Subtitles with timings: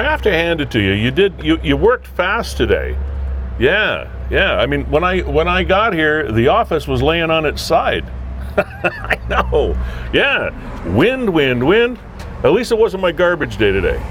[0.00, 0.92] I have to hand it to you.
[0.92, 2.96] You did you, you worked fast today.
[3.58, 4.54] Yeah, yeah.
[4.54, 8.06] I mean, when I when I got here, the office was laying on its side.
[8.56, 9.76] I know.
[10.10, 10.88] Yeah.
[10.94, 11.98] Wind, wind, wind.
[12.42, 14.02] At least it wasn't my garbage day today.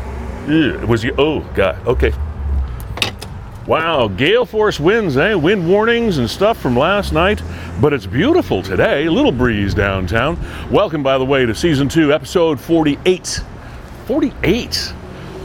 [0.48, 1.16] Ew, was you?
[1.18, 1.76] Oh God.
[1.88, 2.14] Okay.
[3.66, 5.34] Wow, gale force winds, eh?
[5.34, 7.42] Wind warnings and stuff from last night,
[7.82, 9.08] but it's beautiful today.
[9.08, 10.38] A little breeze downtown.
[10.70, 13.40] Welcome, by the way, to season two, episode 48.
[14.06, 14.94] 48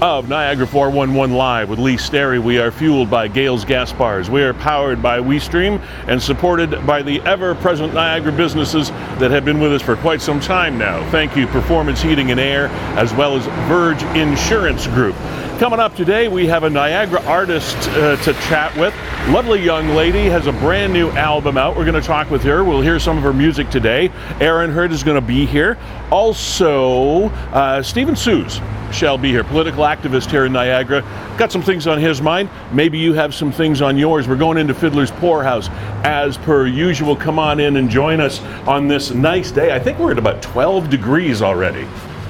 [0.01, 2.39] of Niagara 411 Live with Lee Sterry.
[2.39, 4.29] We are fueled by Gales Gas Bars.
[4.29, 9.45] We are powered by WeStream and supported by the ever present Niagara businesses that have
[9.45, 11.09] been with us for quite some time now.
[11.11, 15.17] Thank you, Performance Heating and Air, as well as Verge Insurance Group.
[15.59, 18.93] Coming up today, we have a Niagara artist uh, to chat with.
[19.29, 21.77] Lovely young lady has a brand new album out.
[21.77, 22.65] We're going to talk with her.
[22.65, 24.11] We'll hear some of her music today.
[24.41, 25.79] Aaron Hurd is going to be here.
[26.11, 28.61] Also, uh, Stephen Sues
[28.95, 31.03] shall be here, political activist here in Niagara.
[31.37, 32.49] Got some things on his mind.
[32.73, 34.29] Maybe you have some things on yours.
[34.29, 35.69] We're going into Fiddler's Poorhouse
[36.05, 37.17] as per usual.
[37.17, 39.75] Come on in and join us on this nice day.
[39.75, 41.87] I think we're at about 12 degrees already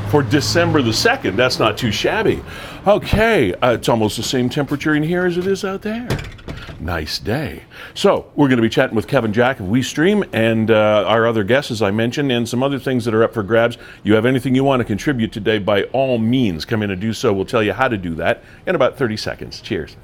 [0.09, 1.37] for December the 2nd.
[1.37, 2.43] That's not too shabby.
[2.87, 6.09] Okay, uh, it's almost the same temperature in here as it is out there.
[6.85, 7.63] Nice day.
[7.95, 11.43] So, we're going to be chatting with Kevin Jack of WeStream and uh, our other
[11.43, 13.79] guests, as I mentioned, and some other things that are up for grabs.
[14.03, 17.15] You have anything you want to contribute today, by all means, come in and do
[17.15, 17.33] so.
[17.33, 19.63] We'll tell you how to do that in about 30 seconds.
[19.63, 19.97] Cheers.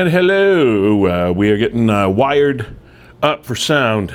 [0.00, 2.74] And hello, uh, we are getting uh, wired
[3.22, 4.14] up for sound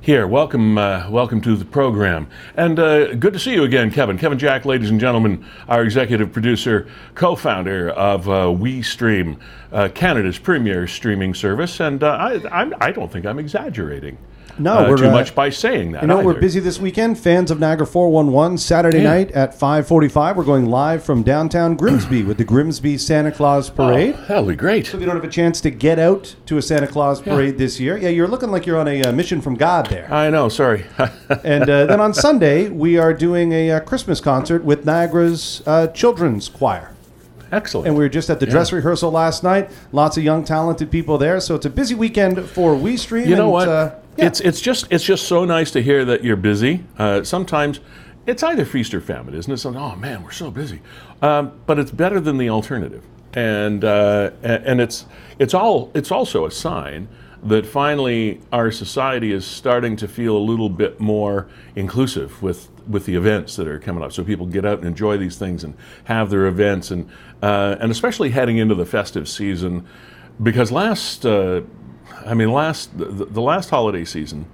[0.00, 0.26] here.
[0.26, 2.26] Welcome, uh, welcome to the program,
[2.56, 4.16] and uh, good to see you again, Kevin.
[4.16, 9.38] Kevin Jack, ladies and gentlemen, our executive producer, co-founder of uh, WeStream,
[9.72, 14.16] uh, Canada's premier streaming service, and I, I'm, I don't think I'm exaggerating.
[14.58, 16.02] No, uh, we're too uh, much by saying that.
[16.02, 17.18] You know, we're busy this weekend.
[17.18, 19.10] Fans of Niagara 411, Saturday Yeah.
[19.10, 20.36] night at 5:45.
[20.36, 24.14] We're going live from downtown Grimsby with the Grimsby Santa Claus Parade.
[24.16, 24.86] Oh, that'll be great.
[24.86, 27.58] So if you don't have a chance to get out to a Santa Claus parade
[27.58, 30.12] this year, yeah, you're looking like you're on a uh, mission from God there.
[30.12, 30.48] I know.
[30.48, 30.86] Sorry.
[31.44, 35.88] and uh, then on Sunday, we are doing a uh, Christmas concert with Niagara's uh,
[35.88, 36.95] children's choir.
[37.52, 37.86] Excellent.
[37.86, 39.70] And we were just at the dress rehearsal last night.
[39.92, 41.40] Lots of young, talented people there.
[41.40, 43.26] So it's a busy weekend for WeStream.
[43.26, 43.68] You know and, what?
[43.68, 44.26] Uh, yeah.
[44.26, 46.84] It's it's just it's just so nice to hear that you're busy.
[46.98, 47.80] Uh, sometimes
[48.26, 49.58] it's either feast or famine, isn't it?
[49.58, 50.80] So, oh man, we're so busy.
[51.22, 55.06] Um, but it's better than the alternative, and uh, and it's
[55.38, 57.08] it's all it's also a sign
[57.42, 61.46] that finally our society is starting to feel a little bit more
[61.76, 64.12] inclusive with with the events that are coming up.
[64.12, 65.74] So people get out and enjoy these things and
[66.04, 67.08] have their events, and
[67.42, 69.86] uh, and especially heading into the festive season,
[70.42, 71.24] because last.
[71.24, 71.62] Uh,
[72.24, 74.46] I mean, last the, the last holiday season,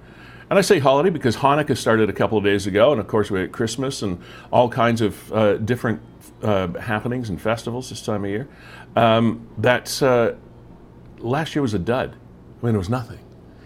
[0.49, 3.31] and I say holiday because Hanukkah started a couple of days ago, and of course
[3.31, 4.21] we had Christmas and
[4.51, 6.01] all kinds of uh, different
[6.43, 8.47] uh, happenings and festivals this time of year.
[8.95, 10.35] Um, that's uh,
[11.19, 12.15] last year was a dud.
[12.61, 13.19] I mean, it was nothing.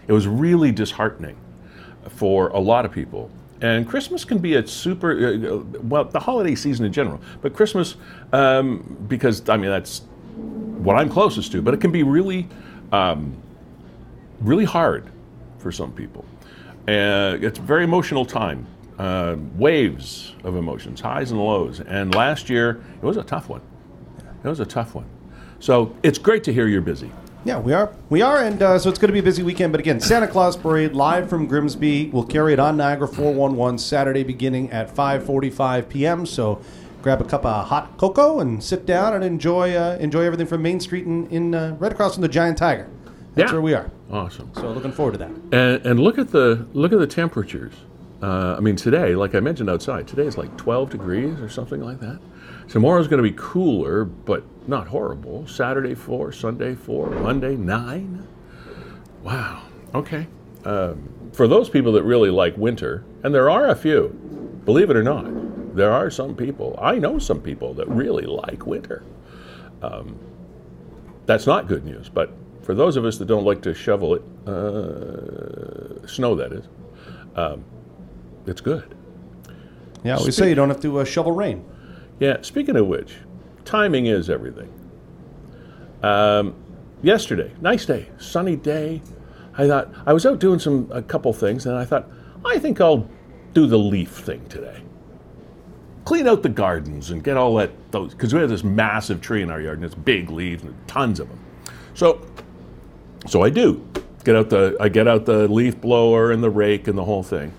[0.06, 1.36] It was really disheartening
[2.08, 3.30] for a lot of people.
[3.60, 7.54] And Christmas can be a super, uh, uh, well, the holiday season in general, but
[7.54, 7.96] Christmas,
[8.32, 10.02] um, because I mean, that's
[10.36, 12.48] what I'm closest to, but it can be really,
[12.92, 13.36] um,
[14.40, 15.10] really hard
[15.58, 16.24] for some people.
[16.86, 18.66] And it's a very emotional time,
[18.98, 21.80] uh, waves of emotions, highs and lows.
[21.80, 23.60] And last year, it was a tough one.
[24.44, 25.06] It was a tough one.
[25.58, 27.10] So it's great to hear you're busy.
[27.44, 27.92] Yeah, we are.
[28.10, 29.72] We are, and uh, so it's going to be a busy weekend.
[29.72, 32.10] But again, Santa Claus Parade live from Grimsby.
[32.12, 36.26] We'll carry it on Niagara 411 Saturday beginning at 5:45 p.m.
[36.26, 36.60] So
[37.00, 40.62] grab a cup of hot cocoa and sit down and enjoy uh, enjoy everything from
[40.62, 42.88] Main Street in, in uh, right across from the Giant Tiger.
[43.34, 43.54] That's Yeah.
[43.54, 43.90] where we are.
[44.10, 44.50] Awesome.
[44.54, 45.30] So looking forward to that.
[45.52, 47.72] And, and look at the look at the temperatures.
[48.20, 51.80] Uh, I mean, today, like I mentioned outside, today is like 12 degrees or something
[51.80, 52.18] like that.
[52.68, 55.46] Tomorrow's going to be cooler, but not horrible.
[55.46, 58.26] Saturday four, Sunday four, Monday nine.
[59.22, 59.62] Wow.
[59.94, 60.26] Okay.
[60.64, 64.08] Um, for those people that really like winter, and there are a few,
[64.64, 65.24] believe it or not,
[65.74, 66.78] there are some people.
[66.80, 69.02] I know some people that really like winter.
[69.80, 70.18] Um,
[71.26, 72.32] that's not good news, but
[72.62, 76.68] for those of us that don't like to shovel it, uh, snow that is,
[77.34, 77.64] um,
[78.46, 78.94] it's good.
[80.04, 81.64] Yeah, we say you don't have to uh, shovel rain.
[82.20, 83.16] Yeah, speaking of which,
[83.64, 84.72] timing is everything.
[86.02, 86.54] Um,
[87.02, 89.02] yesterday, nice day, sunny day.
[89.56, 92.08] I thought I was out doing some a couple things, and I thought
[92.44, 93.08] I think I'll
[93.54, 94.82] do the leaf thing today.
[96.04, 99.42] Clean out the gardens and get all that those because we have this massive tree
[99.42, 101.38] in our yard and it's big leaves and tons of them.
[101.94, 102.24] So,
[103.26, 103.86] so I do
[104.24, 107.22] get out the I get out the leaf blower and the rake and the whole
[107.22, 107.52] thing.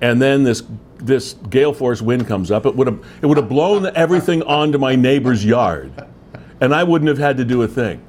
[0.00, 0.62] And then this
[1.02, 2.66] this gale force wind comes up.
[2.66, 5.92] It would have it would have blown everything onto my neighbor's yard,
[6.60, 8.02] and I wouldn't have had to do a thing.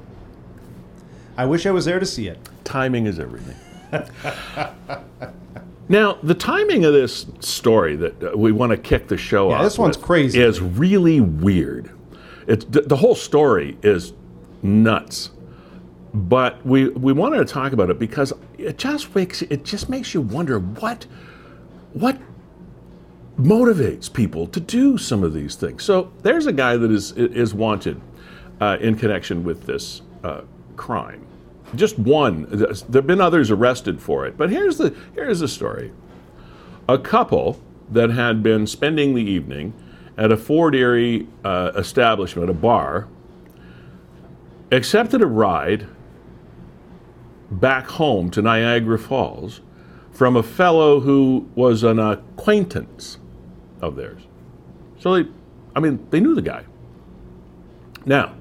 [1.36, 2.38] I wish I was there to see it.
[2.64, 3.56] Timing is everything.
[5.88, 9.56] now, the timing of this story that uh, we want to kick the show Yeah,
[9.56, 10.40] off this one's crazy.
[10.40, 11.90] is really weird.
[12.46, 14.12] It's the, the whole story is
[14.62, 15.30] nuts,
[16.14, 20.12] but we we wanted to talk about it because it just makes it just makes
[20.14, 21.06] you wonder what
[21.92, 22.18] what
[23.38, 25.82] motivates people to do some of these things.
[25.82, 28.00] So there's a guy that is is wanted
[28.60, 30.42] uh, in connection with this uh,
[30.76, 31.26] crime.
[31.74, 32.46] Just one.
[32.88, 35.92] There've been others arrested for it, but here's the here's the story.
[36.88, 39.72] A couple that had been spending the evening
[40.16, 43.08] at a Fort Erie uh, establishment, a bar,
[44.70, 45.86] accepted a ride
[47.50, 49.60] back home to Niagara Falls
[50.10, 53.18] from a fellow who was an acquaintance
[53.82, 54.22] of theirs.
[54.98, 55.28] So they,
[55.76, 56.64] I mean, they knew the guy.
[58.06, 58.34] Now,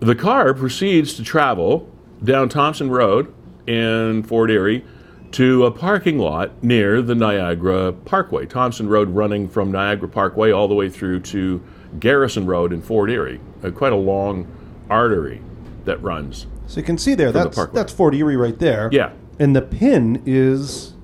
[0.00, 1.90] the car proceeds to travel
[2.22, 3.34] down Thompson Road
[3.66, 4.84] in Fort Erie
[5.32, 8.46] to a parking lot near the Niagara Parkway.
[8.46, 11.62] Thompson Road running from Niagara Parkway all the way through to
[11.98, 13.40] Garrison Road in Fort Erie.
[13.62, 14.46] Uh, quite a long
[14.88, 15.42] artery
[15.84, 16.46] that runs.
[16.66, 17.74] So you can see there, the that's parkway.
[17.74, 18.88] that's Fort Erie right there.
[18.92, 19.12] Yeah.
[19.38, 20.94] And the pin is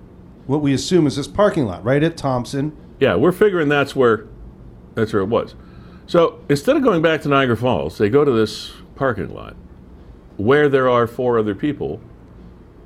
[0.47, 2.77] what we assume is this parking lot, right at Thompson.
[3.01, 4.27] Yeah, we're figuring that's where
[4.95, 5.55] that's where it was.
[6.07, 9.57] So instead of going back to Niagara Falls, they go to this parking lot
[10.37, 12.01] where there are four other people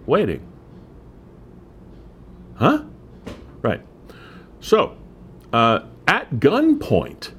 [0.07, 0.47] waiting.
[2.57, 2.85] Huh?
[3.63, 3.81] Right.
[4.61, 4.97] So,
[5.53, 7.33] uh, at gunpoint,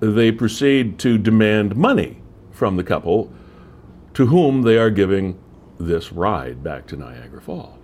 [0.00, 3.32] they proceed to demand money from the couple
[4.14, 5.38] to whom they are giving
[5.78, 7.75] this ride back to Niagara Falls.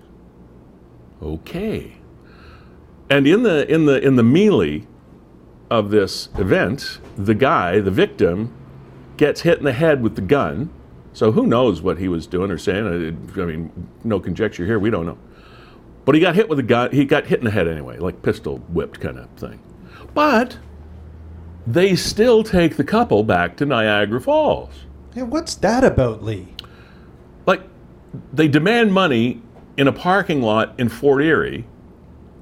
[1.22, 1.92] Okay.
[3.08, 4.86] And in the in the in the melee
[5.70, 8.52] of this event, the guy, the victim,
[9.16, 10.70] gets hit in the head with the gun.
[11.12, 12.86] So who knows what he was doing or saying?
[12.86, 14.78] I I mean, no conjecture here.
[14.78, 15.18] We don't know.
[16.04, 16.90] But he got hit with a gun.
[16.90, 19.60] He got hit in the head anyway, like pistol whipped kind of thing.
[20.14, 20.58] But
[21.66, 24.86] they still take the couple back to Niagara Falls.
[25.14, 26.48] Hey, what's that about, Lee?
[27.46, 27.62] Like,
[28.32, 29.42] they demand money
[29.76, 31.66] in a parking lot in Fort Erie,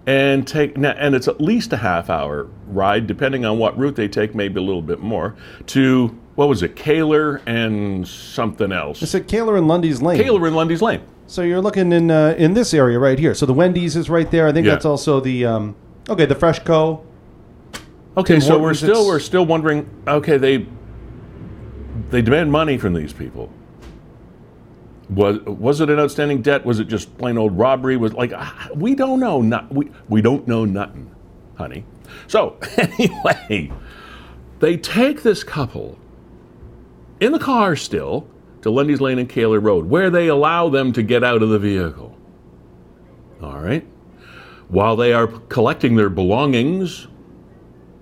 [0.06, 4.08] and take and it's at least a half hour ride, depending on what route they
[4.08, 5.36] take, maybe a little bit more.
[5.68, 9.02] To what was it, Kaler and something else?
[9.02, 10.20] It's at Kaler and Lundy's Lane.
[10.20, 11.02] Kaler and Lundy's Lane.
[11.26, 13.34] So you're looking in uh, in this area right here.
[13.34, 14.49] So the Wendy's is right there.
[14.49, 14.72] I think Yeah.
[14.72, 15.76] that's also the um,
[16.08, 17.04] okay, the Fresh Co.
[18.16, 19.88] Okay, Tim so we're still we're still wondering.
[20.08, 20.66] Okay, they
[22.10, 23.52] they demand money from these people.
[25.11, 26.64] Was was it an outstanding debt?
[26.64, 27.97] Was it just plain old robbery?
[27.97, 29.43] Was like ah, we don't know.
[29.43, 31.12] Not we we don't know nothing,
[31.57, 31.85] honey.
[32.29, 33.73] So anyway,
[34.61, 35.99] they take this couple
[37.19, 38.29] in the car still
[38.62, 41.59] to Lundy's Lane and Kaler Road, where they allow them to get out of the
[41.59, 42.17] vehicle.
[43.43, 43.87] All right.
[44.69, 47.09] While they are collecting their belongings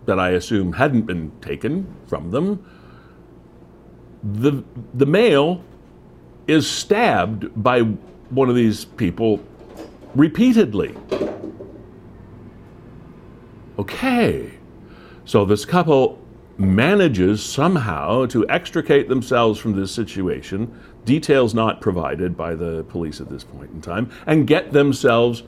[0.07, 2.65] that I assume hadn't been taken from them,
[4.23, 5.63] the, the male
[6.49, 7.83] is stabbed by
[8.31, 9.41] one of these people
[10.15, 10.95] repeatedly.
[13.79, 14.51] Okay,
[15.25, 16.19] so this couple
[16.57, 23.29] manages somehow to extricate themselves from this situation, details not provided by the police at
[23.29, 25.45] this point in time, and get themselves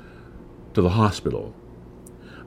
[0.74, 1.52] to the hospital.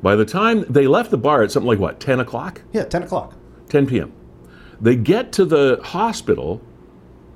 [0.01, 2.61] By the time they left the bar at something like what, 10 o'clock?
[2.71, 3.33] Yeah, ten o'clock.
[3.69, 4.13] 10 p.m.
[4.79, 6.61] They get to the hospital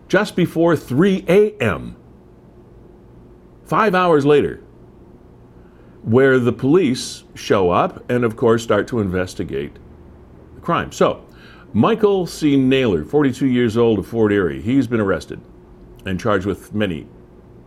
[0.08, 1.96] just before 3 a.m.,
[3.66, 4.64] five hours later,
[6.04, 9.74] where the police show up and, of course, start to investigate
[10.56, 10.92] the crime.
[10.92, 11.26] So,
[11.74, 12.56] Michael C.
[12.56, 15.42] Naylor, 42 years old of Fort Erie, he's been arrested
[16.06, 17.08] and charged with many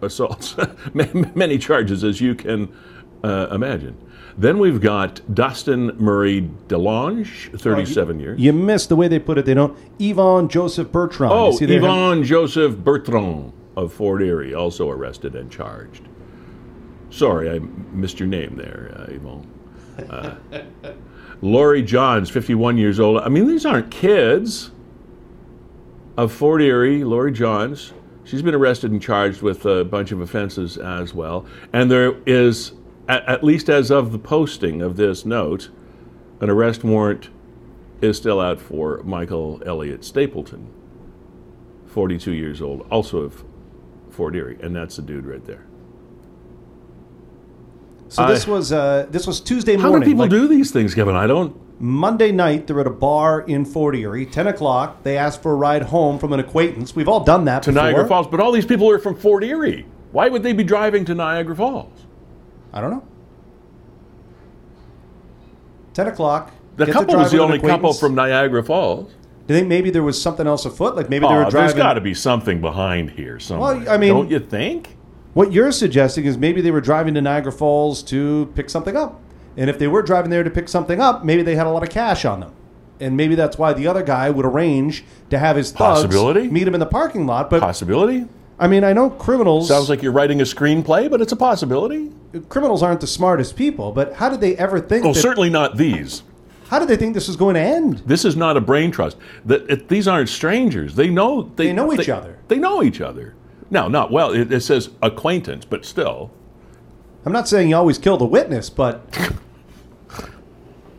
[0.00, 0.56] assaults,
[0.94, 2.75] many charges, as you can
[3.23, 3.97] uh, imagine.
[4.38, 8.40] Then we've got Dustin Murray DeLange, 37 years.
[8.40, 9.44] You missed the way they put it.
[9.44, 9.76] They don't.
[9.99, 11.32] Yvonne Joseph Bertrand.
[11.32, 11.78] Oh, You see there?
[11.78, 16.08] Yvonne Joseph Bertrand of Fort Erie, also arrested and charged.
[17.10, 17.58] Sorry, I
[17.92, 19.46] missed your name there, uh, Yvonne.
[20.08, 20.34] Uh,
[21.42, 23.20] Lori Johns, 51 years old.
[23.22, 24.70] I mean, these aren't kids.
[26.16, 27.92] of Fort Erie, Lori Johns.
[28.25, 31.46] She's been arrested and charged with a bunch of offenses as well.
[31.72, 32.72] And there is,
[33.09, 35.71] at, at least as of the posting of this note,
[36.40, 37.28] an arrest warrant
[38.00, 40.73] is still out for Michael Elliott Stapleton,
[41.87, 43.45] 42 years old, also of
[44.11, 44.59] Fort Erie.
[44.62, 45.66] And that's the dude right there.
[48.09, 49.92] So this I- was uh, this was Tuesday morning.
[49.92, 51.14] How do people like do these things, Kevin?
[51.14, 51.57] I don't.
[51.80, 54.26] Monday night, they're at a bar in Fort Erie.
[54.26, 55.02] Ten o'clock.
[55.02, 56.95] They asked for a ride home from an acquaintance.
[56.95, 57.85] We've all done that To before.
[57.85, 59.87] Niagara Falls, but all these people are from Fort Erie.
[60.12, 62.07] Why would they be driving to Niagara Falls?
[62.72, 63.04] I don't know.
[65.94, 66.52] Ten o'clock.
[66.76, 69.12] The couple was the only couple from Niagara Falls.
[69.46, 70.94] Do you think maybe there was something else afoot?
[70.94, 73.74] Like maybe they were were There's got to be something behind here somewhere.
[73.76, 74.96] Well, I mean- don't you think?
[75.34, 79.20] What you're suggesting is maybe they were driving to Niagara Falls to pick something up.
[79.56, 81.82] And if they were driving there to pick something up, maybe they had a lot
[81.82, 82.52] of cash on them.
[82.98, 86.14] And maybe that's why the other guy would arrange to have his thugs
[86.50, 87.48] meet him in the parking lot.
[87.48, 88.26] But Possibility.
[88.61, 92.12] I mean, I know criminals Sounds like you're writing a screenplay, but it's a possibility.
[92.50, 95.79] criminals aren't the smartest people, but how did they ever think Well, that, certainly not
[95.79, 96.23] these.
[96.69, 98.02] how did they think this was going to end?
[98.05, 99.17] This is not a brain trust.
[99.47, 100.95] That it, these aren't strangers.
[100.95, 102.38] They know they, They know each other.
[102.49, 103.35] They know each other.
[103.71, 104.31] No, not well.
[104.33, 106.31] It, it says acquaintance, but still.
[107.25, 109.00] I'm not saying you always kill the witness, but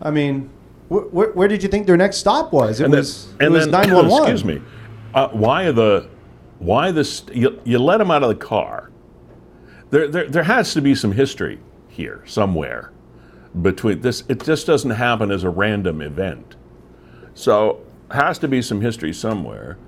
[0.01, 0.49] I mean,
[0.89, 2.79] wh- wh- where did you think their next stop was?
[2.79, 4.31] It And was then, it was 911.
[4.31, 4.61] excuse me.
[5.13, 6.07] Uh, why are the
[6.61, 8.91] why this you, you let him out of the car?
[9.89, 12.91] There, there there has to be some history here somewhere
[13.63, 14.23] between this.
[14.29, 16.55] It just doesn't happen as a random event.
[17.33, 19.79] So has to be some history somewhere.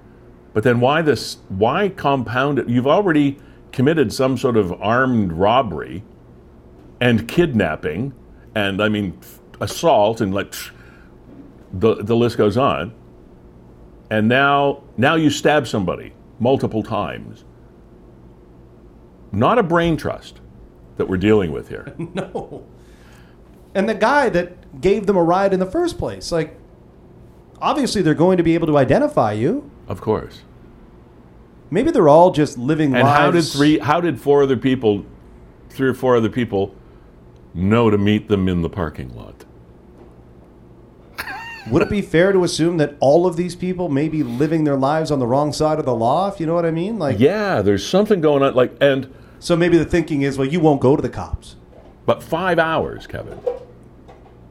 [0.53, 1.37] But then why this?
[1.47, 2.67] Why compound it?
[2.67, 3.37] You've already
[3.71, 6.03] committed some sort of armed robbery
[6.99, 8.13] and kidnapping,
[8.55, 9.19] and I mean
[9.61, 10.55] assault, and like
[11.71, 12.95] the the list goes on.
[14.09, 17.45] And now now you stab somebody multiple times.
[19.31, 20.41] Not a brain trust
[20.97, 21.95] that we're dealing with here.
[22.13, 22.65] No.
[23.75, 26.55] And the guy that gave them a ride in the first place, like,
[27.59, 29.71] obviously they're going to be able to identify you.
[29.87, 30.43] of course.
[31.71, 33.17] Maybe they're all just living And lives.
[33.19, 35.03] how did three how did four other people
[35.69, 36.75] three or four other people
[37.55, 39.43] know to meet them in the parking lot?
[41.69, 44.75] Would it be fair to assume that all of these people may be living their
[44.75, 46.27] lives on the wrong side of the law?
[46.27, 49.55] If you know what I mean, like, Yeah, there's something going on like and so
[49.57, 51.57] maybe the thinking is, well, you won't go to the cops.
[52.05, 53.39] But five hours, Kevin.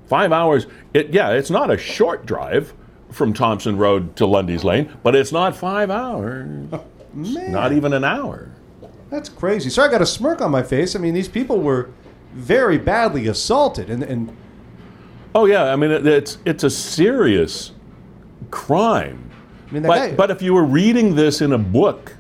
[0.07, 0.67] Five hours.
[0.93, 2.75] It, yeah, it's not a short drive
[3.11, 6.71] from Thompson Road to Lundy's Lane, but it's not five hours.
[7.15, 8.51] Not even an hour.
[9.11, 9.69] That's crazy.
[9.69, 10.97] So I got a smirk on my face.
[10.97, 11.91] I mean, these people were
[12.33, 14.35] very badly assaulted, and, and
[15.35, 17.73] Oh yeah, I mean it, it's it's a serious
[18.51, 19.31] crime.
[19.69, 22.15] I mean, But guy, but if you were reading this in a book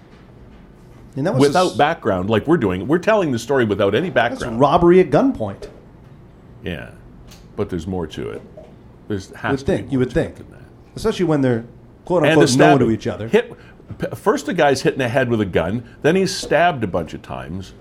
[1.16, 4.08] and that was without a, background, like we're doing, we're telling the story without any
[4.08, 4.58] background.
[4.58, 5.68] robbery at gunpoint.
[6.64, 6.92] Yeah,
[7.56, 8.42] but there's more to it.
[9.08, 10.62] There's has Would to think you would think, that.
[10.96, 11.66] especially when they're
[12.06, 13.28] quote unquote known to each other.
[13.28, 13.52] Hit
[14.14, 15.96] first, the guy's hitting the head with a gun.
[16.00, 17.74] Then he's stabbed a bunch of times.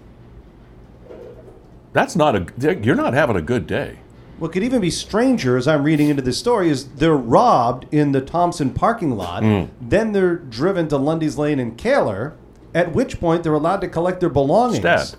[1.94, 2.76] That's not a.
[2.82, 4.00] You're not having a good day.
[4.42, 8.12] What could even be stranger, as I'm reading into this story, is they're robbed in
[8.12, 9.44] the Thompson parking lot.
[9.44, 9.66] Hmm.
[9.80, 12.34] Then they're driven to Lundy's Lane in Kaler,
[12.74, 14.80] at which point they're allowed to collect their belongings.
[14.80, 15.16] Stabbed.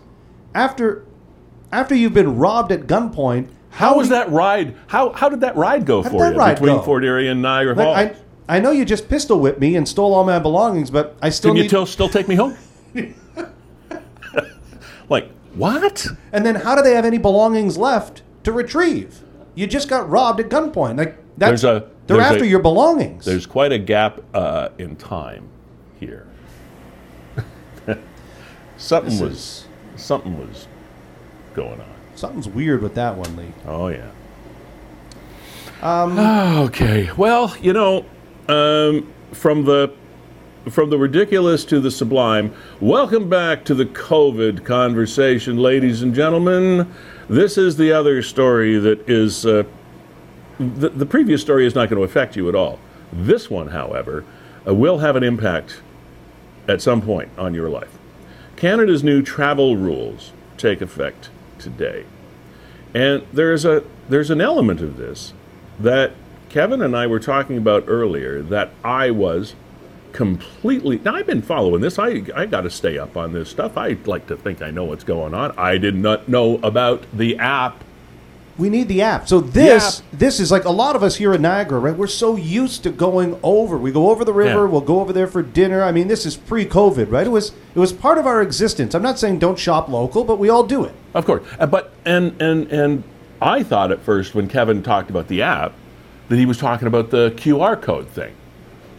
[0.57, 1.05] After,
[1.71, 4.75] after you've been robbed at gunpoint, How was you- that ride?
[4.89, 6.83] How how did that ride go for you between go?
[6.83, 8.17] Fort Erie and Niagara Like,
[8.49, 11.31] I, I know you just pistol whipped me and stole all my belongings, but I
[11.31, 11.87] still Can you need.
[11.87, 12.57] still take me home?
[15.09, 16.09] like what?
[16.33, 19.23] and then how do they have any belongings left to retrieve?
[19.55, 20.99] You just got robbed at gunpoint.
[20.99, 23.25] Like that's There's a- they're there's after a- your belongings.
[23.25, 25.49] There's quite a gap uh, in time
[26.01, 26.27] here.
[28.77, 30.67] something This was something was
[31.55, 31.89] going on.
[32.15, 33.53] Something's weird with that one, Lee.
[33.67, 34.11] Oh yeah.
[35.83, 36.19] Um,
[36.67, 37.11] okay.
[37.17, 38.05] Well, you know,
[38.49, 39.93] um, from the
[40.71, 42.55] from the ridiculous to the sublime.
[42.81, 46.93] Welcome back to the COVID conversation, ladies and gentlemen.
[47.29, 49.47] This is the other story that is.
[49.47, 49.65] Uh,
[50.59, 52.79] the, the previous story is not going to affect you at all.
[53.13, 54.25] This one, however,
[54.67, 55.81] uh, will have an impact
[56.69, 57.99] at some point on your life.
[58.57, 62.05] Canada's new travel rules take effect today.
[62.95, 65.33] And there's a there's an element of this
[65.81, 66.13] that
[66.49, 69.55] Kevin and I were talking about earlier that I was
[70.13, 71.99] completely now I've been following this.
[71.99, 73.77] I I got to stay up on this stuff.
[73.77, 75.53] I like to think I know what's going on.
[75.59, 77.83] I did not know about the app
[78.59, 79.27] We need the app.
[79.29, 80.07] So this app.
[80.13, 81.97] this is like a lot of us here in Niagara, right?
[81.97, 83.79] We're so used to going over.
[83.79, 84.65] We go over the river.
[84.65, 84.71] Yeah.
[84.71, 85.83] We'll go over there for dinner.
[85.83, 87.27] I mean, this is pre-COVID, right?
[87.27, 88.95] It was it was part of our existence.
[88.95, 90.95] I'm not saying don't shop local, but we all do it.
[91.15, 93.03] Of course, Uh, but and and and
[93.41, 95.73] I thought at first when Kevin talked about the app
[96.29, 98.33] that he was talking about the QR code thing,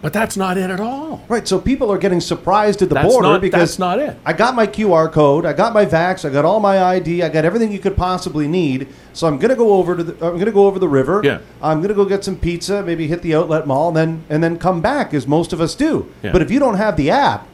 [0.04, 1.24] but that's not it at all.
[1.30, 1.48] Right.
[1.48, 4.18] So people are getting surprised at the That's border not- because that's not it.
[4.26, 5.46] I got my QR code.
[5.46, 6.24] I got my vax.
[6.24, 7.24] I got all my ID.
[7.24, 8.90] I got everything you could possibly need.
[9.14, 10.14] So I'm gonna go over to the.
[10.28, 11.22] I'm gonna go over the river.
[11.24, 11.40] Yeah.
[11.62, 12.84] I'm gonna go get some pizza.
[12.84, 15.74] Maybe hit the outlet mall, and then and then come back, as most of us
[15.74, 16.12] do.
[16.22, 16.32] Yeah.
[16.34, 17.48] But if you don't have the app,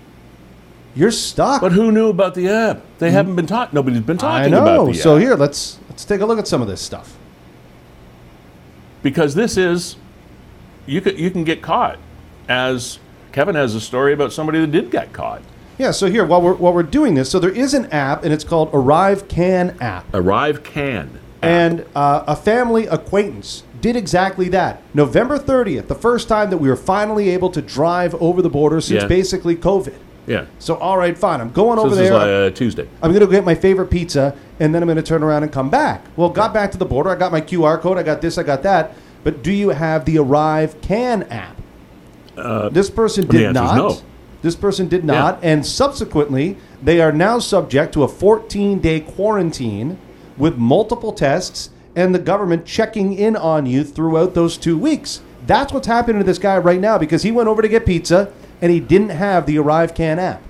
[0.96, 1.62] you're stuck.
[1.62, 2.82] But who knew about the app?
[2.98, 3.76] They haven't been talking.
[3.76, 4.26] Nobody's been Hmm.
[4.26, 4.62] I talking know.
[4.64, 7.16] about the So here, let's let's take a look at some of this stuff.
[9.04, 9.96] because this is
[10.86, 11.98] you can you can get caught.
[12.50, 13.00] As
[13.32, 15.42] Kevin has a story about somebody that did get caught.
[15.78, 15.92] Yeah.
[15.92, 18.44] So here, while we're while we're doing this, so there is an app, and it's
[18.44, 20.06] called Arrive Can app.
[20.14, 21.20] Arrive can.
[21.42, 24.82] And uh, a family acquaintance did exactly that.
[24.94, 28.82] November 30th, the first time that we were finally able to drive over the border
[28.82, 29.08] since Yeah.
[29.08, 29.94] basically COVID.
[30.28, 30.46] Yeah.
[30.60, 31.40] So, all right, fine.
[31.40, 32.44] I'm going So over this is there.
[32.44, 32.90] like, uh, Tuesday.
[33.02, 35.52] I'm going to get my favorite pizza, and then I'm going to turn around and
[35.52, 36.04] come back.
[36.18, 37.10] Well, got back to the border.
[37.10, 37.98] I got my QR code.
[37.98, 38.38] I got this.
[38.38, 38.92] I got that.
[39.24, 41.56] But do you have the Arrive Can app?
[42.40, 43.76] Uh, this person did not.
[43.76, 44.02] no.
[44.42, 49.98] This person did not, and subsequently, they are now subject to a 14 day quarantine
[50.38, 55.22] with multiple tests and the government checking in on you throughout those two weeks.
[55.46, 58.32] That's what's happening to this guy right now because he went over to get pizza
[58.62, 60.42] and he didn't have the Arrive Can app.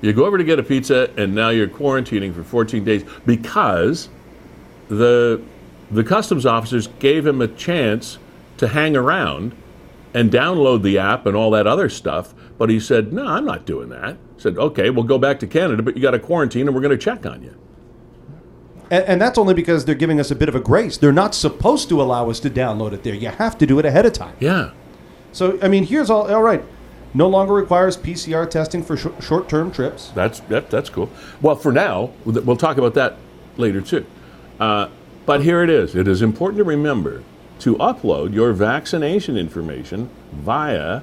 [0.00, 4.08] You go over to get a pizza, and now you're quarantining for 14 days because
[4.88, 5.42] the
[5.90, 8.18] the customs officers gave him a chance
[8.58, 9.54] to hang around
[10.14, 12.32] and download the app and all that other stuff.
[12.56, 15.46] But he said, "No, I'm not doing that." He Said, "Okay, we'll go back to
[15.46, 17.54] Canada, but you got to quarantine, and we're going to check on you."
[18.90, 20.96] And, and that's only because they're giving us a bit of a grace.
[20.96, 23.14] They're not supposed to allow us to download it there.
[23.14, 24.36] You have to do it ahead of time.
[24.40, 24.70] Yeah,
[25.32, 26.32] So, I mean, here's all.
[26.32, 26.62] All right.
[27.16, 30.10] No longer requires PCR testing for sh- short term trips.
[30.14, 31.08] that's that, that's cool.
[31.40, 33.16] Well, for now, we'll talk about that
[33.56, 34.04] later too.
[34.58, 34.88] Uh,
[35.24, 35.94] but here it is.
[35.94, 37.22] It is important to remember
[37.60, 41.02] to upload your vaccination information via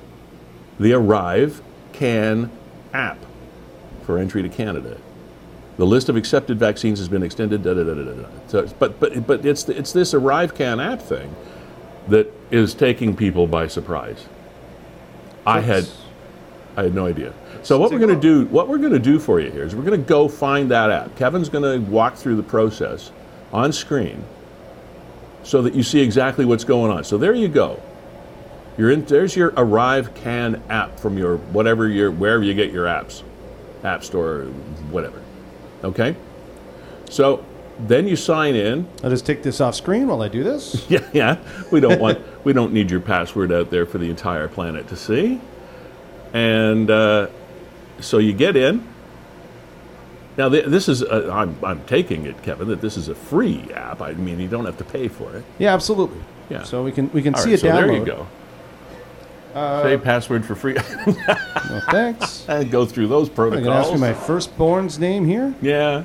[0.79, 1.61] the Arrive
[1.93, 2.51] Can
[2.93, 3.17] app
[4.03, 4.97] for entry to Canada.
[5.77, 7.63] The list of accepted vaccines has been extended.
[7.63, 8.27] Da, da, da, da, da.
[8.47, 11.33] So, but but but it's it's this Arrive Can app thing
[12.07, 14.25] that is taking people by surprise.
[15.45, 15.87] I had
[16.75, 17.33] I had no idea.
[17.63, 19.75] So what we're going to do, what we're going to do for you here is
[19.75, 21.15] we're going to go find that app.
[21.15, 23.11] Kevin's going to walk through the process
[23.53, 24.23] on screen
[25.43, 27.03] so that you see exactly what's going on.
[27.03, 27.81] So there you go.
[28.77, 29.05] You're in.
[29.05, 33.23] There's your Arrive Can app from your whatever your wherever you get your apps,
[33.83, 34.43] App Store,
[34.89, 35.21] whatever.
[35.83, 36.15] Okay.
[37.09, 37.45] So
[37.79, 38.87] then you sign in.
[39.03, 40.85] I'll just take this off screen while I do this.
[40.89, 41.37] Yeah, yeah.
[41.71, 42.19] We don't want.
[42.45, 45.39] we don't need your password out there for the entire planet to see.
[46.33, 47.27] And uh,
[47.99, 48.87] so you get in.
[50.37, 51.01] Now this is.
[51.01, 54.01] A, I'm, I'm taking it, Kevin, that this is a free app.
[54.01, 55.43] I mean, you don't have to pay for it.
[55.59, 56.21] Yeah, absolutely.
[56.49, 56.63] Yeah.
[56.63, 57.87] So we can we can All see right, it so download.
[57.87, 58.27] there you go.
[59.53, 60.75] Uh, Say password for free.
[61.69, 62.45] Well, thanks.
[62.49, 63.93] and go through those I'm going ask protocols.
[63.93, 65.53] you my firstborn's name here.
[65.61, 66.03] yeah.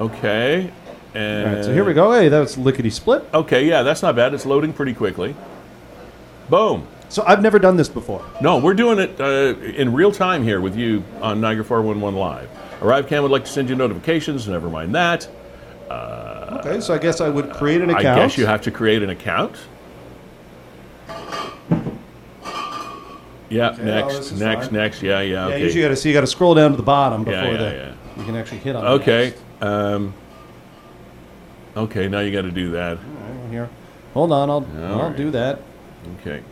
[0.00, 0.70] Okay.
[1.14, 2.12] And All right, so here we go.
[2.12, 3.24] Hey, that's lickety split.
[3.32, 4.34] Okay, yeah, that's not bad.
[4.34, 5.34] It's loading pretty quickly.
[6.50, 6.86] Boom.
[7.08, 8.24] So I've never done this before.
[8.40, 12.48] No, we're doing it uh, in real time here with you on Niagara 411 Live.
[12.80, 14.46] ArriveCAN would like to send you notifications.
[14.46, 15.28] Never mind that.
[16.58, 18.06] Okay, so I guess I would create an account.
[18.06, 19.56] I guess you have to create an account.
[23.48, 24.74] Yeah, oh, this next, is next, fine.
[24.74, 25.02] next.
[25.02, 25.62] Yeah, yeah, Yeah, okay.
[25.62, 26.10] usually you got to see.
[26.10, 27.94] You got to scroll down to the bottom before yeah, the, yeah.
[28.18, 28.84] you can actually hit on.
[28.86, 29.34] Okay.
[29.62, 30.12] Um,
[31.76, 32.98] okay, now you got to do that.
[32.98, 33.70] Right, here.
[34.14, 35.16] Hold on, I'll All I'll right.
[35.16, 35.60] do that.
[36.20, 36.42] Okay.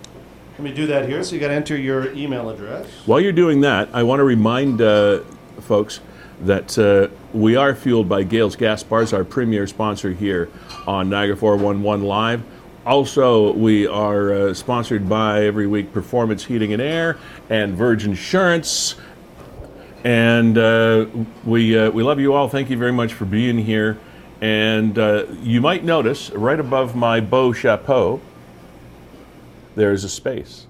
[0.58, 1.22] Let me do that here.
[1.22, 2.86] So you got to enter your email address.
[3.04, 5.20] While you're doing that, I want to remind uh,
[5.60, 6.00] folks
[6.44, 10.48] that uh, we are fueled by Gales Gas Bars, our premier sponsor here
[10.86, 12.42] on Niagara 411 Live.
[12.86, 17.18] Also, we are uh, sponsored by every week Performance Heating and Air
[17.50, 18.94] and Verge Insurance.
[20.04, 21.04] And uh,
[21.44, 22.48] we, uh, we love you all.
[22.48, 23.98] Thank you very much for being here.
[24.40, 28.22] And uh, you might notice right above my beau chapeau,
[29.76, 30.66] there is a space.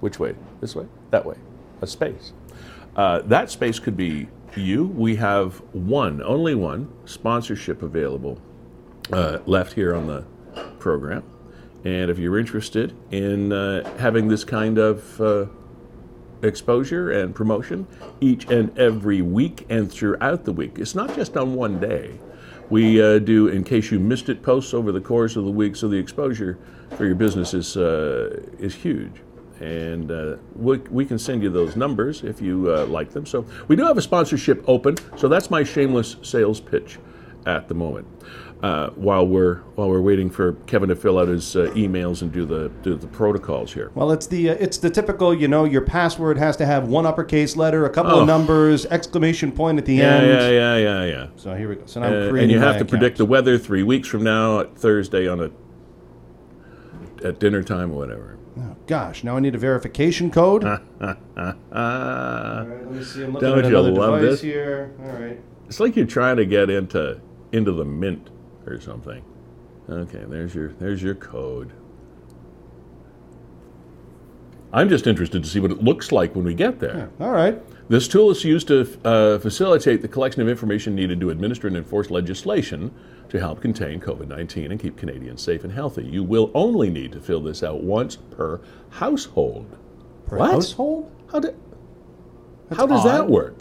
[0.00, 0.34] Which way?
[0.60, 0.86] This way?
[1.10, 1.36] That way?
[1.82, 2.32] A space.
[2.96, 4.26] Uh, that space could be
[4.56, 4.86] you.
[4.86, 8.40] We have one, only one, sponsorship available
[9.12, 10.24] uh, left here on the
[10.78, 11.22] program.
[11.84, 15.46] And if you're interested in uh, having this kind of uh,
[16.42, 17.86] exposure and promotion
[18.20, 22.18] each and every week and throughout the week, it's not just on one day.
[22.70, 25.74] We uh, do, in case you missed it, posts over the course of the week,
[25.74, 26.56] so the exposure
[26.96, 29.12] for your business is, uh, is huge.
[29.58, 33.26] And uh, we, we can send you those numbers if you uh, like them.
[33.26, 36.98] So we do have a sponsorship open, so that's my shameless sales pitch
[37.44, 38.06] at the moment.
[38.62, 42.30] Uh, while we're while we're waiting for Kevin to fill out his uh, emails and
[42.30, 43.90] do the do the protocols here.
[43.94, 47.06] Well, it's the uh, it's the typical, you know, your password has to have one
[47.06, 48.20] uppercase letter, a couple Oh.
[48.20, 50.26] of numbers, exclamation point at the Yeah, end.
[50.26, 51.26] yeah, yeah, yeah, yeah.
[51.36, 51.82] So here we go.
[51.86, 54.60] So now I'm Uh, and you have to predict the weather three weeks from now
[54.60, 55.50] at Thursday on a
[57.26, 58.36] at dinner time or whatever.
[58.58, 60.64] Oh, gosh, now I need a verification code.
[61.00, 61.14] All
[61.72, 63.24] Uh, let me see.
[63.24, 64.40] I'm looking Don't at another love device this?
[64.42, 64.92] here.
[65.02, 65.40] All right.
[65.66, 67.20] it's like you're trying to get into
[67.52, 68.28] into the mint
[68.66, 69.22] or something.
[69.88, 71.72] Okay, there's your there's your code.
[74.72, 77.10] I'm just interested to see what it looks like when we get there.
[77.18, 77.60] All right.
[77.88, 81.76] This tool is used to uh, facilitate the collection of information needed to administer and
[81.76, 82.94] enforce legislation
[83.30, 86.04] to help contain COVID 19 and keep Canadians safe and healthy.
[86.04, 89.76] You will only need to fill this out once per household.
[90.26, 90.52] Per What?
[90.52, 91.10] household?
[91.32, 91.52] How, do,
[92.76, 93.58] how does that work?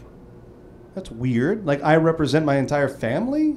[0.94, 1.66] That's weird.
[1.66, 3.56] Like I represent my entire family.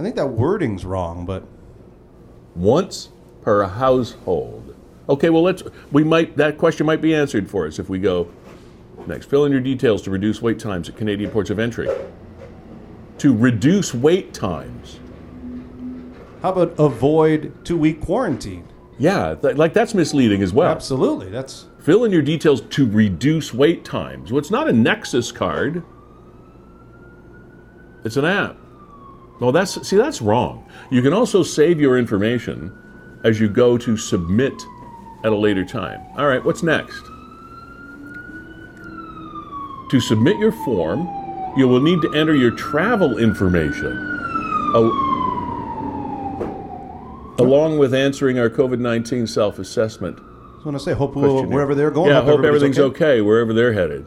[0.00, 1.44] I think that wording's wrong, but
[2.56, 3.10] Once
[3.42, 4.74] per household.
[5.10, 8.30] Okay, well let's we might that question might be answered for us if we go
[9.06, 9.26] next.
[9.26, 11.86] Fill in your details to reduce wait times at Canadian ports of entry.
[13.18, 15.00] To reduce wait times.
[16.40, 18.66] how about avoid two-week quarantine?
[18.98, 20.70] Yeah, th- like that's misleading as well.
[20.70, 21.28] Absolutely.
[21.28, 24.32] That's Fill in your details to reduce wait times.
[24.32, 25.82] Well, it's not a Nexus card.
[28.02, 28.59] It's an app.
[29.40, 30.66] Well, that's see that's wrong.
[30.90, 32.70] You can also save your information
[33.24, 34.52] as you go to submit
[35.24, 36.00] at a later time.
[36.16, 37.00] All right, what's next?
[39.90, 41.08] To submit your form,
[41.56, 43.96] you will need to enter your travel information.
[44.74, 45.08] al-
[47.38, 50.18] Along with answering our COVID 19 self assessment
[50.60, 50.92] I want to say.
[50.92, 51.46] Hope questionnaire.
[51.48, 52.10] wherever they're going.
[52.10, 53.22] Yeah, hope everybody's everything's okay.
[53.22, 54.04] wherever they're headed.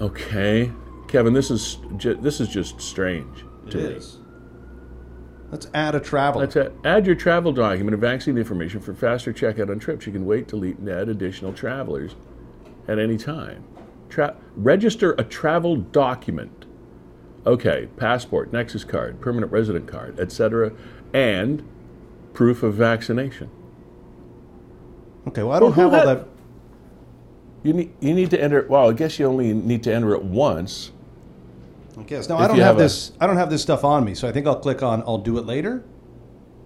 [0.00, 0.70] Okay,
[1.08, 3.96] Kevin, this is ju- this is just strange It me.
[3.96, 4.18] is.
[5.50, 6.40] Let's add a travel.
[6.40, 10.06] Let's a- add your travel document and vaccine information for faster checkout on trips.
[10.06, 12.16] You can wait, delete, and add additional travelers
[12.88, 13.64] at any time.
[14.08, 16.64] Tra- register a travel document.
[17.46, 20.72] Okay, passport, Nexus card, permanent resident card, etc.,
[21.12, 21.62] and
[22.32, 23.50] proof of vaccination.
[25.28, 25.42] okay.
[25.42, 26.28] Well, I don't Well, have all had- that.
[27.62, 28.66] You need you need to enter.
[28.68, 30.90] Well, I guess you only need to enter it once.
[32.06, 32.36] Guess no.
[32.36, 33.12] I don't have, have a- this.
[33.20, 35.02] I don't have this stuff on me, so I think I'll click on.
[35.06, 35.84] I'll do it later.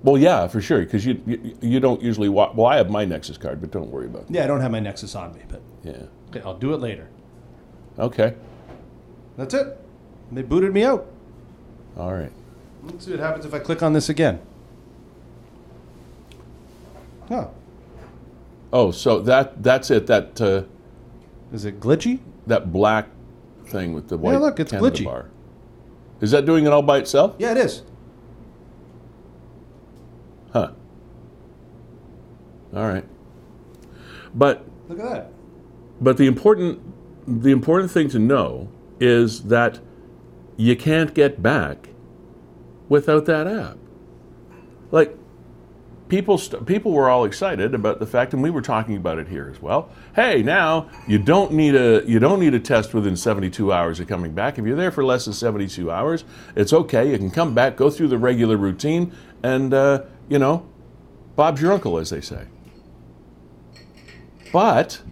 [0.03, 2.29] Well, yeah, for sure, because you, you you don't usually.
[2.29, 4.27] Wa- well, I have my Nexus card, but don't worry about.
[4.29, 6.03] Yeah, I don't have my Nexus on me, but Yeah.
[6.29, 7.09] okay, I'll do it later.
[7.99, 8.35] Okay.
[9.37, 9.79] That's it.
[10.33, 11.07] They booted me out.
[11.97, 12.33] All right.
[12.85, 14.41] Let's see what happens if I click on this again.
[17.31, 17.51] Oh,
[18.73, 20.07] Oh, so that that's it.
[20.07, 20.63] That uh,
[21.53, 22.21] is it glitchy?
[22.47, 23.09] that black
[23.67, 25.05] thing with the white look, it's Canada glitchy.
[25.05, 25.31] bar.
[26.21, 27.35] Is that doing it all by itself?
[27.39, 27.83] Yeah, it is.
[30.53, 30.73] Huh.
[32.75, 33.05] All right.
[34.35, 35.33] But Look at that.
[36.01, 36.81] but the important
[37.27, 38.69] the important thing to know
[39.01, 39.81] is that
[40.57, 41.91] you can't get back
[42.89, 43.77] without that app.
[44.91, 45.17] Like
[46.09, 49.29] people st- people were all excited about the fact and we were talking about it
[49.29, 49.91] here as well.
[50.15, 54.07] Hey, now you don't need a you don't need a test within 72 hours of
[54.07, 54.59] coming back.
[54.59, 57.11] If you're there for less than 72 hours, it's okay.
[57.11, 60.69] You can come back, go through the regular routine and uh, you know,
[61.35, 62.47] Bob's your uncle as they say.
[64.53, 65.03] But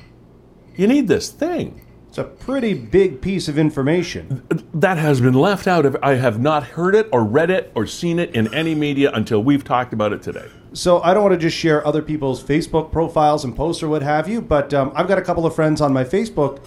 [0.76, 1.80] you need this thing.
[2.08, 4.46] It's a pretty big piece of information.
[4.72, 7.88] That has been left out of I have not heard it or read it or
[7.88, 10.48] seen it in any media until we've talked about it today.
[10.74, 14.02] So I don't want to just share other people's Facebook profiles and posts or what
[14.02, 16.60] have you, but um, I've got a couple of friends on my Facebook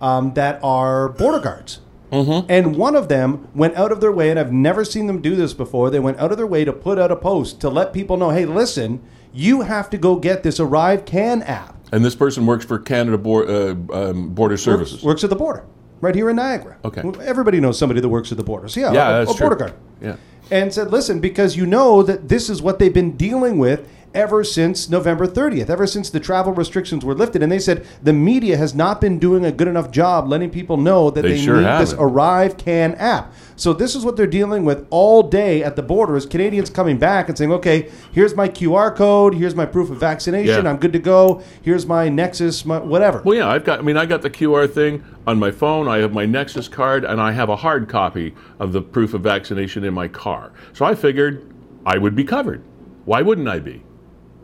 [0.00, 1.80] um, that are border guards.
[2.10, 2.50] Mm-hmm.
[2.50, 5.36] And one of them went out of their way, and I've never seen them do
[5.36, 5.90] this before.
[5.90, 8.30] They went out of their way to put out a post to let people know,
[8.30, 9.00] hey, listen,
[9.32, 11.76] you have to go get this Arrive Can app.
[11.92, 14.94] And this person works for Canada Bor- uh, um, Border Services.
[14.94, 15.64] Works, works at the border,
[16.00, 16.78] right here in Niagara.
[16.84, 17.00] Okay.
[17.22, 18.68] Everybody knows somebody that works at the border.
[18.68, 19.48] So yeah, yeah, a, that's a true.
[19.48, 19.74] border guard.
[20.00, 20.16] Yeah.
[20.50, 24.44] And said, "Listen, because you know that this is what they've been dealing with, ever
[24.44, 27.42] since November 30th, ever since the travel restrictions were lifted.
[27.42, 30.76] And they said the media has not been doing a good enough job letting people
[30.76, 32.04] know that They they, sure need this haven't.
[32.04, 33.32] Arrive Can app.
[33.56, 36.98] So this is what they're dealing with all day at the border is Canadians coming
[36.98, 40.70] back and saying, okay, here's my QR code, here's my proof of vaccination, Yeah.
[40.70, 43.22] I'm good to go, here's my Nexus, my whatever.
[43.22, 43.78] Well, yeah, I've got.
[43.78, 45.86] I mean, I got the QR thing on my phone.
[45.88, 49.22] I have my Nexus card, and I have a hard copy of the proof of
[49.22, 50.52] vaccination in my car.
[50.72, 51.46] So I figured
[51.86, 52.62] I would be covered.
[53.04, 53.82] Why wouldn't I be?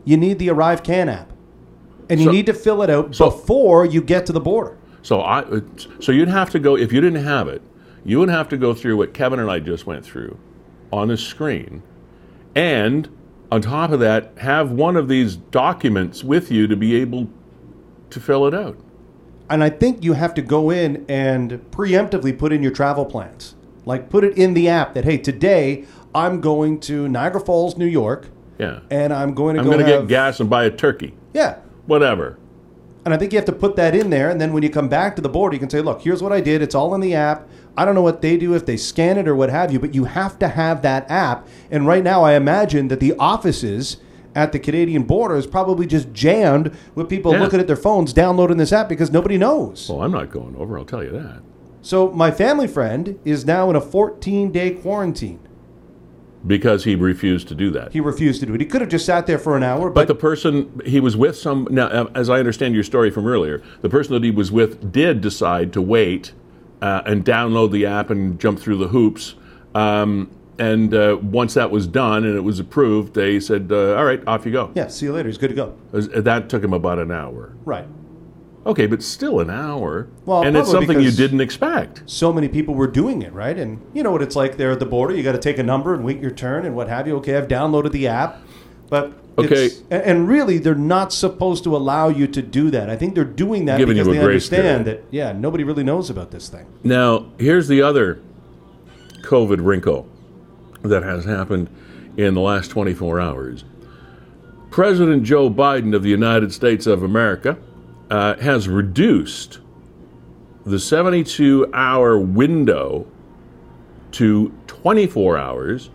[0.09, 1.31] You need the Arrive Can app.
[2.09, 4.75] And you So- need to fill it out so- before you get to the border.
[5.03, 5.41] So I.
[5.41, 5.59] Uh,
[5.99, 7.61] so you'd have to go if you didn't have it.
[8.03, 10.37] You would have to go through what Kevin and I just went through
[10.91, 11.83] on the screen,
[12.55, 13.07] and
[13.51, 17.27] on top of that, have one of these documents with you to be able
[18.09, 18.77] to fill it out.
[19.47, 23.53] And I think you have to go in and preemptively put in your travel plans.
[23.85, 27.85] Like put it in the app that hey, today I'm going to Niagara Falls, New
[27.85, 28.27] York,
[28.59, 28.81] Yeah.
[28.91, 31.13] and I'm going to I'm go going to have, get gas and buy a turkey.
[31.33, 31.55] Yeah.
[31.87, 32.37] Whatever.
[33.05, 34.89] And I think you have to put that in there, and then when you come
[34.89, 36.61] back to the border, you can say, "Look, here's what I did.
[36.61, 37.47] It's all in the app.
[37.77, 39.95] I don't know what they do if they scan it or what have you, but
[39.95, 43.97] you have to have that app." And right now, I imagine that the offices
[44.35, 47.39] at the Canadian border is probably just jammed with people Yeah.
[47.41, 49.87] looking at their phones, downloading this app because nobody knows.
[49.89, 50.77] Well, I'm not going over.
[50.77, 51.39] I'll tell you that.
[51.81, 55.39] So my family friend is now in a 14-day quarantine.
[56.47, 57.91] Because he refused to do that.
[57.91, 58.61] He refused to do it.
[58.61, 61.17] He could have just sat there for an hour, But but, the person he was
[61.17, 64.31] with, some now, uh, as I understand your story from earlier, the person that he
[64.31, 66.31] was with did decide to wait
[66.81, 69.35] uh, and download the app and jump through the hoops.
[69.75, 74.05] Um, and uh, once that was done and it was approved, they said, uh, "All
[74.05, 75.27] right, off you go." yeah, see you later.
[75.27, 75.77] He's good to go.
[75.91, 77.53] That took him about an hour.
[77.65, 77.85] Right.
[78.69, 80.07] Okay, but still an hour.
[80.25, 82.03] Well, and it's something you didn't expect.
[82.05, 83.57] so many people were doing it, right?
[83.57, 85.15] And you know what it's like there at the border.
[85.15, 87.15] You got to take a number and wait your turn and what have you.
[87.17, 88.37] Okay, I've downloaded the app,
[88.89, 89.65] but Okay.
[89.65, 92.91] it's- and, and really they're not supposed to allow you to do that.
[92.91, 95.03] I think they're doing that Giving because they understand period.
[95.03, 96.67] that yeah, nobody really knows about this thing.
[96.83, 98.19] Now, here's the other
[99.23, 100.07] COVID wrinkle
[100.83, 101.69] that has happened
[102.17, 103.63] in the last 24 hours.
[104.69, 107.57] President Joe Biden of the United States of America
[108.09, 109.59] uh, has reduced
[110.65, 113.07] the 72 hour window
[114.11, 115.89] to 24 hours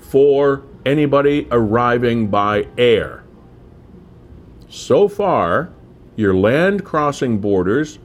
[0.00, 3.24] for anybody arriving by air.
[4.68, 5.70] So far,
[6.16, 7.98] your land crossing borders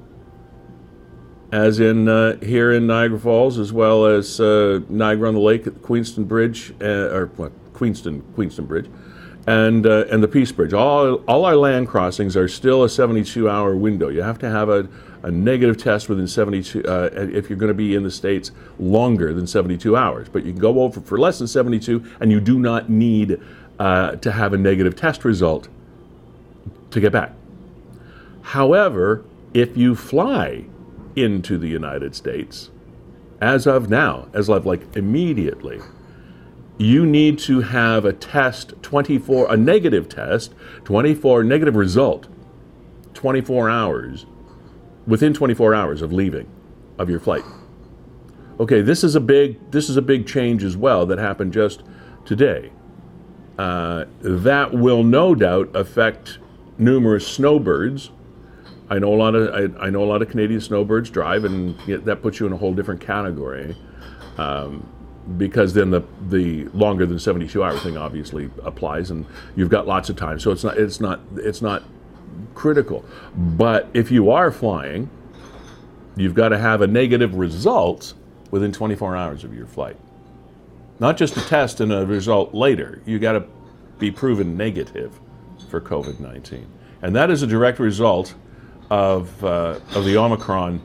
[1.52, 5.66] as in uh, here in Niagara Falls, as well as uh, Niagara on the Lake,
[5.66, 8.90] at the Queenston Bridge, uh, or what, Queenston, Queenston Bridge,
[9.48, 10.74] and uh, and the Peace Bridge.
[10.74, 14.10] All all our land crossings are still a 72-hour window.
[14.10, 14.88] You have to have a,
[15.24, 19.34] a negative test within 72 uh, if you're going to be in the states longer
[19.34, 20.28] than 72 hours.
[20.30, 23.42] But you can go over for less than 72, and you do not need
[23.80, 25.70] uh, to have a negative test result
[26.92, 27.34] to get back.
[28.42, 30.66] However, if you fly
[31.16, 32.70] into the United States,
[33.40, 35.80] as of now, as of like immediately,
[36.78, 42.28] you need to have a test 24, a negative test, 24, negative result,
[43.14, 44.26] 24 hours,
[45.06, 46.50] within 24 hours of leaving
[46.98, 47.44] of your flight.
[48.60, 51.84] Okay, this is a big, this is a big change as well that happened just
[52.26, 52.72] today.
[53.58, 56.38] Uh, that will no doubt affect
[56.78, 58.12] numerous snowbirds
[58.90, 61.78] I know a lot of I, I know a lot of Canadian snowbirds drive, and
[61.88, 63.76] that puts you in a whole different category.
[64.38, 64.88] Um,
[65.38, 70.10] because then the the longer than 72 hour thing obviously applies, and you've got lots
[70.10, 70.40] of time.
[70.40, 71.84] So it's not it's not it's not
[72.56, 73.04] critical.
[73.36, 75.10] But if you are flying,
[76.16, 78.14] you've got to have a negative result
[78.52, 79.98] within 24 hours of your flight.
[81.00, 83.02] Not just a test and a result later.
[83.06, 83.46] You got to
[84.00, 85.20] be proven negative
[85.70, 86.68] for COVID 19.
[87.02, 88.34] And that is a direct result
[88.90, 90.82] of, uh, of the Omicron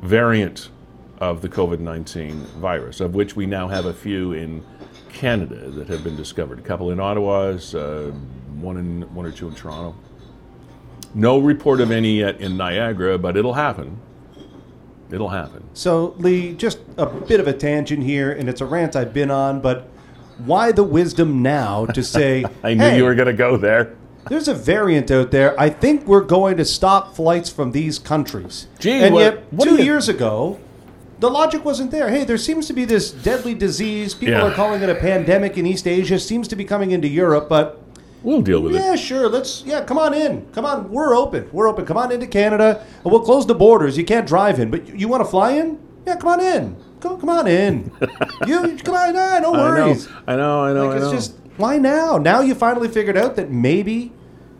[0.00, 0.70] variant
[1.18, 4.64] of the COVID 19 virus, of which we now have a few in
[5.12, 6.58] Canada that have been discovered.
[6.58, 8.10] A couple in Ottawa, uh,
[8.60, 9.96] one, in, one or two in Toronto.
[11.14, 13.98] No report of any yet in Niagara, but it'll happen.
[15.10, 15.64] It'll happen.
[15.72, 19.30] So Lee, just a bit of a tangent here, and it's a rant I've been
[19.30, 19.88] on, but
[20.44, 23.96] why the wisdom now to say, I knew hey, you were going to go there.
[24.28, 25.58] There's a variant out there.
[25.58, 28.66] I think we're going to stop flights from these countries.
[28.78, 30.60] Gee, and what- yet, what two you- years ago,
[31.20, 32.08] the logic wasn't there.
[32.10, 34.14] Hey, there seems to be this deadly disease.
[34.14, 34.42] People Yeah.
[34.46, 36.18] are calling it a pandemic in East Asia.
[36.18, 37.80] Seems to be coming into Europe, but
[38.22, 38.78] We'll deal with it.
[38.80, 39.28] yeah, sure.
[39.28, 40.46] Let's yeah, come on in.
[40.52, 41.48] Come on, we're open.
[41.52, 41.86] We're open.
[41.86, 42.84] Come on into Canada.
[43.04, 43.96] We'll close the borders.
[43.96, 45.78] You can't drive in, but you, you want to fly in?
[46.06, 46.76] Yeah, come on in.
[47.00, 47.92] Come, come on in.
[48.46, 50.08] you come on, nah, no I know, worries.
[50.26, 51.12] I know, I know, Like I it's know.
[51.12, 52.18] just Why now?
[52.18, 54.12] Now you finally figured out that maybe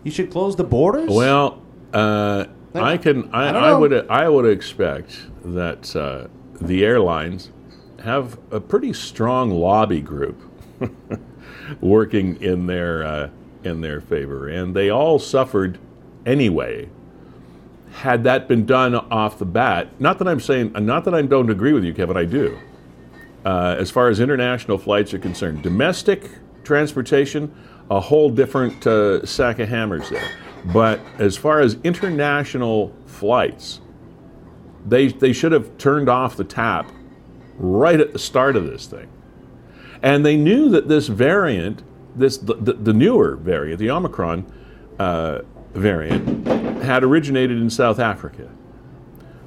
[0.04, 1.10] you should close the borders?
[1.10, 1.60] Well,
[1.92, 2.44] uh,
[2.74, 3.28] I can.
[3.32, 3.92] I, I I, would.
[4.08, 6.28] I would expect that uh,
[6.60, 7.50] the airlines
[8.02, 10.40] have a pretty strong lobby group
[11.80, 13.30] working in their uh,
[13.64, 15.78] in their favor, and they all suffered
[16.24, 16.88] anyway.
[17.92, 21.50] Had that been done off the bat, not that I'm saying, not that I don't
[21.50, 22.56] agree with you, Kevin, I do.
[23.44, 26.30] Uh, as far as international flights are concerned, domestic
[26.64, 27.52] transportation,
[27.90, 30.30] a whole different uh, sack of hammers there.
[30.72, 33.80] But as far as international flights,
[34.88, 36.90] they they should have turned off the tap
[37.58, 39.08] right at the start of this thing.
[40.02, 41.82] And they knew that this variant,
[42.14, 44.50] this the, the, the newer variant, the Omicron
[44.98, 45.40] uh,
[45.74, 46.46] variant,
[46.82, 48.48] had originated in South Africa.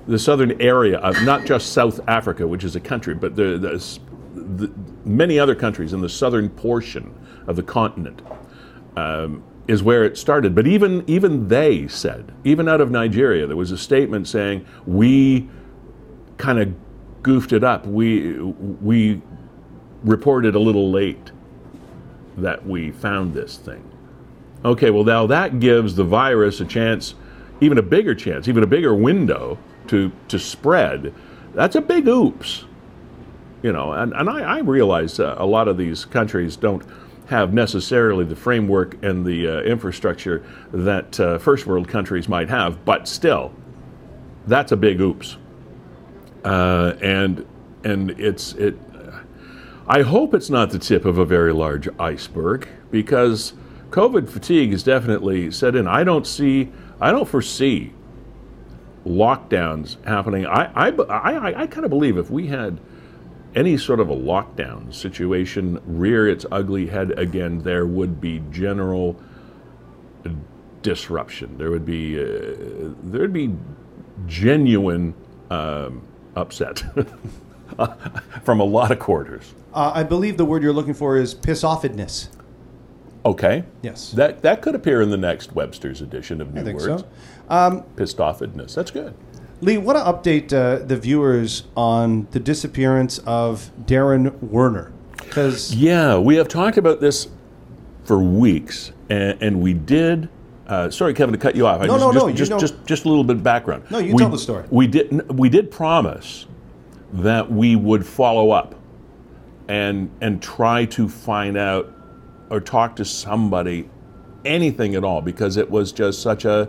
[0.07, 3.99] The southern area of not just South Africa, which is a country, but the, the,
[4.33, 4.73] the
[5.05, 7.13] many other countries in the southern portion
[7.47, 8.21] of the continent
[8.97, 10.55] um, is where it started.
[10.55, 15.49] But even even they said, even out of Nigeria, there was a statement saying we
[16.37, 16.73] kind of
[17.23, 17.85] goofed it up.
[17.85, 19.21] We we
[20.03, 21.31] reported a little late
[22.37, 23.87] that we found this thing.
[24.65, 27.15] Okay, well now that gives the virus a chance,
[27.61, 31.13] even a bigger chance, even a bigger window to to spread.
[31.53, 32.65] That's a big oops.
[33.61, 36.83] You know, and, and I, I realize uh, a lot of these countries don't
[37.31, 42.83] have necessarily the framework and the uh, infrastructure that uh, first world countries might have,
[42.83, 43.53] but still,
[44.47, 45.37] that's a big oops.
[46.43, 47.45] Uh, and
[47.85, 48.77] and it's it.
[49.87, 53.53] I hope it's not the tip of a very large iceberg because
[53.91, 55.87] COVID fatigue is definitely set in.
[55.87, 57.93] I don't see, I don't foresee
[59.05, 60.45] lockdowns happening.
[60.45, 62.79] I, I, I, I kind of believe if we had
[63.55, 69.19] any sort of a lockdown situation rear its ugly head again, there would be general
[70.81, 71.57] disruption.
[71.57, 72.25] There would be, uh,
[73.03, 73.55] there would be
[74.27, 75.13] genuine
[75.49, 76.03] um,
[76.35, 76.83] upset
[78.43, 79.53] from a lot of quarters.
[79.73, 82.29] Uh, I believe the word you're looking for is piss offedness.
[83.23, 83.63] Okay.
[83.81, 84.11] Yes.
[84.11, 87.03] That that could appear in the next Webster's edition of New I think Words.
[87.49, 87.85] so.
[87.95, 88.73] Pissed offedness.
[88.73, 89.13] That's good.
[89.61, 94.91] Lee, want to update uh, the viewers on the disappearance of Darren Werner?
[95.17, 97.27] Because Yeah, we have talked about this
[98.03, 100.29] for weeks, and, and we did.
[100.65, 101.81] Uh, sorry, Kevin, to cut you off.
[101.81, 103.83] I No, just, no, just, no, Just, know- just, just a little bit of background.
[103.91, 104.65] No, you we, tell the story.
[104.71, 105.37] We did.
[105.37, 106.47] We did promise
[107.13, 108.75] that we would follow up
[109.67, 111.93] and and try to find out
[112.49, 113.89] or talk to somebody,
[114.43, 116.67] anything at all, because it was just such a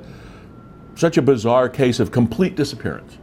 [0.94, 3.18] such a bizarre case of complete disappearance.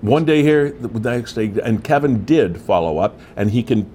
[0.00, 3.90] One day here, the next day, and Kevin did follow up, and he can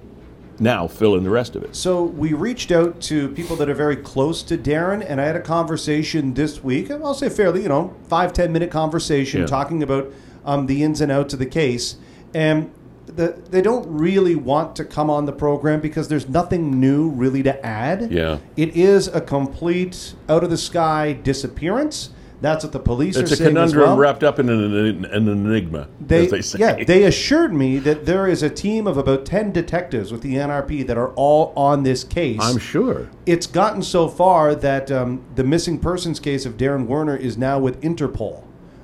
[0.58, 1.74] now fill in the rest of it.
[1.76, 5.36] So we reached out to people that are very close to Darren, and I had
[5.36, 6.90] a conversation this week.
[6.90, 9.46] I'll say fairly, you know, five ten minute conversation Yeah.
[9.46, 10.12] talking about
[10.44, 11.96] um, the ins and outs of the case,
[12.34, 12.70] and
[13.10, 17.42] the, they don't really want to come on the program because there's nothing new really
[17.42, 18.10] to add.
[18.10, 18.38] Yeah.
[18.56, 22.10] it is a complete out of the sky disappearance.
[22.42, 23.96] That's what the police It's are a saying as conundrum well.
[23.98, 26.58] wrapped up in an, an enigma, They, as they say.
[26.58, 30.36] yeah, they assured me that there is a team of about 10 detectives with the
[30.36, 32.38] NRP that are all on this case.
[32.40, 33.10] I'm sure.
[33.26, 37.58] it's gotten so far that um, the missing persons case of Darren Werner is now
[37.58, 38.42] with Interpol.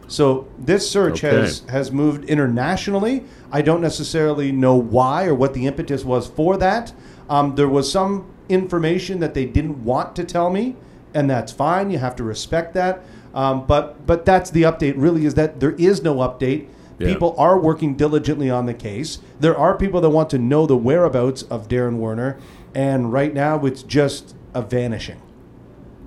[0.09, 1.40] So this search Okay.
[1.40, 3.25] has has moved internationally.
[3.51, 6.92] I don't necessarily know why or what the impetus was for that.
[7.29, 10.77] Um, there was some information that they didn't want to tell me,
[11.14, 11.90] and that's fine.
[11.90, 13.03] You have to respect that.
[13.35, 14.95] Um, but but that's the update.
[14.97, 16.66] Really, is that there is no update.
[16.99, 17.09] Yeah.
[17.09, 19.19] People are working diligently on the case.
[19.40, 22.38] There are people that want to know the whereabouts of Darren Werner,
[22.75, 25.21] and right now it's just a vanishing.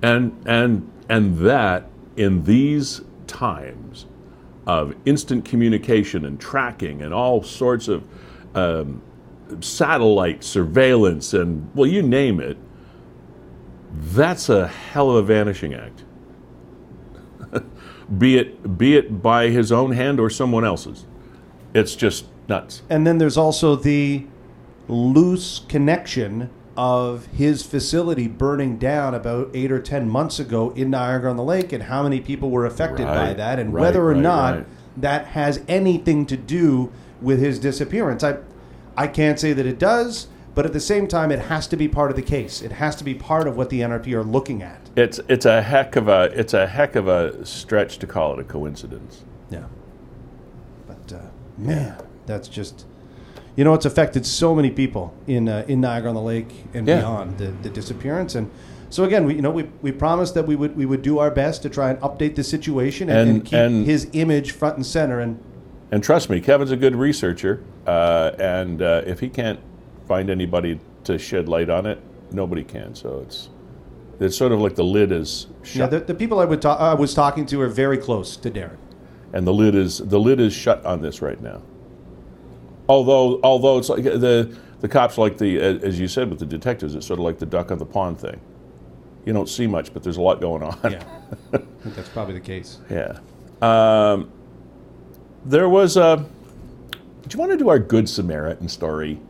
[0.02, 1.84] and and and that
[2.16, 4.06] in these times
[4.66, 8.06] of instant communication and tracking and all sorts of
[8.54, 9.02] um,
[9.60, 12.58] satellite surveillance and well you name it
[13.92, 16.04] that's a hell of a vanishing act.
[18.18, 21.06] Be it be it by his own hand or someone else's.
[21.74, 22.82] It's just nuts.
[22.90, 24.26] And then there's also the
[24.88, 26.50] loose connection
[26.80, 31.44] of his facility burning down about eight or ten months ago in Niagara on the
[31.44, 34.54] Lake, and how many people were affected by that, and right, whether or right, not
[34.54, 34.66] right.
[34.96, 38.24] that has anything to do with his disappearance.
[38.24, 38.38] I,
[38.96, 41.86] I can't say that it does, but at the same time, it has to be
[41.86, 42.62] part of the case.
[42.62, 44.88] It has to be part of what the NRP are looking at.
[44.96, 48.38] it's it's a heck of a it's a heck of a stretch to call it
[48.38, 49.66] a coincidence Yeah.
[50.86, 51.26] But uh,
[51.58, 52.86] man, that's just
[53.56, 56.86] you know, it's affected so many people in uh, in Niagara on the Lake and
[56.86, 57.00] Yeah.
[57.00, 58.34] beyond the, the disappearance.
[58.34, 58.50] And
[58.90, 61.30] so again, we you know we, we promised that we would we would do our
[61.30, 64.76] best to try and update the situation and, And- and keep and- his image front
[64.76, 65.20] and center.
[65.20, 65.38] And
[65.92, 69.58] And trust me, Kevin's a good researcher, uh, and uh, if he can't
[70.06, 71.98] find anybody to shed light on it,
[72.32, 72.94] nobody can.
[72.94, 73.48] So it's
[74.20, 76.94] it's sort of like the lid is yeah, the, the people I would ta- I
[76.94, 78.76] was talking to are very close to Darren.
[79.32, 81.62] and the lid is the lid is shut on this right now.
[82.90, 86.96] Although although it's like the the cops like the as you said with the detectives,
[86.96, 88.40] it's sort of like the duck on the pond thing.
[89.24, 90.76] You don't see much, but there's a lot going on.
[90.90, 91.04] Yeah,
[91.52, 92.78] I think that's probably the case.
[92.90, 93.20] Yeah.
[93.62, 94.32] Um,
[95.44, 96.26] there was a.
[97.28, 99.20] Do you want to do our Good Samaritan story?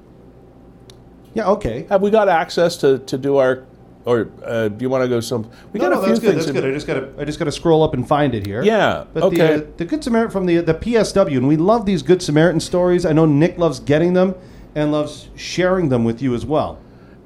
[1.34, 1.82] Yeah, okay.
[1.90, 3.66] Have we got access to, to do our,
[4.04, 5.50] or uh, do you want to go some?
[5.72, 6.32] We No, got no, a few that's good.
[6.34, 6.46] things.
[6.46, 6.64] That's good.
[6.70, 8.62] I just gotta I just gotta scroll up and find it here.
[8.62, 9.04] Yeah.
[9.12, 9.36] But okay.
[9.36, 12.60] the, uh, the Good Samaritan from the the PSW, and we love these Good Samaritan
[12.60, 13.04] stories.
[13.04, 14.34] I know Nick loves getting them
[14.74, 16.78] and loves sharing them with you as well.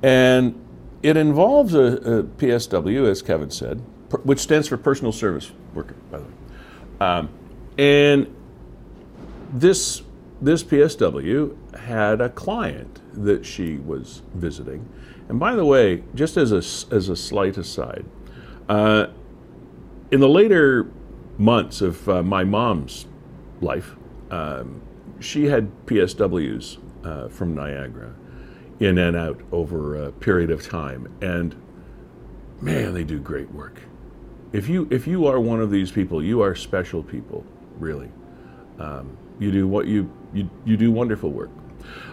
[0.03, 0.55] and
[1.03, 5.95] it involves a, a PSW, as Kevin said, per- which stands for Personal Service Worker,
[6.11, 6.31] by the way.
[7.01, 7.29] Um,
[7.77, 8.35] and
[9.53, 10.03] this
[10.41, 14.89] this PSW had a client that she was visiting.
[15.29, 18.05] And by the way, just as a as a slight aside,
[18.69, 19.07] uh,
[20.11, 20.91] in the later
[21.39, 23.07] months of uh, my mom's
[23.61, 23.97] life,
[24.31, 24.83] um,
[25.21, 28.15] she had PSWs uh, from Niagara
[28.81, 31.55] in and out over a period of time, and
[32.61, 33.81] man, they do great work.
[34.53, 37.45] If you if you are one of these people, you are special people,
[37.79, 38.11] really.
[38.79, 41.51] Um, you do what you, you you do wonderful work.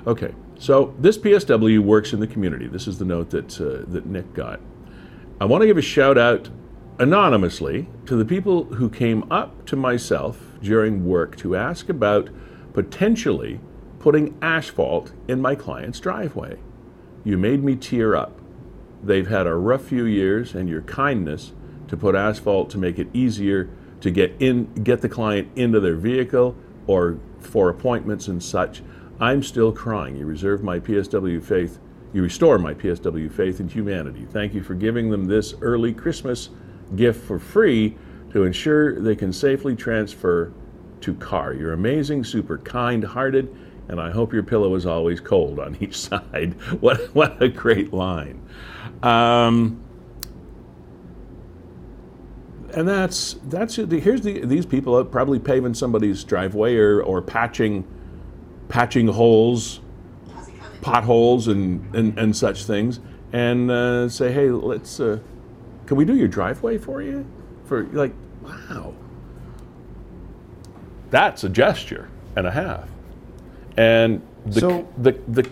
[0.07, 2.67] Okay, so this PSW works in the community.
[2.67, 4.59] This is the note that uh, that Nick got.
[5.39, 6.49] I want to give a shout out
[6.99, 12.29] anonymously to the people who came up to myself during work to ask about
[12.73, 13.59] potentially
[13.97, 16.59] putting asphalt in my client's driveway.
[17.23, 18.39] You made me tear up.
[19.01, 21.53] They've had a rough few years, and your kindness
[21.87, 23.67] to put asphalt to make it easier
[24.01, 26.55] to get in, get the client into their vehicle
[26.85, 28.83] or for appointments and such.
[29.21, 30.17] I'm still crying.
[30.17, 31.77] You reserve my PSW faith.
[32.11, 34.25] You restore my PSW faith in humanity.
[34.25, 36.49] Thank you for giving them this early Christmas
[36.95, 37.97] gift for free
[38.31, 40.51] to ensure they can safely transfer
[41.01, 41.53] to car.
[41.53, 43.55] You're amazing, super kind hearted,
[43.89, 46.55] and I hope your pillow is always cold on each side.
[46.81, 48.41] What, what a great line.
[49.03, 49.83] Um,
[52.73, 57.85] and that's that's here's the these people probably paving somebody's driveway or, or patching
[58.71, 59.81] patching holes
[60.81, 63.01] potholes and, and, and such things
[63.33, 65.19] and uh, say hey let's uh,
[65.85, 67.25] can we do your driveway for you
[67.65, 68.93] for like wow
[71.09, 72.87] that's a gesture and a half
[73.77, 75.47] and the, So- the, the,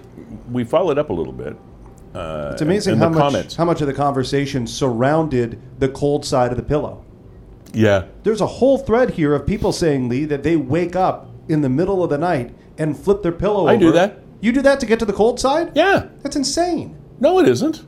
[0.50, 1.58] we followed up a little bit
[2.16, 3.56] uh, It's amazing in how much comments.
[3.56, 7.04] how much of the conversation surrounded the cold side of the pillow.
[7.74, 11.62] yeah There's a whole thread here of people saying, Lee, that they wake up in
[11.62, 13.70] the middle of the night and flip their pillow over.
[13.70, 13.84] I over.
[13.84, 14.20] do that.
[14.42, 15.72] You do that to get to the cold side?
[15.76, 16.98] yeah That's insane.
[17.20, 17.86] No, it isn't.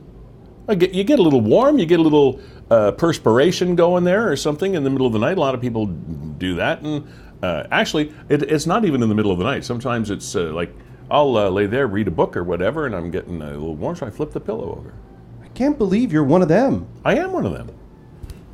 [0.68, 2.40] I get, you get a little warm, you get a little
[2.70, 5.36] uh, perspiration going there or something in the middle of the night.
[5.38, 6.82] A lot of people do that.
[6.82, 7.08] And
[7.42, 9.64] uh, actually, it, it's not even in the middle of the night.
[9.64, 10.72] Sometimes it's uh, like
[11.10, 13.96] I'll uh, lay there, read a book or whatever, and I'm getting a little warm,
[13.96, 14.94] so I flip the pillow over.
[15.42, 16.86] I can't believe you're one of them.
[17.04, 17.70] I am one of them.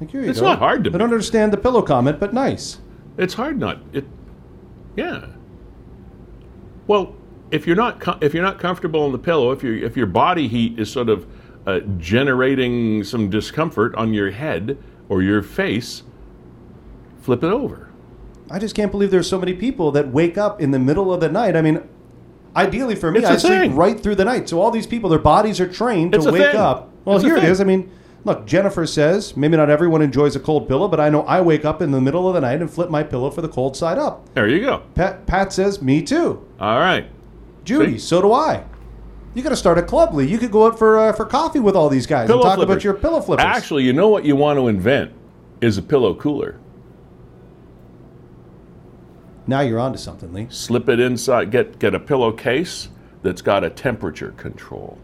[0.00, 0.46] Like, It's go.
[0.46, 2.78] not hard to I don't understand the pillow comment, but nice.
[3.16, 4.04] It's hard not it.
[4.96, 5.26] Yeah.
[6.88, 7.14] Well,
[7.52, 10.06] if you're not com- if you're not comfortable on the pillow, if your if your
[10.06, 11.26] body heat is sort of
[11.66, 14.76] uh, generating some discomfort on your head
[15.08, 16.02] or your face,
[17.20, 17.90] flip it over.
[18.50, 21.20] I just can't believe there's so many people that wake up in the middle of
[21.20, 21.54] the night.
[21.54, 21.86] I mean,
[22.56, 23.76] ideally for me, I sleep thing.
[23.76, 24.48] right through the night.
[24.48, 26.56] So all these people, their bodies are trained It's to wake thing.
[26.56, 26.90] up.
[27.04, 27.60] Well, It's here it is.
[27.60, 27.90] I mean,
[28.28, 31.64] look, Jennifer says maybe not everyone enjoys a cold pillow, but I know I wake
[31.64, 33.98] up in the middle of the night and flip my pillow for the cold side
[33.98, 34.32] up.
[34.34, 34.82] There you go.
[34.94, 36.46] Pat, Pat says, me too.
[36.60, 37.06] All right.
[37.64, 37.98] Judy, See?
[37.98, 38.64] so do I.
[39.34, 40.26] You got to start a club, Lee.
[40.26, 42.56] You could go out for uh, for coffee with all these guys Pillow and talk
[42.56, 42.72] flippers.
[42.76, 43.44] about your pillow flippers.
[43.44, 45.12] Actually, you know what you want to invent
[45.60, 46.58] is a pillow cooler.
[49.46, 50.46] now you're onto something, Lee.
[50.50, 51.50] Slip it inside.
[51.50, 52.88] Get get a pillowcase
[53.22, 54.98] that's got a temperature control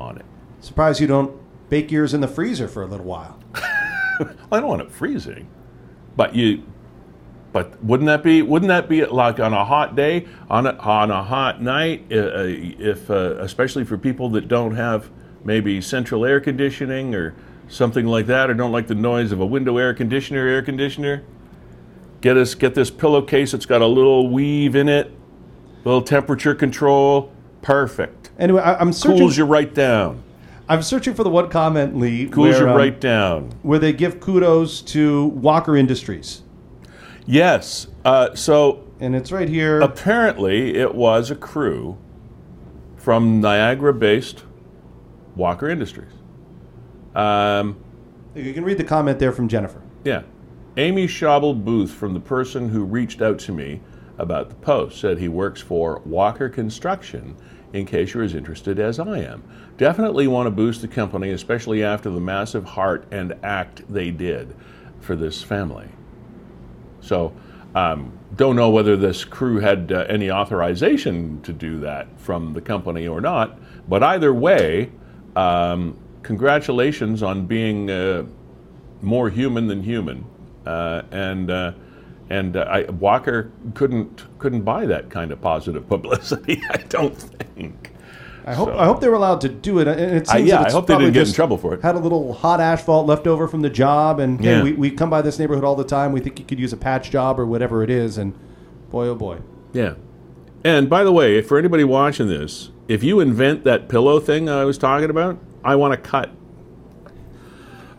[0.00, 0.24] on it.
[0.60, 1.37] Surprised you don't
[1.68, 3.38] bake yours in the freezer for a little while.
[3.54, 5.48] I don't want it freezing,
[6.16, 6.64] but you,
[7.52, 11.10] but wouldn't that be wouldn't that be like on a hot day on a, on
[11.10, 15.10] a hot night uh, uh, if uh, especially for people that don't have
[15.44, 17.34] maybe central air conditioning or
[17.68, 21.22] something like that or don't like the noise of a window air conditioner air conditioner
[22.20, 25.12] get us get this pillowcase that's got a little weave in it
[25.84, 28.30] little temperature control, perfect.
[28.38, 29.18] Anyway, I, I'm searching.
[29.18, 30.22] Cools you right down.
[30.68, 33.50] I'm searching for the one comment, Lee, Cools where, you um, right down.
[33.62, 36.42] where they give kudos to Walker Industries,
[37.26, 37.88] Yes.
[38.04, 39.80] Uh, so and it's right here.
[39.80, 41.96] apparently, it was a crew
[42.96, 44.44] from Niagara-based
[45.36, 46.12] Walker Industries.
[47.14, 47.78] Um,
[48.34, 49.82] you can read the comment there from Jennifer.
[50.04, 50.22] Yeah.
[50.76, 53.80] Amy Schaubel Booth, from the person who reached out to me
[54.18, 57.36] about the post, said he works for Walker Construction
[57.72, 59.42] in case you're as interested as I am.
[59.76, 64.54] Definitely want to boost the company, especially after the massive heart and act they did
[65.00, 65.88] for this family.
[67.00, 67.32] So,
[67.74, 72.60] um, don't know whether this crew had uh, any authorization to do that from the
[72.60, 73.58] company or not,
[73.88, 74.90] but either way,
[75.36, 78.24] um, congratulations on being uh,
[79.00, 80.24] more human than human,
[80.66, 81.72] uh, and uh,
[82.30, 86.62] and uh, I, Walker couldn't couldn't buy that kind of positive publicity.
[86.70, 87.92] I don't think.
[88.46, 89.88] I hope So- I hope they were allowed to do it.
[89.88, 91.82] And it I- seems yeah, that I hope they didn't get in trouble for it.
[91.82, 94.62] Had a little hot asphalt left over from the job, and hey, Yeah.
[94.62, 96.12] we, we come by this neighborhood all the time.
[96.12, 98.34] We think you could use a patch job or whatever it is, and
[98.90, 99.38] boy, oh boy.
[99.72, 99.94] Yeah.
[100.64, 104.64] And by the way, for anybody watching this, if you invent that pillow thing I
[104.64, 106.30] was talking about, I want to cut.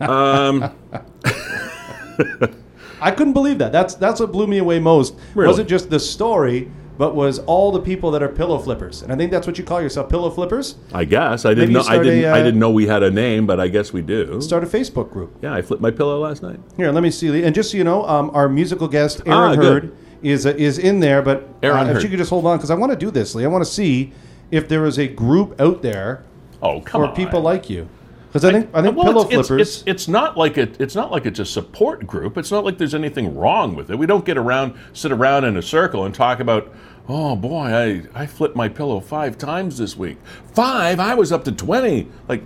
[3.00, 3.72] I couldn't believe that.
[3.72, 5.14] That's that's what blew me away most.
[5.34, 5.48] Really?
[5.48, 9.02] Wasn't just the story, but was all the people that are pillow flippers.
[9.02, 10.76] And I think that's what you call yourself, pillow flippers.
[10.92, 11.84] I guess I didn't you know.
[11.84, 12.24] I didn't.
[12.26, 14.40] I uh, didn't know we had a name, but I guess we do.
[14.40, 15.36] Start a Facebook group.
[15.42, 16.60] Yeah, I flipped my pillow last night.
[16.76, 17.30] Here, let me see.
[17.30, 17.44] Lee.
[17.44, 19.82] And just so you know, um, our musical guest Ah, Aaron good.
[19.84, 21.22] Hurd is uh, is in there.
[21.22, 23.34] But Aaron uh, if you could just hold on, because I want to do this,
[23.34, 23.44] Lee.
[23.44, 24.12] I want to see
[24.50, 26.24] if there is a group out there
[26.62, 27.16] Oh, come for on.
[27.16, 27.88] people like you.
[28.32, 29.60] Because I think I think Well, pillow it's, it's- flippers.
[29.78, 30.80] It's, it's, not like it.
[30.80, 32.38] It's not like it's a support group.
[32.38, 33.96] It's not like there's anything wrong with it.
[33.98, 36.72] We don't get around, sit around in a circle and talk about.
[37.08, 40.18] Oh boy, I I flipped my pillow five times this week.
[40.54, 41.00] Five?
[41.00, 42.06] I was up to twenty.
[42.28, 42.44] Like,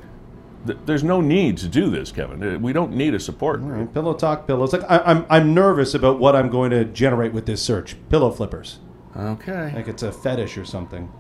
[0.67, 2.43] th- there's no need to do this, Kevin.
[2.43, 3.77] Uh, We don't need a support group.
[3.77, 4.73] Right, pillow talk pillows.
[4.73, 7.95] Like I, I'm I'm nervous about what I'm going to generate with this search.
[8.09, 8.79] Pillow flippers.
[9.15, 9.71] Okay.
[9.75, 11.13] Like it's a fetish or something.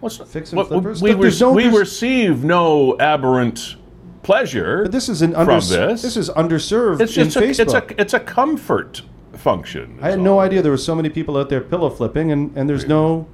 [0.00, 1.00] What's Fixing what- flippers?
[1.00, 3.76] We, no- we receive no aberrant
[4.22, 4.82] pleasure.
[4.82, 6.02] But this is an From this?
[6.02, 7.60] this is underserved it's in just a, Facebook.
[7.60, 9.02] it's a it's a comfort
[9.36, 9.98] function.
[10.00, 12.68] I had no idea there were so many people out there pillow flipping, and, and
[12.68, 13.26] there's no.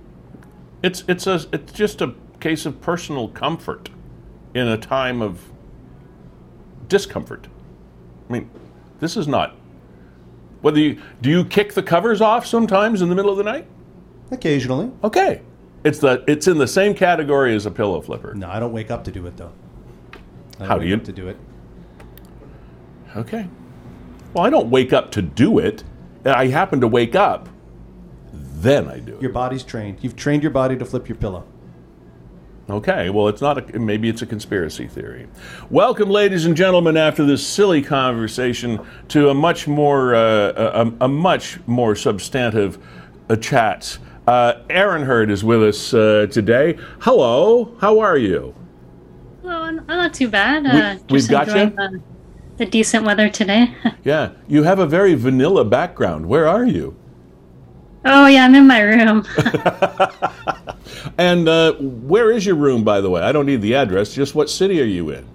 [0.82, 3.91] It's it's a it's just a case of personal comfort
[4.55, 5.51] in a time of
[6.89, 7.49] discomfort.
[8.28, 8.51] I mean,
[9.01, 9.57] this is not.
[10.61, 13.66] Whether you do you kick the covers off sometimes in the middle of the night?
[14.30, 14.91] Occasionally.
[15.05, 15.43] Okay,
[15.84, 18.34] it's the it's in the same category as a pillow flipper.
[18.34, 19.53] No, I don't wake up to do it though.
[20.66, 21.36] How do you- to do it?
[23.16, 23.48] Okay.
[24.34, 25.84] Well, I don't wake up to do it.
[26.24, 27.48] I happen to wake up,
[28.32, 29.22] then I do it.
[29.22, 29.98] Your body's trained.
[30.02, 31.44] You've trained your body to flip your pillow.
[32.70, 35.26] Okay, well, it's not a, maybe it's a conspiracy theory.
[35.70, 38.78] Welcome, ladies and gentlemen, after this silly conversation,
[39.09, 42.78] to a much more uh, a, a much more substantive
[43.30, 43.96] uh, chat.
[44.26, 46.76] Uh, Errunhrd is with us uh, today.
[47.00, 48.54] Hello, how are you?
[49.49, 50.66] Well, I'm, not too bad.
[50.66, 51.55] Uh, we've got you?
[51.70, 52.03] The,
[52.59, 53.74] the decent weather today.
[54.05, 56.26] Yeah, you have a very vanilla background.
[56.26, 56.94] Where are you?
[58.05, 59.26] oh yeah, I'm in my room.
[61.18, 63.20] And uh, where is your room, by the way?
[63.22, 64.12] I don't need the address.
[64.14, 65.26] Just what city are you in?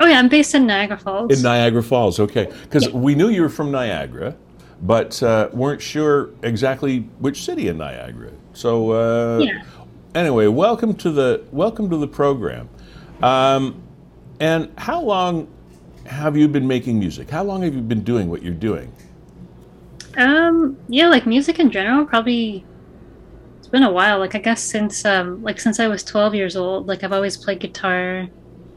[0.00, 1.32] oh yeah, I'm based in Niagara Falls.
[1.36, 2.52] In Niagara Falls, okay.
[2.62, 4.36] Because we knew you were from Niagara,
[4.82, 8.30] but uh, weren't sure exactly which city in Niagara.
[8.52, 9.62] So uh, Yeah.
[10.14, 12.68] anyway, welcome to the welcome to the program.
[13.22, 13.82] Um,
[14.40, 15.48] and how long
[16.06, 17.30] have you been making music?
[17.30, 18.92] How long have you been doing what you're doing?
[20.16, 22.68] Um, yeah, like music in general, probably
[23.60, 24.18] it's been a while.
[24.20, 27.38] Like I guess since um like since I was 12 years old, like I've always
[27.38, 28.28] played guitar.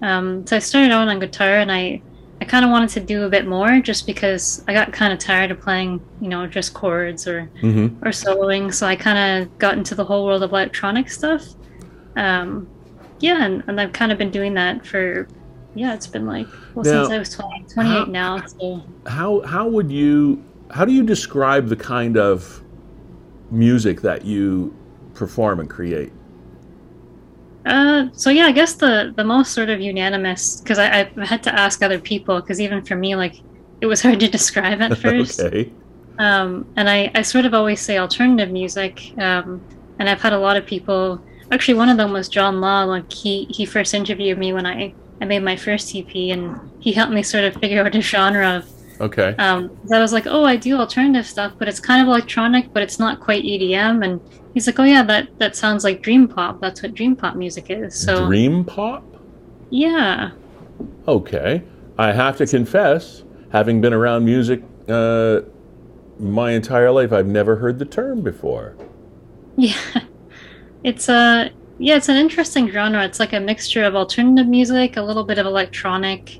[0.01, 2.03] Um, so I started out on guitar, and I
[2.41, 5.19] I kind of wanted to do a bit more, just because I got kind of
[5.19, 8.03] tired of playing, you know, just chords or Mm-hmm.
[8.05, 8.73] or soloing.
[8.73, 11.43] So I kind of got into the whole world of electronic stuff.
[12.15, 12.70] Um,
[13.21, 15.27] yeah, and, and I've kind of been doing that for
[15.75, 18.45] yeah, it's been like well Now, since I was 20, 28 how- now.
[18.45, 22.61] So How how would you how do you describe the kind of
[23.51, 24.75] music that you
[25.13, 26.11] perform and create?
[27.65, 31.43] Uh, so yeah, I guess the the most sort of unanimous because I, I had
[31.43, 33.35] to ask other people because even for me, like
[33.81, 35.39] it was hard to describe at first.
[35.39, 35.71] okay.
[36.17, 39.13] Um, and I I sort of always say alternative music.
[39.17, 39.61] Um,
[39.99, 41.21] and I've had a lot of people.
[41.51, 42.83] Actually, one of them was John Law.
[42.83, 46.91] Like he he first interviewed me when I I made my first EP, and he
[46.93, 48.69] helped me sort of figure out a genre of
[49.01, 49.33] Okay.
[49.39, 52.83] Um, I was like, oh, I do alternative stuff, but it's kind of electronic, but
[52.83, 54.05] it's not quite EDM.
[54.05, 54.21] And
[54.53, 56.61] he's like, oh yeah, that that sounds like dream pop.
[56.61, 57.95] That's what dream pop music is.
[57.95, 59.03] So Dream pop?
[59.71, 60.31] yeah,
[61.07, 61.63] Okay.
[61.97, 65.41] I have to confess, having been around music uh,
[66.19, 68.75] my entire life, I've never heard the term before.
[69.57, 69.75] yeah,
[70.83, 73.03] it's a yeah, it's an interesting genre.
[73.03, 76.39] It's like a mixture of alternative music, a little bit of electronic.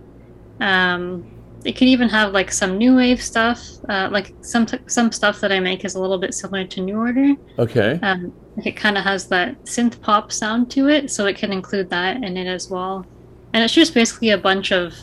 [0.60, 1.26] Um,
[1.66, 3.60] it could even have like some new wave stuff.
[3.90, 6.82] Uh, like some t- some stuff that I make is a little bit similar to
[6.82, 7.34] New Order.
[7.60, 8.00] Okay.
[8.02, 8.34] Um,
[8.64, 12.18] it kind of has that synth pop sound to it, so it can include that
[12.18, 13.06] in it as well.
[13.54, 14.94] And it's just basically a bunch of,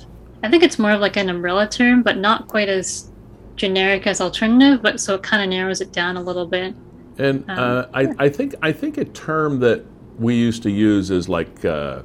[0.43, 3.11] I think it's more of like an umbrella term, but not quite as
[3.57, 4.83] generic as alternative.
[4.83, 6.75] But so it kind of narrows it down a little bit.
[7.19, 9.85] And Um, uh, I, I think I think a term that
[10.19, 12.03] we used to use is like uh,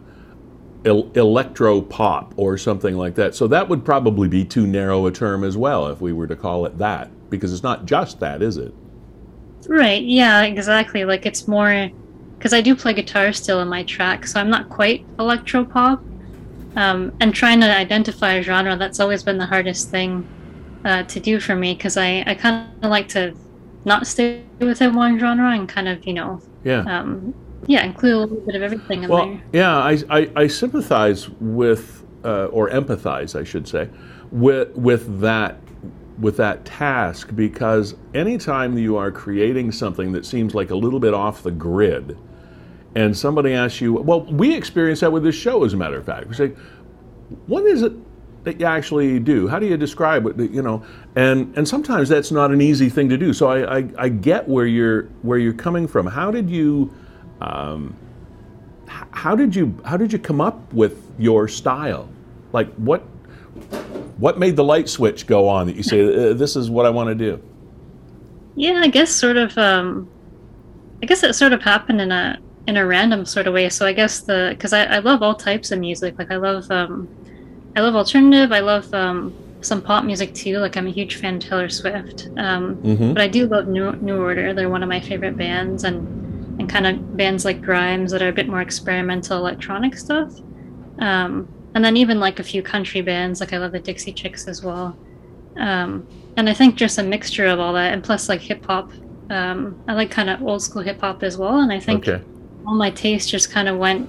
[0.85, 3.35] el- electro pop or something like that.
[3.35, 6.35] So that would probably be too narrow a term as well if we were to
[6.35, 8.73] call it that, because it's not just that, is it?
[9.67, 10.03] Right?
[10.03, 11.05] Yeah, exactly.
[11.05, 11.89] Like it's more
[12.37, 16.03] because I do play guitar still in my track, so I'm not quite electro pop.
[16.75, 20.27] Um, and trying to identify a genre that's always been the hardest thing
[20.83, 23.35] uh, to do for me because I, I kind of like to
[23.85, 26.79] not stay within one genre and kind of you know Yeah.
[26.81, 27.33] um,
[27.67, 29.41] yeah, include a little bit of everything in Well, there.
[29.53, 33.87] yeah, I, I, I sympathize with, uh, or empathize, I should say,
[34.31, 35.59] with with that
[36.19, 41.13] with that task because anytime you are creating something that seems like a little bit
[41.13, 42.17] off the grid,
[42.95, 46.05] and somebody asks you, well, we experience that with this show, as a matter of
[46.05, 46.27] fact.
[46.27, 46.49] We say,
[47.47, 47.93] what is it
[48.43, 49.47] that you actually do?
[49.47, 50.51] How do you describe it?
[50.51, 50.83] You know,
[51.15, 53.33] and and sometimes that's not an easy thing to do.
[53.33, 56.07] So I I, I get where you're where you're coming from.
[56.07, 56.93] How did you?
[57.41, 57.95] Um,
[58.87, 62.09] how did you how did you come up with your style?
[62.51, 63.01] Like what
[64.17, 66.89] what made the light switch go on that you say uh, this is what I
[66.89, 67.41] want to do?
[68.55, 69.57] Yeah, I guess sort of.
[69.57, 70.09] Um,
[71.01, 73.69] I guess it sort of happened in a in a random sort of way.
[73.69, 76.17] So I guess the because I, I love all types of music.
[76.17, 77.07] Like I love um,
[77.75, 78.51] I love alternative.
[78.51, 80.57] I love um, some pop music too.
[80.59, 82.29] Like I'm a huge fan of Taylor Swift.
[82.37, 83.13] Um, Mhm.
[83.13, 84.53] But I do love New New Order.
[84.53, 86.07] They're one of my favorite bands, and
[86.59, 90.31] and kind of bands like Grimes that are a bit more experimental electronic stuff.
[90.99, 93.39] Um, and then even like a few country bands.
[93.39, 94.95] Like I love the Dixie Chicks as well.
[95.57, 96.05] Um,
[96.37, 98.91] and I think just a mixture of all that, and plus like hip hop.
[99.31, 102.23] Um, I like kind of old school hip hop as well, and I think Okay.
[102.67, 104.07] all my taste just kind of went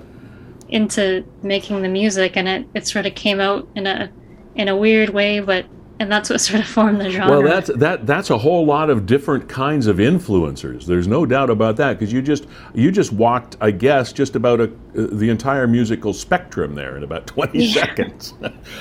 [0.69, 4.11] into making the music, and it, it sort of came out in a
[4.55, 5.67] in a weird way, but
[6.01, 7.31] and that's what sort of formed the genre.
[7.41, 10.87] Well, that's that that's a whole lot of different kinds of influencers.
[10.87, 14.61] There's no doubt about that because you just you just walked, I guess, just about
[14.61, 17.85] a, the entire musical spectrum there in about 20 Yeah.
[17.85, 18.35] seconds.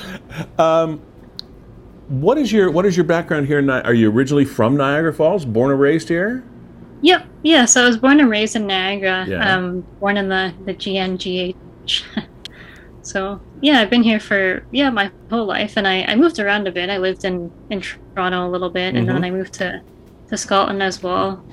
[0.57, 1.01] um,
[2.09, 3.59] what is your what is your background here?
[3.59, 6.43] In, Ni- are you originally from Niagara Falls, born and raised here?
[7.01, 7.25] Yep.
[7.43, 7.65] Yeah.
[7.65, 9.25] So I was born and raised in Niagara.
[9.27, 9.55] Yeah.
[9.55, 11.55] Um, born in the the GNGH.
[13.01, 16.67] so yeah, I've been here for yeah my whole life, and I, I moved around
[16.67, 16.89] a bit.
[16.89, 17.81] I lived in in
[18.15, 19.13] Toronto a little bit, and Mhm.
[19.13, 19.81] then I moved to
[20.29, 21.45] to Scotland as well.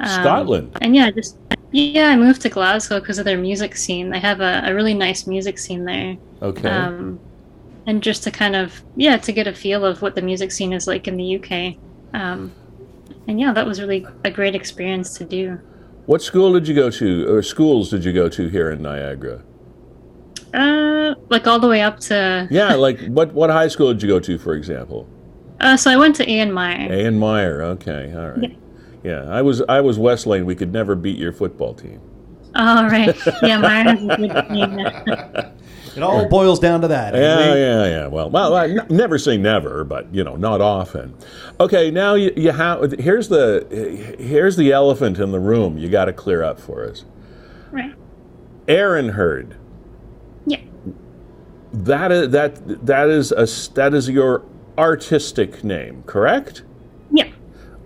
[0.00, 0.76] Um, Scotland.
[0.80, 1.38] And yeah, just
[1.72, 4.10] yeah, I moved to Glasgow because of their music scene.
[4.10, 6.16] They have a, a really nice music scene there.
[6.42, 6.68] Okay.
[6.68, 7.20] Um,
[7.86, 10.72] and just to kind of yeah to get a feel of what the music scene
[10.72, 11.78] is like in the UK.
[12.14, 12.56] Um,
[13.28, 15.60] and yeah, that was really a great experience to do.
[16.06, 19.44] what school did you go to, or schools did you go to here in Niagara?
[20.52, 22.48] Uh, like all the way up to.
[22.50, 25.08] Yeah, like what what high school did you go to, for example?
[25.60, 26.52] Uh, so I went to A.N.
[26.52, 26.90] Myer.
[26.92, 27.62] A and Meyer.
[27.62, 28.56] Okay, all right.
[29.04, 30.44] Yeah, I was I was Westlane.
[30.44, 32.00] We could never beat your football team.
[32.54, 33.16] All right.
[33.42, 35.54] yeah, Myer has a good team.
[35.96, 37.14] It all boils down to that.
[37.14, 38.06] Yeah, yeah, yeah.
[38.06, 41.14] Well, well, I n- never say never, but you know, not often.
[41.58, 43.66] Okay, now you, you have here's the
[44.18, 45.78] here's the elephant in the room.
[45.78, 47.04] You got to clear up for us.
[47.70, 47.94] Right.
[48.66, 49.54] Errunhrd.
[51.84, 54.44] That is that that is a that is your
[54.76, 56.62] artistic name, correct?
[57.10, 57.30] Yeah.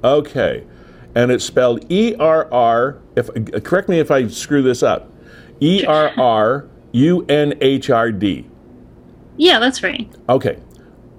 [0.02, 0.64] Okay,
[1.14, 2.98] and it's spelled E R R.
[3.16, 3.30] If
[3.62, 5.10] correct me if I screw this up.
[5.60, 8.46] E R R U N H R D.
[9.36, 10.08] Yeah, that's right.
[10.28, 10.58] Okay,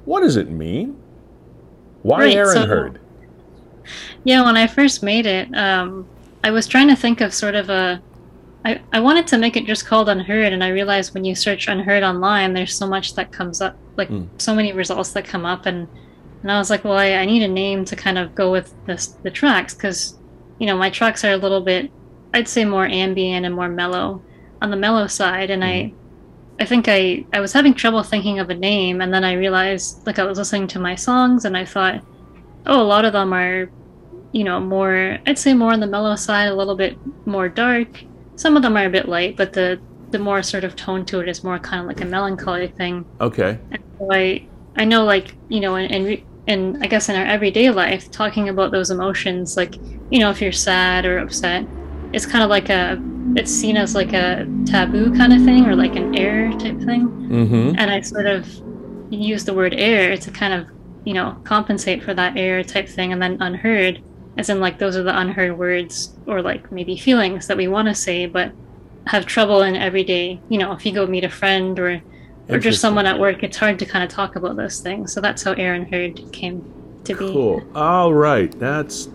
[0.05, 0.97] what does it mean?
[2.01, 2.99] Why Right, Aaron so- Hurd?
[4.23, 6.07] Yeah, when I first made it, um,
[6.43, 8.01] I was trying to think of sort of a.
[8.65, 11.67] I, I wanted to make it just called Unheard, and I realized when you search
[11.67, 14.27] Unheard online, there's so much that comes up, like Mm.
[14.37, 15.87] so many results that come up, and
[16.41, 18.73] and I was like, well, I, I need a name to kind of go with
[18.87, 20.17] this the tracks, because
[20.59, 21.91] you know my tracks are a little bit,
[22.33, 24.21] I'd say more ambient and more mellow,
[24.61, 25.93] on the mellow side, and I
[26.59, 30.05] I think I I was having trouble thinking of a name, and then I realized
[30.07, 32.01] like I was listening to my songs, and I thought,
[32.65, 33.69] oh, a lot of them are,
[34.31, 36.97] you know, more I'd say more on the mellow side, a little bit
[37.27, 37.89] more dark.
[38.35, 39.79] Some of them are a bit light, but the
[40.11, 43.05] the more sort of tone to it is more kind of like a melancholy thing.
[43.19, 43.59] Okay.
[43.71, 47.25] And so I I know like you know in in, in I guess in our
[47.25, 49.75] everyday life, talking about those emotions, like
[50.09, 51.65] you know if you're sad or upset,
[52.13, 53.01] it's kind of like a
[53.35, 57.07] it's seen as like a taboo kind of thing or like an error type thing.
[57.07, 57.73] Mm-hmm.
[57.77, 58.47] And I sort of
[59.09, 60.67] use the word error to kind of
[61.03, 64.01] you know compensate for that error type thing, and then unheard
[64.37, 67.87] as in like those are the unheard words or like maybe feelings that we want
[67.87, 68.51] to say but
[69.07, 72.01] have trouble in everyday you know if you go meet a friend or
[72.49, 75.21] or just someone at work it's hard to kind of talk about those things so
[75.21, 76.61] that's how Errunhrd came
[77.03, 77.61] to be Cool.
[77.75, 78.51] All right.
[78.59, 79.09] That's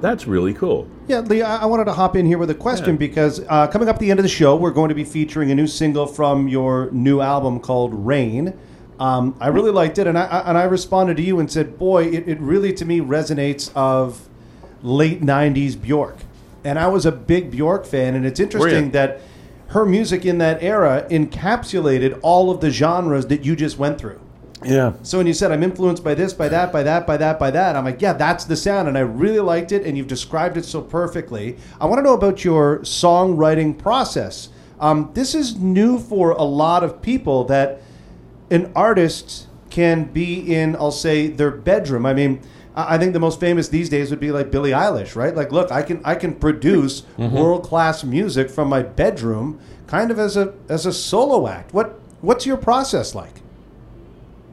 [0.00, 0.88] that's really cool.
[1.08, 2.98] Yeah, Lee, I I wanted to hop in here with a question Yeah.
[2.98, 5.50] because uh, coming up at the end of the show, we're going to be featuring
[5.50, 8.54] a new single from your new album called Rain.
[8.98, 11.78] Um, I really liked it, and I, I and I responded to you and said,
[11.78, 14.28] "Boy, it, it really to me resonates of
[14.84, 16.18] late '90s Bjork."
[16.62, 19.20] And I was a big Bjork fan, and it's interesting that
[19.68, 24.20] her music in that era encapsulated all of the genres that you just went through.
[24.64, 24.94] Yeah.
[25.02, 27.50] So when you said I'm influenced by this, by that, by that, by that, by
[27.50, 30.56] that, I'm like, yeah, that's the sound, and I really liked it, and you've described
[30.56, 31.56] it so perfectly.
[31.80, 34.48] I want to know about your songwriting process.
[34.80, 37.82] Um, this is new for a lot of people that
[38.50, 42.06] an artist can be in, I'll say, their bedroom.
[42.06, 42.40] I mean,
[42.74, 45.34] I I think the most famous these days would be like Billie Eilish, right?
[45.34, 50.18] Like, look, I can I can produce world class music from my bedroom, kind of
[50.18, 51.72] as a as a solo act.
[51.72, 53.42] What what's your process like?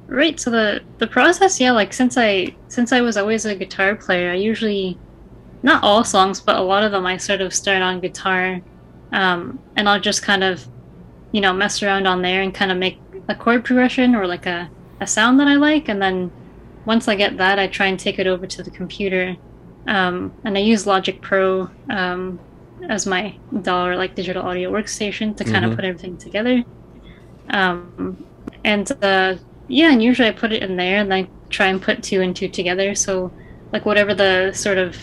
[0.07, 0.39] Right.
[0.39, 4.32] So the the process, yeah, like since I since I was always a guitar player,
[4.32, 4.97] I usually
[5.63, 8.61] not all songs, but a lot of them I sort of start on guitar,
[9.11, 10.67] um, and I'll just kind of,
[11.32, 12.99] you know, mess around on there and kind of make
[13.30, 14.69] a chord progression or like a
[14.99, 16.32] a sound that I like, and then
[16.86, 19.36] once I get that, I try and take it over to the computer,
[19.88, 22.39] um, and I use Logic Pro um,
[22.89, 23.36] as my
[23.67, 25.69] or like digital audio workstation to kind Mhm.
[25.69, 26.63] of put everything together.
[27.49, 28.25] Um,
[28.63, 29.36] and uh,
[29.67, 32.36] yeah, and usually I put it in there and then try and put two and
[32.36, 32.95] two together.
[32.95, 33.32] So
[33.71, 34.97] like whatever the sort of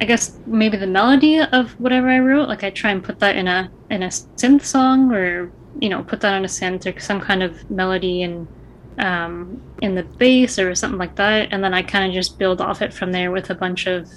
[0.00, 3.36] I guess maybe the melody of whatever I wrote, like I try and put that
[3.36, 5.50] in a in a synth song or
[5.80, 8.46] you know put that on a synth or some kind of melody and
[8.98, 12.60] um, in the bass or something like that, and then I kind of just build
[12.60, 14.08] off it from there with a bunch of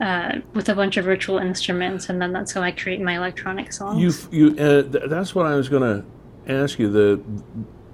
[0.00, 3.72] uh, with a bunch of virtual instruments, and then that's how I create my electronic
[3.72, 4.28] songs.
[4.30, 7.20] You you uh, th- that's what I was going to ask you the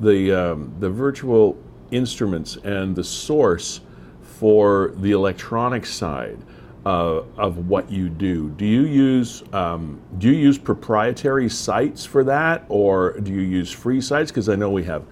[0.00, 1.56] the um, the virtual
[1.90, 3.80] instruments and the source
[4.20, 6.38] for the electronic side
[6.84, 8.50] uh, of what you do.
[8.50, 13.70] Do you use um, do you use proprietary sites for that, or do you use
[13.70, 14.30] free sites?
[14.30, 15.04] Because I know we have,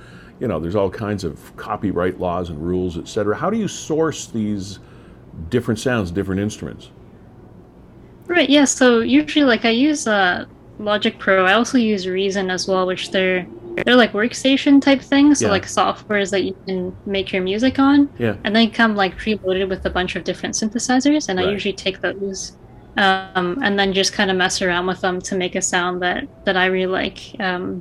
[0.42, 3.36] you know, there's all kinds of copyright laws and rules, et cetera.
[3.36, 4.80] How do you source these
[5.50, 6.90] different sounds, different instruments?
[8.26, 8.64] Right, yeah.
[8.64, 10.46] So usually, like I use uh,
[10.80, 11.46] Logic Pro.
[11.46, 13.46] I also use Reason as well, which they're
[13.86, 15.38] they're like workstation type things.
[15.38, 15.52] So Yeah.
[15.52, 18.34] like softwares that you can make your music on, Yeah.
[18.42, 21.28] and they come like preloaded with a bunch of different synthesizers.
[21.28, 21.48] And Right.
[21.48, 22.56] I usually take those,
[22.96, 26.26] um, and then just kind of mess around with them to make a sound that
[26.46, 27.80] that I really like um,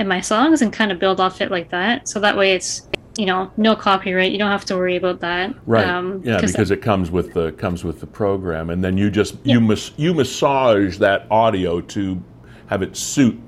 [0.00, 2.08] in my songs, and kind of build off it like that.
[2.08, 2.88] So that way, it's
[3.18, 4.32] you know no copyright.
[4.32, 5.54] You don't have to worry about that.
[5.66, 5.86] Right.
[5.86, 9.36] Um, yeah, because it comes with the comes with the program, and then you just
[9.44, 12.20] you mas- you massage that audio to
[12.66, 13.38] have it suit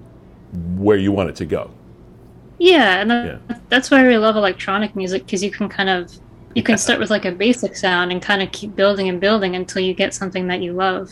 [0.77, 1.71] where you want it to go.
[2.59, 3.57] Yeah, and that, Yeah.
[3.71, 6.13] that's why I really love electronic music because you can kind of
[6.55, 9.57] you can start with like a basic sound and kind of keep building and building
[9.57, 11.11] until you get something that you love.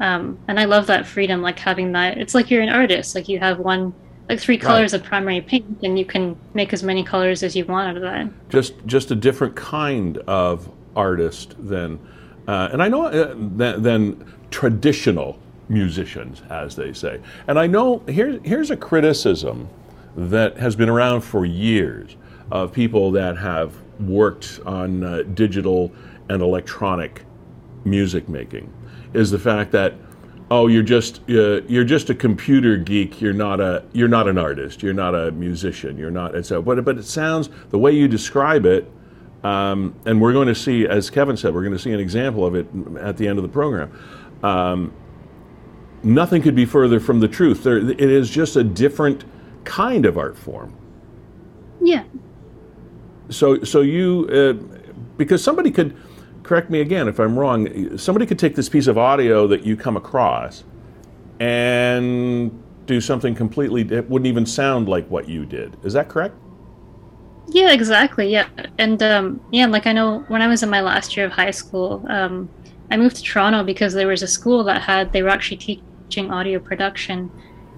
[0.00, 2.16] Um, and I love that freedom, like having that.
[2.16, 3.14] It's like you're an artist.
[3.14, 3.92] Like you have one,
[4.30, 7.64] like three colors of primary paint, and you can make as many colors as you
[7.64, 8.30] want out of that.
[8.48, 11.98] Just just a different kind of artist than,
[12.46, 15.36] uh, and I know uh, than, than traditional
[15.68, 17.20] musicians, as they say.
[17.48, 19.68] And I know here's here's a criticism
[20.16, 22.16] that has been around for years
[22.52, 25.90] of people that have worked on uh, digital
[26.28, 27.24] and electronic
[27.84, 28.72] music making
[29.12, 29.94] is the fact that
[30.50, 33.20] oh you're just uh, you're just a computer geek.
[33.20, 34.82] You're not a you're not an artist.
[34.82, 35.96] You're not a musician.
[35.96, 38.90] You're not and so but but it sounds the way you describe it
[39.42, 42.44] um, and we're going to see as Kevin said we're going to see an example
[42.44, 42.66] of it
[43.00, 43.90] at the end of the program.
[44.42, 44.92] Um,
[46.02, 47.62] nothing could be further from the truth.
[47.62, 49.24] There it is just a different
[49.64, 50.76] kind of art form.
[51.80, 52.04] Yeah,
[53.30, 54.52] so so you uh,
[55.16, 55.96] because somebody could
[56.42, 57.96] correct me again if I'm wrong.
[57.98, 60.64] Somebody could take this piece of audio that you come across
[61.38, 62.50] and
[62.86, 63.82] do something completely.
[63.82, 65.76] It wouldn't even sound like what you did.
[65.84, 66.34] Is that correct?
[67.48, 68.30] Yeah, exactly.
[68.30, 71.32] Yeah, and um, yeah, like I know when I was in my last year of
[71.32, 72.48] high school, um,
[72.90, 76.30] I moved to Toronto because there was a school that had they were actually teaching
[76.30, 77.30] audio production,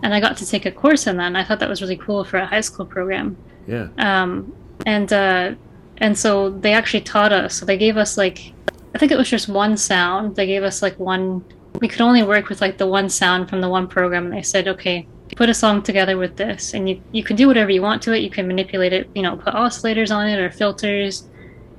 [0.02, 1.26] and I got to take a course in that.
[1.26, 3.36] And I thought that was really cool for a high school program.
[3.66, 3.88] Yeah.
[3.98, 4.54] Um,
[4.84, 5.54] and uh,
[6.02, 7.54] and so they actually taught us.
[7.54, 8.52] So they gave us like,
[8.94, 10.34] I think it was just one sound.
[10.34, 11.44] They gave us like one.
[11.80, 14.26] We could only work with like the one sound from the one program.
[14.26, 17.46] And they said, okay, put a song together with this, and you you can do
[17.46, 18.18] whatever you want to it.
[18.18, 19.08] You can manipulate it.
[19.14, 21.28] You know, put oscillators on it or filters.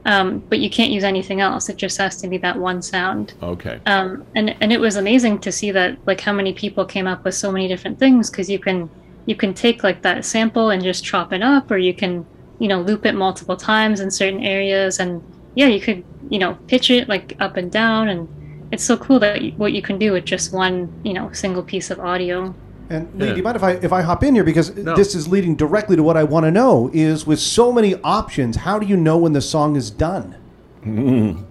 [0.06, 1.70] Um, but you can't use anything else.
[1.70, 3.34] It just has to be that one sound.
[3.44, 3.80] Okay.
[3.86, 7.26] Um, and and it was amazing to see that like how many people came up
[7.26, 8.90] with so many different things because you can
[9.26, 12.26] you can take like that sample and just chop it up, or you can
[12.64, 15.22] you know loop it multiple times in certain areas, and
[15.55, 16.03] yeah, you could
[16.34, 18.30] you know pitch it like up and down, and
[18.72, 21.64] it's so cool that you, what you can do with just one you know single
[21.64, 22.55] piece of audio.
[22.89, 23.34] And Lee, Yeah.
[23.34, 24.95] do you mind if I if I hop in here because No.
[24.95, 28.55] this is leading directly to what I want to know is with so many options,
[28.57, 30.36] how do you know when the song is done?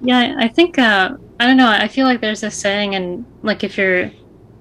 [0.00, 1.10] Yeah, I I think uh,
[1.40, 1.68] I don't know.
[1.68, 4.10] I feel like there's a saying, and like if you're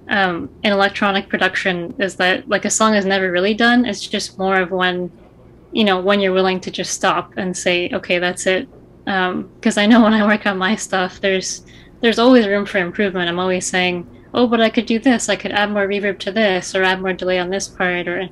[0.10, 3.86] um, in electronic production, is that like a song is never really done.
[3.86, 5.12] It's just more of when,
[5.72, 8.68] you know, when you're willing to just stop and say, okay, that's it.
[9.06, 11.66] Because I know when I work on my stuff, there's
[12.02, 13.30] there's always room for improvement.
[13.30, 15.30] I'm always saying, oh, but I could do this.
[15.30, 18.28] I could add more reverb to this, or add more delay on this part, or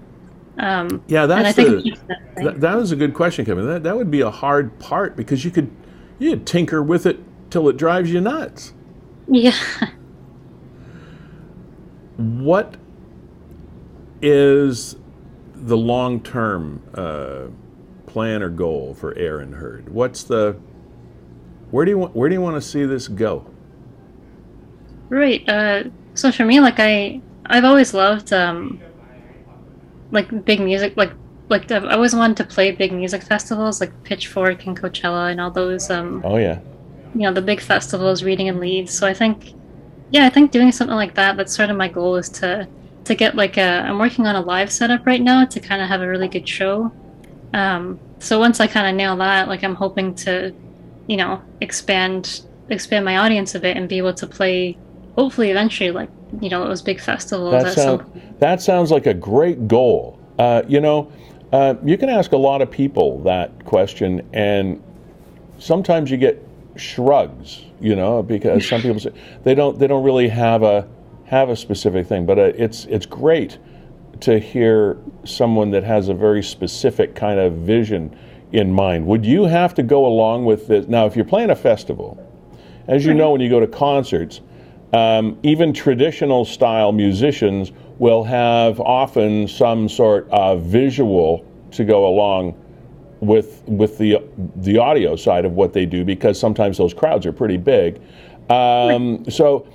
[0.57, 1.97] um, Yeah, and I that's think the.
[2.43, 2.61] that.
[2.61, 3.65] That, was a good question, Kevin.
[3.65, 5.71] That that would be a hard part because you could
[6.19, 7.19] you could tinker with it
[7.49, 8.73] till it drives you nuts.
[9.27, 9.55] yeah.
[12.21, 12.77] What
[14.21, 14.95] is
[15.55, 17.47] the long term uh,
[18.05, 19.89] plan or goal for Errunhrd?
[19.89, 20.57] What's the
[21.71, 23.45] where do you want where do you want to see this go?
[25.09, 25.47] Right.
[25.47, 28.81] Uh, so for me, like I, I've always loved um,
[30.11, 30.93] like big music.
[30.95, 31.13] Like
[31.49, 35.51] like I've always wanted to play big music festivals, like Pitchfork and Coachella and all
[35.51, 35.89] those.
[35.89, 36.59] Um, Oh yeah,
[37.13, 38.93] you know, the big festivals, Reading and Leeds.
[38.93, 39.53] So I think,
[40.11, 41.37] yeah, I think doing something like that.
[41.37, 42.67] That's sort of my goal is to
[43.05, 43.81] to get like a.
[43.81, 46.47] I'm working on a live setup right now to kind of have a really good
[46.47, 46.91] show.
[47.53, 50.53] Um, so once I kind of nail that, like I'm hoping to,
[51.07, 54.77] you know, expand expand my audience a bit and be able to play.
[55.15, 56.09] Hopefully, eventually, like
[56.39, 57.51] you know, those big festivals.
[57.51, 60.19] that at some sounds that sounds like a great goal.
[60.37, 61.11] Uh, you know,
[61.53, 64.81] uh, you can ask a lot of people that question, and
[65.57, 66.45] sometimes you get
[66.81, 67.65] shrugs.
[67.79, 69.11] You know, because some people say
[69.43, 70.87] they don't they don't really have a
[71.25, 73.57] have a specific thing, but uh, it's it's great
[74.21, 78.15] to hear someone that has a very specific kind of vision
[78.51, 79.05] in mind.
[79.07, 80.87] Would you have to go along with this?
[80.87, 82.19] Now, if you're playing a festival,
[82.87, 84.41] as you know, when you go to concerts,
[84.93, 92.60] um, even traditional style musicians will have often some sort of visual to go along
[93.21, 94.17] with with the
[94.57, 98.01] the audio side of what they do because sometimes those crowds are pretty big.
[98.49, 99.67] Um, so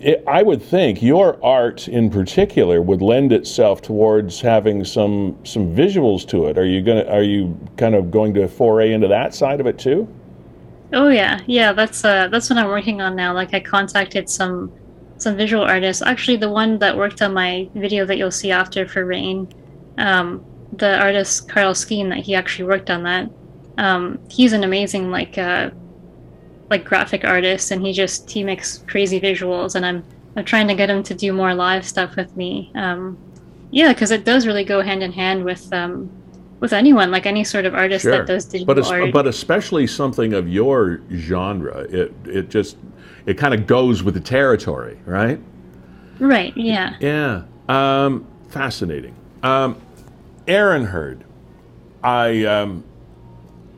[0.00, 5.74] it, I would think your art in particular would lend itself towards having some some
[5.74, 6.58] visuals to it.
[6.58, 9.78] Are you gonna are you kind of going to foray into that side of it
[9.78, 10.08] too?
[10.92, 11.72] Oh yeah, yeah.
[11.72, 13.32] That's uh, that's what I'm working on now.
[13.32, 14.72] Like I contacted some
[15.16, 16.02] some visual artists.
[16.02, 19.48] Actually, the one that worked on my video that you'll see after for Rain,
[19.98, 23.30] um, the artist Carl Skeen that he actually worked on that.
[23.78, 25.70] Um, he's an amazing like uh,
[26.70, 29.74] like graphic artist, and he just he makes crazy visuals.
[29.74, 30.04] And I'm
[30.36, 32.70] I'm trying to get him to do more live stuff with me.
[32.74, 33.18] Um,
[33.70, 36.10] yeah, because it does really go hand in hand with um,
[36.60, 39.12] with anyone, like any sort of artist that does digital but art.
[39.12, 42.76] but especially something of your genre, it it just
[43.26, 45.38] it kind of goes with the territory, right?
[46.18, 46.56] right?
[46.56, 46.96] Yeah.
[47.00, 49.14] Yeah, um, fascinating.
[49.42, 49.80] Um,
[50.48, 51.22] Errunhrd.
[52.02, 52.84] I, um,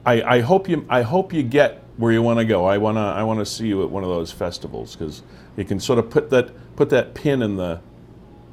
[0.07, 2.65] I I hope you I hope you get where you want to go.
[2.65, 5.23] I wanna I wanna see you at one of those festivals because
[5.57, 7.81] you can sort of put that put that pin in the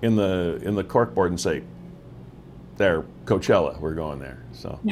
[0.01, 1.63] in the in the corkboard and say,
[2.78, 4.43] there, Coachella, we're going there.
[4.53, 4.80] So.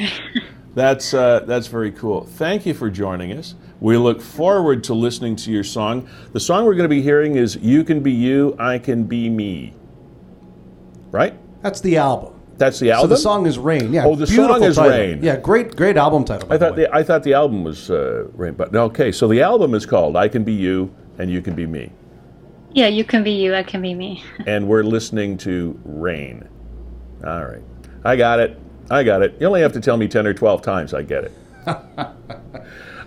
[0.74, 2.26] That's uh, that's very cool.
[2.26, 3.54] Thank you for joining us.
[3.80, 6.06] We look forward to listening to your song.
[6.34, 9.30] The song we're going to be hearing is "You Can Be You, I Can Be
[9.30, 9.72] Me."
[11.10, 11.34] Right?
[11.62, 12.35] That's the album.
[12.58, 13.10] That's the album.
[13.10, 13.92] So the song is Rain.
[13.92, 14.06] Yeah.
[14.06, 14.90] Oh, the song beautiful is title.
[14.98, 15.22] Rain.
[15.22, 16.48] Yeah, great, great album title.
[16.48, 16.88] by I thought the way.
[16.88, 19.12] the I thought the album was uh, Rain, but okay.
[19.12, 21.90] So the album is called "I Can Be You, and You Can Be Me,"
[22.72, 24.22] Yeah, you can be you, I can be me.
[24.46, 26.48] and we're listening to "Rain."
[27.26, 27.62] All right,
[28.04, 28.58] I got it.
[28.90, 29.36] I got it.
[29.40, 30.94] You only have to tell me ten or twelve times.
[30.94, 31.32] I get it.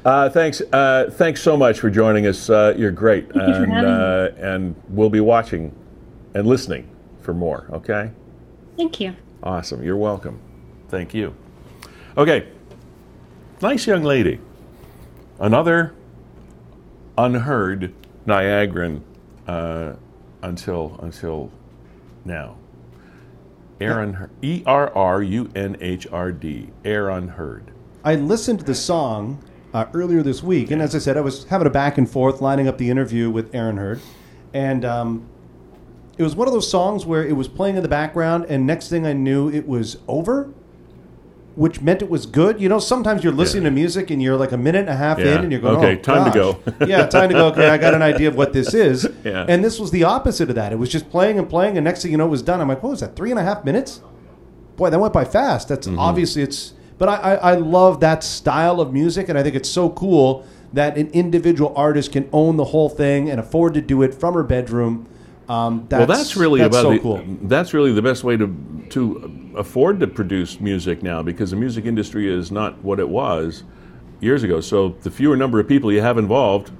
[0.06, 2.50] Uh, thanks, uh, thanks so much for joining us.
[2.50, 4.46] Uh, you're great, you for and having me.
[4.46, 5.76] uh, and we'll be watching
[6.34, 6.88] and listening
[7.22, 7.68] for more.
[7.74, 8.10] Okay.
[8.78, 9.14] Thank you.
[9.44, 9.84] Awesome.
[9.84, 10.40] You're welcome.
[10.90, 11.36] Thank you.
[12.18, 12.52] Okay.
[13.62, 14.40] Nice young lady.
[15.40, 15.94] Another
[17.18, 17.94] unheard
[18.26, 19.02] Niagaran
[19.48, 19.94] uh,
[20.42, 21.52] until until
[22.26, 22.56] now.
[23.82, 26.70] Aaron E R R U N H R D.
[26.84, 27.72] Air unheard.
[28.04, 31.46] I listened to the song uh, earlier this week, and as I said, I was
[31.46, 34.00] having a back and forth lining up the interview with Errunhrd,
[34.54, 35.28] and um,
[36.20, 38.90] it was one of those songs where it was playing in the background, and next
[38.90, 40.50] thing I knew, it was over,
[41.56, 42.60] which meant it was good.
[42.62, 43.70] You know, sometimes you're listening Yeah.
[43.70, 45.36] to music and you're like a minute and a half Yeah.
[45.36, 46.58] in, and you're going, Okay, "Oh, time to go.
[46.86, 47.48] yeah, time to go.
[47.48, 49.08] Okay, I got an idea of what this is.
[49.24, 49.46] Yeah.
[49.48, 50.72] And this was the opposite of that.
[50.72, 52.62] It was just playing and playing, and next thing you know, it was done.
[52.62, 53.16] I'm like, what was that?
[53.16, 54.02] Three and a half minutes?
[54.78, 55.68] Boy, that went by fast.
[55.70, 56.00] That's Mm-hmm.
[56.00, 56.74] obviously it's.
[56.98, 60.44] But I, I, I love that style of music, and I think it's so cool
[60.74, 64.34] that an individual artist can own the whole thing and afford to do it from
[64.34, 65.08] her bedroom.
[65.50, 67.24] Um, that's, well, that's really that's about so the, cool.
[67.42, 71.86] that's really the best way to to afford to produce music now because the music
[71.86, 73.64] industry is not what it was
[74.22, 74.62] years ago.
[74.62, 76.72] So the fewer number of people you have involved,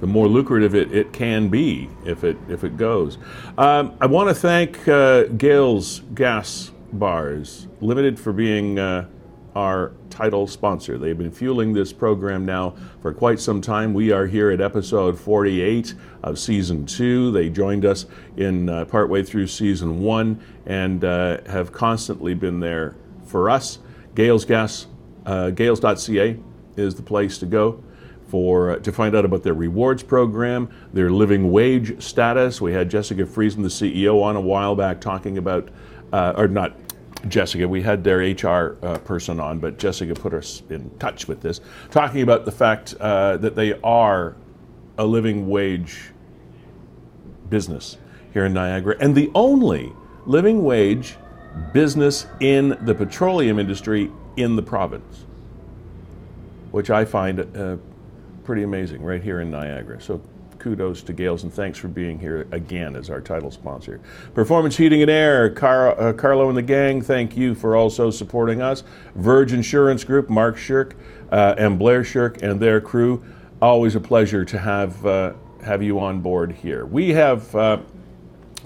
[0.00, 3.18] the more lucrative it, it can be if it if it goes.
[3.58, 9.08] Um, I want to thank uh, Gales Gas Bars Limited for being uh,
[9.54, 10.98] our title sponsor.
[10.98, 13.94] They've been fueling this program now for quite some time.
[13.94, 17.30] We are here at episode 48 of season two.
[17.30, 22.96] They joined us in uh, partway through season one and uh, have constantly been there
[23.26, 23.78] for us.
[24.14, 24.86] Gales Gas,
[25.26, 26.38] uh, Gales.ca
[26.76, 27.82] is the place to go
[28.28, 32.60] for uh, to find out about their rewards program, their living wage status.
[32.60, 35.68] We had Jessica Friesen, the CEO, on a while back talking about,
[36.12, 36.83] uh, or not
[37.28, 41.40] Jessica, we had their HR uh, person on, but Jessica put us in touch with
[41.40, 41.60] this,
[41.90, 44.36] talking about the fact uh, that they are
[44.98, 46.10] a living wage
[47.48, 47.98] business
[48.32, 49.92] here in Niagara and the only
[50.26, 51.16] living wage
[51.72, 55.24] business in the petroleum industry in the province,
[56.70, 57.76] which I find uh,
[58.42, 60.00] pretty amazing right here in Niagara.
[60.00, 60.20] So
[60.64, 64.00] kudos to Gales and thanks for being here again as our title sponsor.
[64.32, 68.62] Performance Heating and Air, Car- uh, Carlo and the gang, thank you for also supporting
[68.62, 68.82] us.
[69.14, 70.96] Verge Insurance Group, Mark Shirk
[71.30, 73.22] uh, and Blair Shirk and their crew.
[73.60, 76.86] Always a pleasure to have uh, have you on board here.
[76.86, 77.80] We have uh,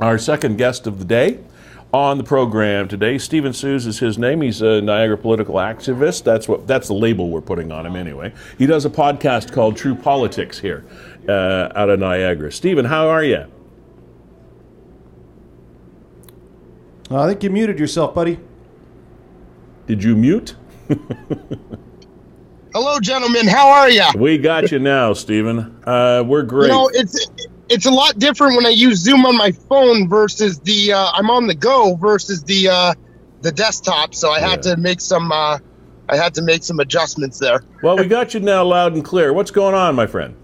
[0.01, 1.41] our second guest of the day
[1.93, 3.17] on the program today.
[3.17, 4.43] Stephen Soos is his name.
[4.43, 6.23] He's a Niagara political activist.
[6.23, 8.33] That's what that's the label we're putting on him anyway.
[8.57, 10.85] He does a podcast called True Politics here
[11.29, 12.51] uh, out of Niagara.
[12.51, 13.45] Stephen, how are you?
[17.11, 18.39] I think you muted yourself, buddy.
[19.87, 20.55] Did you mute?
[22.75, 23.47] Hello, gentlemen.
[23.49, 24.05] How are you?
[24.17, 25.83] We got you now, Stephen.
[25.87, 26.67] Uh, we're great.
[26.69, 27.31] You know, it's
[27.71, 31.31] it's a lot different when I use Zoom on my phone versus the uh, I'm
[31.31, 32.95] on the go versus the uh,
[33.41, 34.15] the desktop.
[34.15, 35.59] So I had to make some uh,
[36.11, 37.63] I had to make some adjustments there.
[37.83, 39.33] well, we got you now loud and clear.
[39.33, 40.35] What's going on, my friend?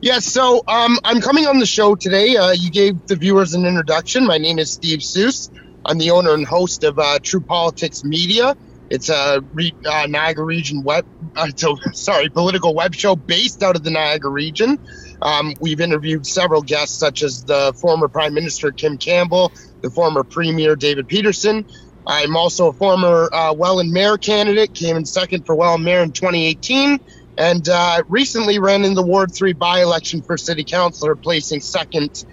[0.00, 0.26] Yes.
[0.26, 2.36] so um, I'm coming on the show today.
[2.36, 4.26] Uh, you gave the viewers an introduction.
[4.26, 5.50] My name is Steve Soos.
[5.84, 8.56] I'm the owner and host of uh, True Politics Media.
[8.90, 13.74] It's a re- uh, Niagara region web, uh, so, sorry, political web show based out
[13.74, 14.78] of the Niagara region.
[15.22, 20.24] Um, we've interviewed several guests, such as the former Prime Minister Kim Campbell, the former
[20.24, 21.64] Premier David Peterson.
[22.06, 26.12] I'm also a former uh, Welland Mayor candidate, came in second for Welland Mayor in
[26.12, 27.00] 2018,
[27.38, 32.24] and uh, recently ran in the Ward 3 by election for City Councilor, placing second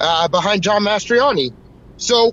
[0.00, 1.52] uh, behind John Mastroianni.
[1.96, 2.32] So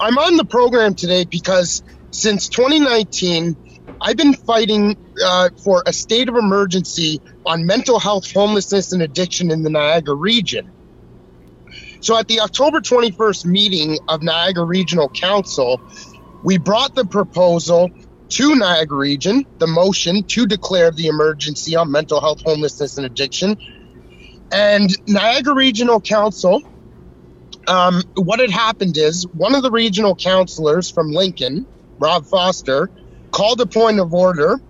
[0.00, 3.56] I'm on the program today because since 2019,
[4.00, 9.50] I've been fighting uh, for a state of emergency on mental health, homelessness, and addiction
[9.50, 10.72] in the Niagara region.
[12.00, 15.80] So at the October 21st meeting of Niagara Regional Council,
[16.42, 17.90] we brought the proposal
[18.30, 23.56] to Niagara Region, the motion to declare the emergency on mental health, homelessness, and addiction.
[24.52, 26.62] And Niagara Regional Council,
[27.66, 31.66] um, what had happened is one of the regional councilors from Lincoln,
[31.98, 32.90] Rob Foster,
[33.32, 34.60] called a point of order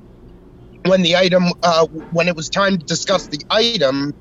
[0.86, 4.14] when the item, uh, when it was time to discuss the item,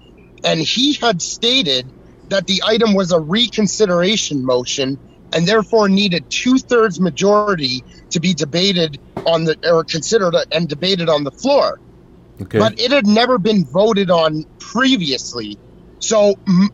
[0.43, 1.89] and he had stated
[2.29, 4.97] that the item was a reconsideration motion
[5.33, 11.23] and therefore needed two-thirds majority to be debated on the or considered and debated on
[11.23, 11.77] the floor
[12.41, 12.59] Okay.
[12.59, 15.59] but it had never been voted on previously.
[15.99, 16.69] So, m-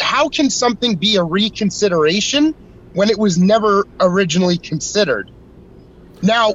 [0.00, 2.54] how can something be a reconsideration
[2.92, 5.30] when it was never originally considered?
[6.22, 6.54] Now,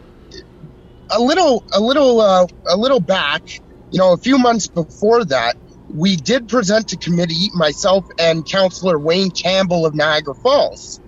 [1.11, 3.43] a little, a little, uh, a little back,
[3.91, 5.57] you know, a few months before that,
[5.93, 11.01] we did present to committee, myself and Councillor Wayne Campbell of Niagara Falls.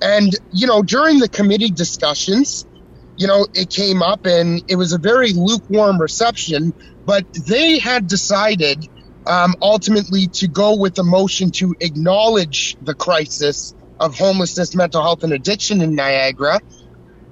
[0.00, 2.66] And, you know, during the committee discussions,
[3.16, 6.72] you know, it came up and it was a very lukewarm reception,
[7.04, 8.86] but they had decided
[9.26, 15.24] um, ultimately to go with the motion to acknowledge the crisis of homelessness, mental health,
[15.24, 16.60] and addiction in Niagara,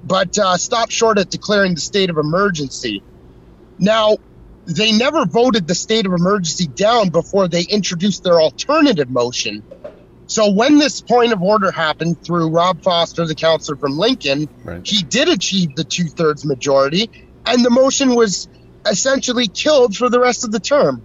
[0.03, 0.57] but uh,
[0.89, 3.01] short at declaring the state of emergency.
[3.79, 4.17] Now,
[4.65, 9.63] they never voted the state of emergency down before they introduced their alternative motion.
[10.27, 14.81] So when this point of order happened through Rob Foster, the counselor from Lincoln, Right.
[14.85, 17.09] he did achieve the two thirds majority,
[17.45, 18.47] and the motion was
[18.85, 21.01] essentially killed for the rest of the term.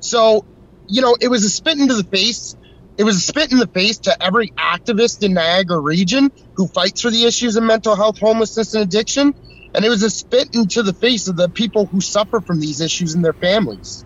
[0.00, 0.44] So,
[0.88, 2.56] you know, it was a spit into the face.
[2.98, 7.02] It was a spit in the face to every activist in Niagara region who fights
[7.02, 9.34] for the issues of mental health, homelessness, and addiction.
[9.74, 12.80] And it was a spit into the face of the people who suffer from these
[12.80, 14.04] issues and their families.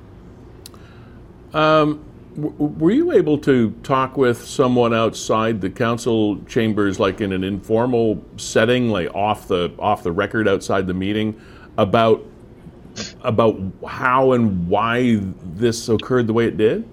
[1.54, 2.04] Um,
[2.40, 8.22] were you able to talk with someone outside the council chambers, like in an informal
[8.36, 11.40] setting, like off the off the record outside the meeting,
[11.76, 12.24] about
[13.22, 15.20] about how and why
[15.54, 16.88] this occurred the way it did?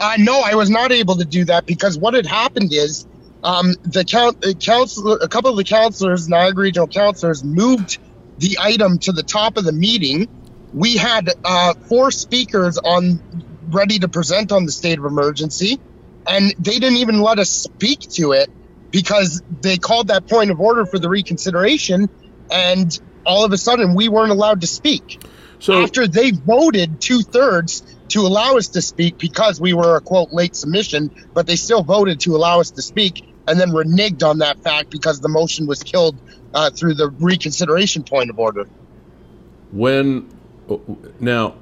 [0.00, 3.06] Uh, no, I was not able to do that because what had happened is
[3.44, 7.98] um, the count, uh, council, a couple of the councilors, Niagara Regional councilors, moved
[8.38, 10.28] the item to the top of the meeting.
[10.74, 13.20] We had uh, four speakers on
[13.72, 15.78] ready to present on the state of emergency,
[16.28, 18.48] and they didn't even let us speak to it
[18.90, 22.08] because they called that point of order for the reconsideration,
[22.50, 22.90] and
[23.24, 25.18] all of a sudden we weren't allowed to speak
[25.58, 30.00] So after they voted two thirds to allow us to speak because we were a
[30.00, 34.22] quote late submission, but they still voted to allow us to speak and then reneged
[34.22, 36.18] on that fact because the motion was killed
[36.54, 38.66] uh, through the reconsideration point of order.
[39.70, 40.28] when
[41.20, 41.54] now,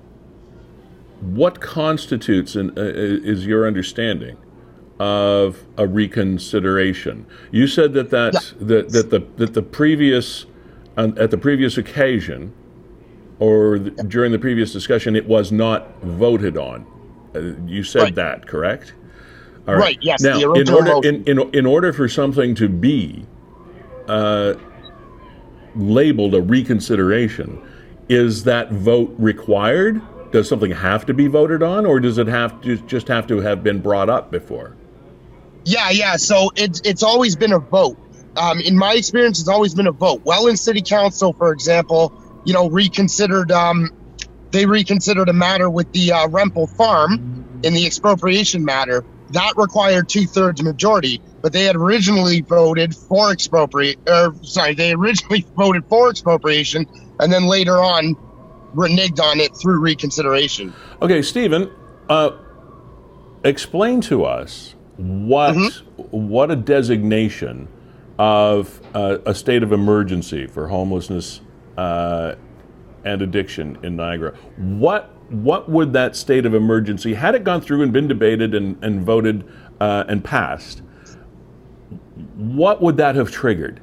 [1.25, 4.37] what constitutes an, uh, is your understanding
[5.01, 7.27] of a reconsideration?
[7.51, 10.47] You said that that that, that the that the previous
[10.97, 12.53] um, at the previous occasion
[13.41, 16.87] or th- during the previous discussion it was not voted on.
[17.35, 18.15] Uh, you said Right.
[18.15, 18.95] that, correct?
[19.67, 23.25] All Right, yes, Now, the in order in, in in order for something to be
[24.09, 24.55] uh,
[25.75, 27.61] labeled a reconsideration,
[28.09, 30.03] is that vote required?
[30.35, 33.41] Does something have to be voted on, or does it have to just have to
[33.41, 34.75] have been brought up before?
[35.65, 36.17] Yeah, yeah.
[36.17, 37.97] So it's it's always been a vote.
[38.37, 40.23] Um, in my experience, it's always been a vote.
[40.25, 42.13] Well, in City Council, for example,
[42.45, 43.53] you know, reconsidered.
[43.53, 43.93] Um,
[44.51, 49.05] they reconsidered a matter with the uh, Rempel Farm in the expropriation matter.
[49.31, 54.01] That required two thirds majority, but they had originally voted for expropriate.
[54.09, 56.87] Or sorry, they originally voted for expropriation,
[57.21, 58.17] and then later on
[58.75, 60.73] reneged on it through reconsideration.
[61.03, 61.71] Okay, Stephen,
[62.09, 62.33] uh,
[63.45, 65.57] explain to us what
[66.11, 67.69] what a designation
[68.19, 71.41] of uh, a state of emergency for homelessness
[71.77, 72.35] uh,
[73.05, 74.37] and addiction in Niagara.
[74.57, 78.83] What what would that state of emergency, had it gone through and been debated and,
[78.85, 79.45] and voted
[79.81, 80.83] uh, and passed,
[82.35, 83.81] what would that have triggered?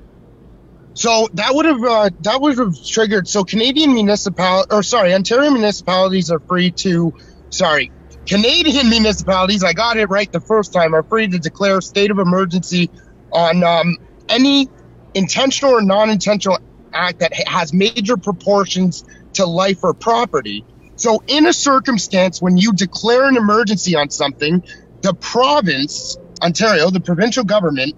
[0.94, 3.28] So that would have uh, that would have triggered.
[3.28, 7.14] So Canadian municipal or sorry, Ontario municipalities are free to
[7.50, 7.92] sorry,
[8.28, 9.64] Canadian municipalities.
[9.64, 10.94] I got it right the first time.
[10.94, 12.92] Are free to declare a state of emergency
[13.32, 14.68] on um, any
[15.14, 16.58] intentional or non-intentional
[16.94, 20.66] act that has major proportions to life or property.
[20.96, 24.64] So in a circumstance when you declare an emergency on something,
[25.02, 27.96] the province, Ontario, the provincial government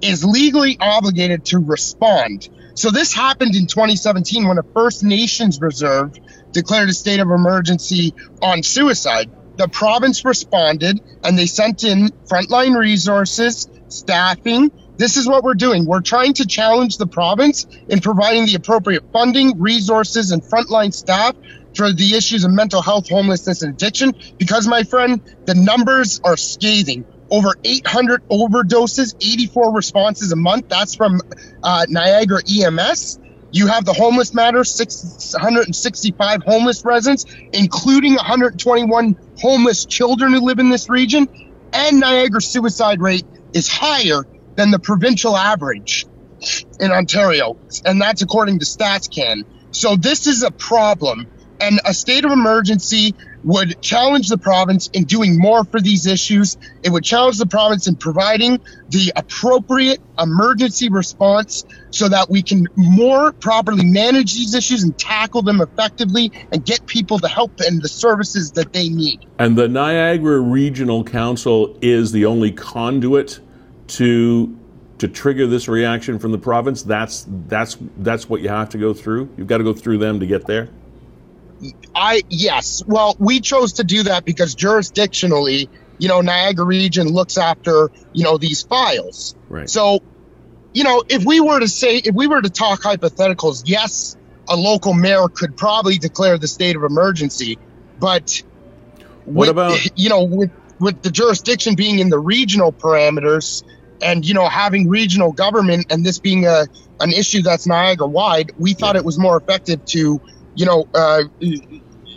[0.00, 2.48] is legally obligated to respond.
[2.74, 6.14] So this happened in 2017 when a First Nations reserve
[6.52, 9.30] declared a state of emergency on suicide.
[9.56, 14.70] The province responded and they sent in frontline resources, staffing.
[14.98, 15.86] This is what we're doing.
[15.86, 21.34] We're trying to challenge the province in providing the appropriate funding, resources, and frontline staff
[21.74, 24.14] for the issues of mental health, homelessness, and addiction.
[24.38, 30.68] Because, my friend, the numbers are scathing over 800 overdoses, 84 responses a month.
[30.68, 31.20] That's from
[31.62, 33.18] uh, Niagara EMS.
[33.52, 40.68] You have the homeless matter, 665 homeless residents, including 121 homeless children who live in
[40.68, 41.28] this region.
[41.72, 44.24] And Niagara suicide rate is higher
[44.56, 46.06] than the provincial average
[46.80, 47.56] in Ontario.
[47.84, 49.44] And that's according to StatsCan.
[49.70, 51.26] So this is a problem
[51.60, 53.14] And a state of emergency
[53.44, 56.56] would challenge the province in doing more for these issues.
[56.82, 62.66] It would challenge the province in providing the appropriate emergency response so that we can
[62.74, 67.80] more properly manage these issues and tackle them effectively and get people the help and
[67.80, 69.24] the services that they need.
[69.38, 73.40] And the Niagara Regional Council is the only conduit
[73.88, 74.58] to
[74.98, 76.82] to trigger this reaction from the province.
[76.82, 79.28] That's that's that's what you have to go through.
[79.36, 80.68] You've got to go through them to get there.
[81.94, 82.82] I yes.
[82.86, 85.68] Well, we chose to do that because jurisdictionally,
[85.98, 89.34] you know, Niagara Region looks after you know these files.
[89.48, 89.68] Right.
[89.68, 90.00] So,
[90.74, 94.16] you know, if we were to say, if we were to talk hypotheticals, yes,
[94.48, 97.58] a local mayor could probably declare the state of emergency,
[97.98, 98.42] but
[99.24, 103.62] What with- about- you know with with the jurisdiction being in the regional parameters
[104.02, 106.66] and you know having regional government and this being a
[107.00, 110.20] an issue that's Niagara wide, we thought it was more effective to
[110.56, 111.22] you know uh,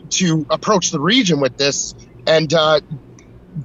[0.10, 1.94] to approach the region with this
[2.26, 2.80] and uh,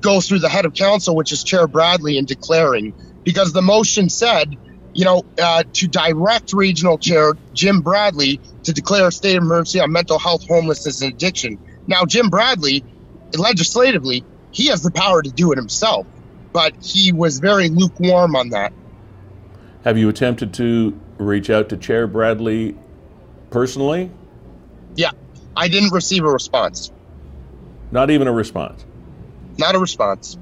[0.00, 2.94] go through the head of council, which is Chair Bradley, in declaring
[3.24, 4.56] because the motion said.
[4.96, 9.80] You know, uh, to direct regional chair Jim Bradley to declare a state of emergency
[9.80, 11.58] on mental health, homelessness, and addiction.
[11.88, 12.84] Now, Jim Bradley,
[13.36, 16.06] legislatively, he has the power to do it himself,
[16.52, 18.72] but he was very lukewarm on that.
[19.84, 22.76] Have you attempted to reach out to Chair Bradley
[23.50, 24.10] personally?
[24.96, 25.10] Yeah,
[25.56, 26.92] I didn't receive a response.
[27.90, 28.84] Not even a response.
[29.58, 30.36] Not a response.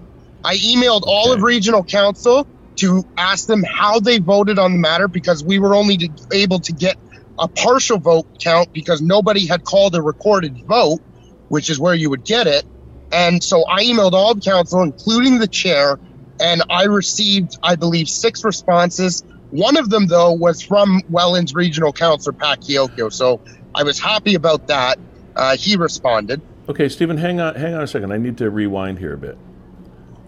[0.45, 2.47] I emailed all of regional council
[2.77, 6.73] to ask them how they voted on the matter because we were only able to
[6.73, 6.97] get
[7.39, 11.01] a partial vote count because nobody had called a recorded vote,
[11.49, 12.65] which is where you would get it.
[13.13, 15.99] And so I emailed all of council, including the chair,
[16.41, 19.23] and I received, I believe, six responses.
[19.51, 22.65] One of them, though, was from Welland's regional councilor, Pat.
[23.11, 23.43] So
[23.75, 24.99] I was happy about that.
[25.37, 26.41] Uh, he responded.
[26.69, 28.13] Okay, Stephen, hang on, hang on a second.
[28.13, 29.37] I need to rewind here a bit.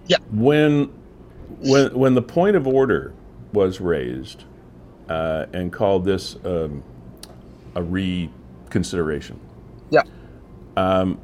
[0.06, 0.16] Yeah.
[0.32, 0.92] When,
[1.60, 3.14] when, when the point of order
[3.52, 4.44] was raised
[5.08, 6.82] uh, and called this um,
[7.74, 9.38] a reconsideration,
[9.90, 10.02] Yeah.
[10.76, 11.20] Um,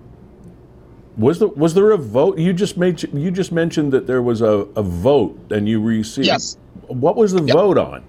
[1.17, 2.39] was there was there a vote?
[2.39, 6.29] You just made you just mentioned that there was a, a vote and you received.
[6.29, 6.57] Yes.
[6.87, 7.55] What was the Yep.
[7.57, 8.05] vote on?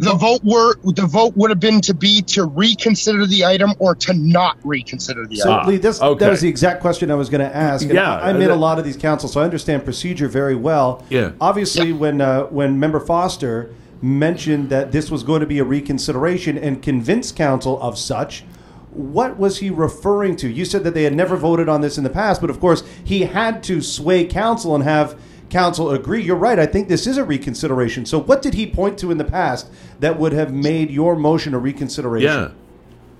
[0.00, 3.94] The vote were the vote would have been to be to reconsider the item or
[3.96, 5.68] to not reconsider the So, item.
[5.70, 6.24] Lee, this, okay.
[6.24, 7.84] that was the exact question I was going to ask.
[7.84, 10.26] And Yeah, I- I'm in that- a lot of these councils, so I understand procedure
[10.28, 11.04] very well.
[11.10, 11.32] Yeah.
[11.40, 13.70] Obviously, when uh, when Member Foster
[14.02, 18.44] mentioned that this was going to be a reconsideration and convinced council of such,
[18.92, 20.48] what was he referring to?
[20.48, 22.82] You said that they had never voted on this in the past, but of course,
[23.04, 25.14] he had to sway council and have
[25.50, 26.22] council agree.
[26.22, 26.58] You're right.
[26.58, 28.06] I think this is a reconsideration.
[28.06, 29.68] So, what did he point to in the past
[30.00, 32.30] that would have made your motion a reconsideration?
[32.30, 32.50] Yeah.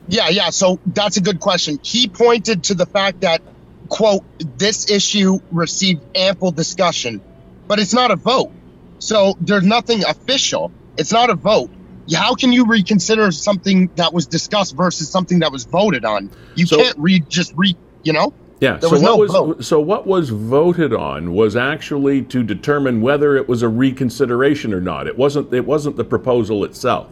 [0.08, 0.50] Yeah, yeah.
[0.50, 1.78] So that's a good question.
[1.82, 3.42] He pointed to the fact that,
[3.88, 4.24] quote,
[4.58, 7.20] this issue received ample discussion,
[7.68, 8.50] but it's not a vote.
[8.98, 10.72] So there's nothing official.
[10.96, 11.70] It's not a vote.
[12.12, 16.30] How can you reconsider something that was discussed versus something that was voted on?
[16.56, 18.32] You So- can't read just re, you know?
[18.60, 18.76] Yeah.
[18.76, 19.64] There so was what no was vote.
[19.64, 24.80] so what was voted on was actually to determine whether it was a reconsideration or
[24.80, 25.06] not.
[25.06, 27.08] It wasn't it wasn't the proposal itself.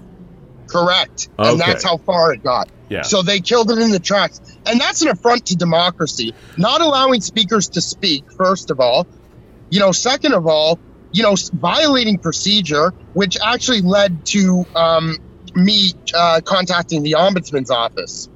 [0.69, 1.29] Correct.
[1.39, 1.51] Okay.
[1.51, 2.69] And that's how far it got.
[2.91, 3.03] Yeah.
[3.03, 4.41] So they killed it in the tracks.
[4.67, 6.35] And that's an affront to democracy.
[6.57, 9.07] Not allowing speakers to speak, first of all.
[9.71, 10.79] You know, second of all,
[11.13, 15.17] you know, violating procedure, which actually led to um,
[15.55, 18.29] me uh, contacting the ombudsman's office.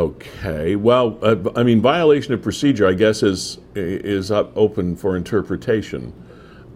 [0.00, 0.76] Okay.
[0.76, 6.14] Well, uh, I mean, violation of procedure, I guess, is is up open for interpretation.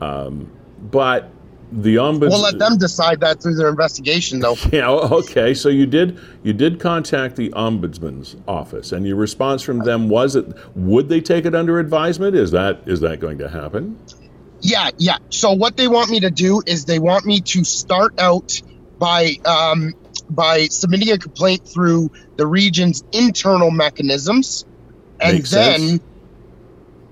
[0.03, 0.53] Um,
[0.91, 1.31] but
[1.73, 2.29] the ombudsman.
[2.29, 4.57] We'll let them decide that through their investigation, though.
[4.73, 4.91] Yeah.
[4.91, 5.55] Okay.
[5.55, 10.37] So you did you did contact the ombudsman's office, and your response from them was
[10.37, 10.47] it
[10.77, 12.37] would they take it under advisement?
[12.37, 13.99] Is that is that going to happen?
[14.61, 15.17] Yeah, yeah.
[15.31, 18.61] So what they want me to do is they want me to start out
[18.99, 19.95] by um,
[20.31, 24.65] by submitting a complaint through the region's internal mechanisms,
[25.21, 26.03] and Makes then sense.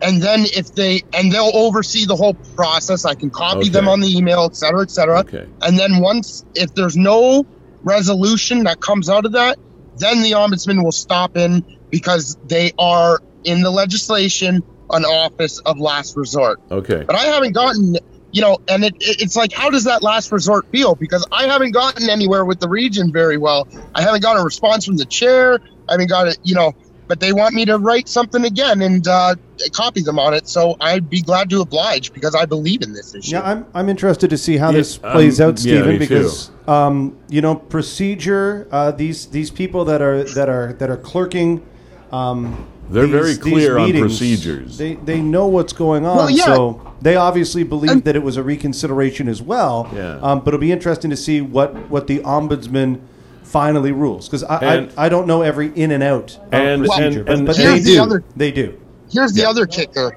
[0.00, 3.04] and then if they and they'll oversee the whole process.
[3.04, 5.20] I can copy them on the email, et cetera, et cetera.
[5.20, 5.46] Okay.
[5.60, 7.46] And then once if there's no
[7.82, 9.58] resolution that comes out of that,
[9.98, 15.78] then the ombudsman will stop in because they are in the legislation an office of
[15.78, 17.02] last resort Okay.
[17.06, 17.96] but I haven't gotten,
[18.32, 20.94] you know, and it, it, it's like, how does that last resort feel?
[20.94, 23.68] Because I haven't gotten anywhere with the region very well.
[23.94, 25.60] I haven't got a response from the chair.
[25.88, 26.72] I haven't got it, you know,
[27.08, 29.34] but they want me to write something again and uh,
[29.72, 30.48] copy them on it.
[30.48, 33.32] So I'd be glad to oblige because I believe in this issue.
[33.32, 36.50] Yeah, I'm, I'm interested to see how Yeah, this plays um, out, Stephen, me because
[36.66, 38.66] um, you know procedure.
[38.70, 41.66] Uh, these these people that are that are that are clerking.
[42.10, 44.78] Um, They're these- very these clear on meetings, procedures.
[44.78, 46.44] They they know what's going on, Well, yeah.
[46.44, 49.88] so they obviously believe that it was a reconsideration as well.
[49.94, 50.18] Yeah.
[50.22, 53.00] Um, but it'll be interesting to see what what the ombudsman
[53.42, 56.84] finally rules because I, And- I I don't know every in and out of And-
[56.84, 58.02] procedure, and- but, and but they here's the do.
[58.02, 58.74] other- they do.
[59.10, 60.16] Here's the other kicker.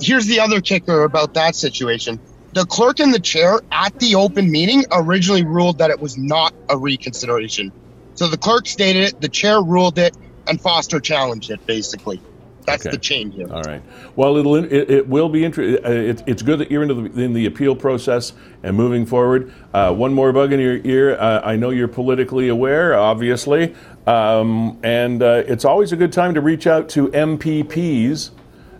[0.00, 2.18] Here's the other kicker about that situation.
[2.54, 6.52] The clerk and the chair at the open meeting originally ruled that it was not
[6.68, 7.70] a reconsideration.
[8.14, 10.14] So the clerk stated it, the chair ruled it,
[10.52, 11.64] and Foster challenged it.
[11.66, 12.20] Basically,
[12.66, 12.94] that's Okay.
[12.94, 13.52] the change here.
[13.52, 13.82] All right.
[14.16, 15.84] Well, it'll, it, it will be interesting.
[15.84, 19.52] Uh, it, it's good that you're into the, in the appeal process and moving forward.
[19.74, 21.18] Uh, one more bug in your ear.
[21.18, 23.74] Uh, I know you're politically aware, obviously,
[24.06, 28.30] um, and uh, it's always a good time to reach out to MPPs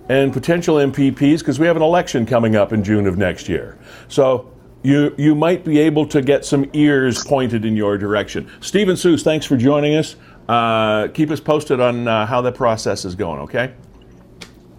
[0.09, 3.79] and potential MPPs because we have an election coming up in June of next year.
[4.09, 4.49] So.
[4.85, 8.51] You, you might be able to get some ears pointed in your direction.
[8.61, 10.17] Stephen Soos, thanks for joining us.
[10.53, 13.73] Uh, keep us posted on uh, how the process is going, okay?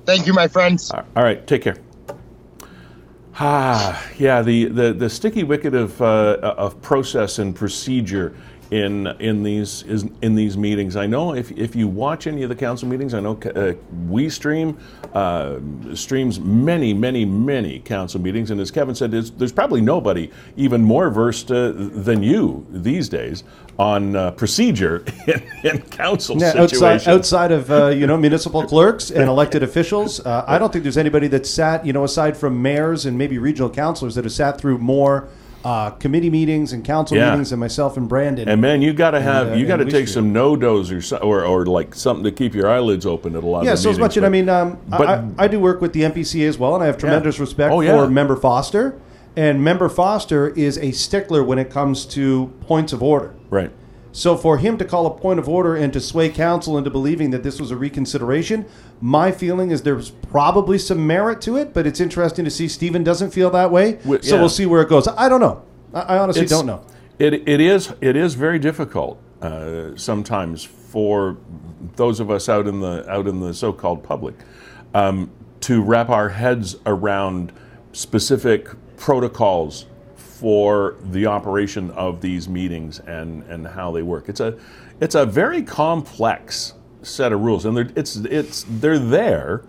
[0.05, 0.91] Thank you, my friends.
[0.91, 1.77] All right, take care.
[3.39, 8.35] Ah, yeah, the, the, the sticky wicket of, uh, of process and procedure
[8.73, 10.95] in in these is in these meetings.
[10.95, 13.73] I know if, if you watch any of the council meetings, I know uh,
[14.09, 14.79] we stream
[15.13, 15.59] uh,
[15.93, 20.81] streams many many many council meetings, and as Kevin said, there's, there's probably nobody even
[20.83, 23.43] more versed uh, than you these days
[23.77, 27.07] on uh, procedure in, in council Yeah, situations.
[27.07, 30.81] outside outside of uh, you know municipal clerks and elected officials, uh, I don't think
[30.81, 34.33] there's anybody that sat you know aside from mayors and maybe regional councilors that have
[34.33, 35.27] sat through more
[35.63, 37.31] uh, committee meetings and council Yeah.
[37.31, 38.49] meetings and myself and Brandon.
[38.49, 41.17] And man, you got to have uh, you got to take some NoDoz or, so-
[41.17, 43.89] or or like something to keep your eyelids open at a lot yeah, of so
[43.89, 44.17] as much.
[44.17, 46.83] And I mean, um, But- I, I do work with the NPCA as well, and
[46.83, 47.95] I have tremendous respect Oh, yeah.
[48.03, 48.99] for Member Foster.
[49.35, 53.33] And Member Foster is a stickler when it comes to points of order.
[53.49, 53.71] right.
[54.15, 57.31] So for him to call a point of order and to sway counsel into believing
[57.31, 58.65] that this was a reconsideration,
[59.01, 63.03] my feeling is there's probably some merit to it, but it's interesting to see Stephen
[63.03, 63.93] doesn't feel that way.
[63.93, 64.39] Wi- So yeah.
[64.41, 65.07] we'll see where it goes.
[65.07, 65.63] I don't know.
[65.95, 66.85] I, I honestly It's- don't know.
[67.19, 71.37] It, it is it is very difficult uh, sometimes for
[71.95, 74.33] those of us out in the out in the so-called public
[74.95, 75.29] um,
[75.61, 77.51] to wrap our heads around
[77.93, 78.67] specific
[78.97, 79.85] protocols
[80.43, 84.27] for the operation of these meetings and, and how they work.
[84.27, 84.59] It's a
[84.99, 89.63] it's a very complex set of rules, and they're, it's it's they're there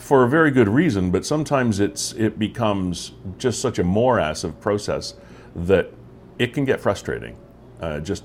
[0.00, 4.60] for a very good reason, but sometimes it's it becomes just such a morass of
[4.60, 5.14] process
[5.54, 5.92] that
[6.40, 7.36] it can get frustrating.
[7.80, 8.24] Uh, just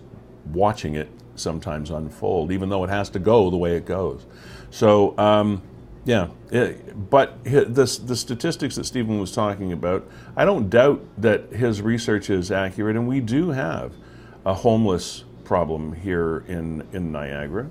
[0.52, 4.26] watching it sometimes unfold, even though it has to go the way it goes.
[4.72, 5.62] So um,
[6.06, 11.52] yeah, it, but hi- the statistics that Stephen was talking about, I don't doubt that
[11.52, 13.94] his research is accurate, and we do have
[14.46, 17.70] a homeless problem here in in Niagara.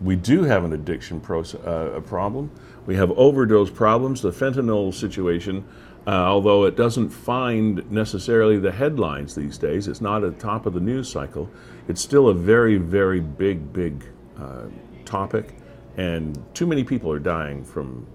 [0.00, 2.50] We do have an addiction proce- uh, problem.
[2.86, 4.20] We have overdose problems.
[4.20, 5.64] The fentanyl situation,
[6.06, 10.66] uh, although it doesn't find necessarily the headlines these days, it's not at the top
[10.66, 11.48] of the news cycle.
[11.86, 14.04] It's still a very, very big, big
[14.36, 14.64] uh,
[15.04, 15.54] topic,
[15.96, 18.06] and too many people are dying from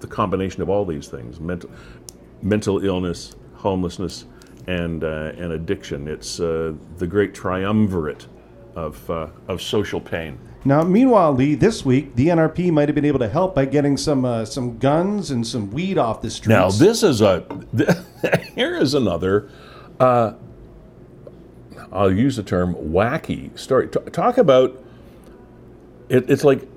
[0.00, 1.70] the combination of all these things: mental,
[2.42, 4.26] mental illness, homelessness,
[4.66, 6.08] and uh, and addiction.
[6.08, 8.26] It's uh, the great triumvirate
[8.74, 10.38] of uh, of social pain.
[10.64, 13.96] Now, meanwhile, Lee, this week the NRP might have been able to help by getting
[13.96, 16.48] some uh, some guns and some weed off the streets.
[16.48, 17.44] Now, this is a
[18.54, 19.48] here is another.
[19.98, 20.34] Uh,
[21.92, 23.88] I'll use the term wacky story.
[23.88, 24.82] T- talk about
[26.08, 26.68] it, it's like.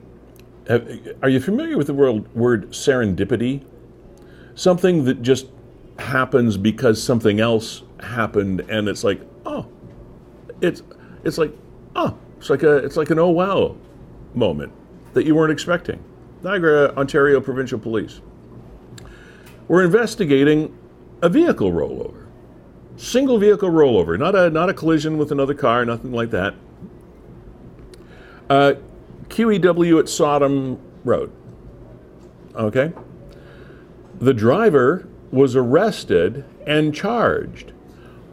[1.23, 3.65] Are you familiar with the word, word serendipity?
[4.53, 5.47] Something that just
[5.97, 9.68] happens because something else happened, and it's like, oh,
[10.61, 10.84] it's
[11.23, 11.53] it's like,
[11.95, 13.76] oh, it's like a it's like an oh wow
[14.34, 14.72] moment
[15.14, 16.03] that you weren't expecting.
[16.43, 18.22] Niagara, Ontario Provincial Police.
[19.68, 20.76] We're investigating
[21.22, 22.26] a vehicle rollover.
[22.95, 26.53] Single vehicle rollover, not a not a collision with another car, nothing like that.
[28.49, 28.73] Uh,
[29.30, 31.31] QEW at Sodom Road.
[32.56, 32.91] Okay.
[34.19, 37.72] The driver was arrested and charged.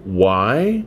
[0.05, 0.85] Why?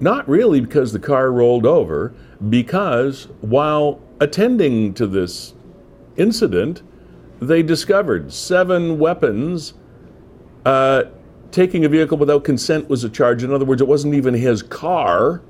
[0.00, 2.14] Not really because the car rolled over,
[2.48, 5.54] because while attending to this
[6.16, 6.82] incident,
[7.40, 9.74] they discovered seven weapons.
[10.64, 11.04] Uh,
[11.50, 13.42] taking a vehicle without consent was a charge.
[13.42, 15.42] In other words, it wasn't even his car.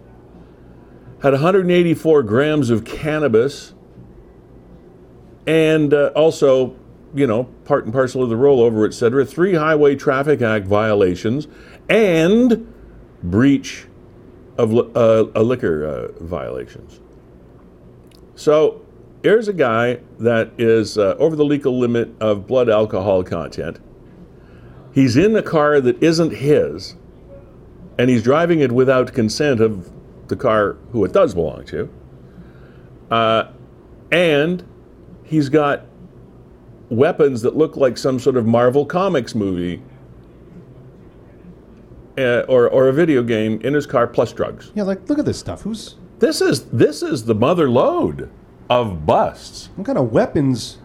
[1.22, 3.74] Had 184 grams of cannabis
[5.48, 6.76] and uh, also,
[7.14, 9.24] you know, part and parcel of the rollover, et cetera.
[9.24, 11.48] Three Highway Traffic Act violations
[11.88, 12.70] and
[13.22, 13.86] breach
[14.58, 14.80] of uh,
[15.34, 17.00] uh, liquor uh, violations.
[18.34, 18.84] So
[19.22, 23.80] here's a guy that is uh, over the legal limit of blood alcohol content.
[24.92, 26.94] He's in a car that isn't his,
[27.98, 29.90] and he's driving it without consent of
[30.28, 31.88] the car who it does belong to.
[33.10, 33.50] Uh,
[34.12, 34.62] and
[35.28, 35.84] he's got
[36.90, 39.82] weapons that look like some sort of Marvel Comics movie
[42.16, 44.72] uh, or, or a video game in his car plus drugs.
[44.74, 45.62] Yeah, like look at this stuff.
[45.62, 48.30] Who's This is this is the mother lode
[48.70, 49.70] of busts.
[49.76, 50.78] what kind of weapons?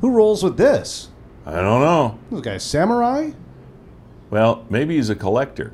[0.00, 1.08] Who rolls with this?
[1.46, 2.18] I don't know.
[2.30, 3.30] This guy samurai?
[4.30, 5.72] Well, maybe he's a collector.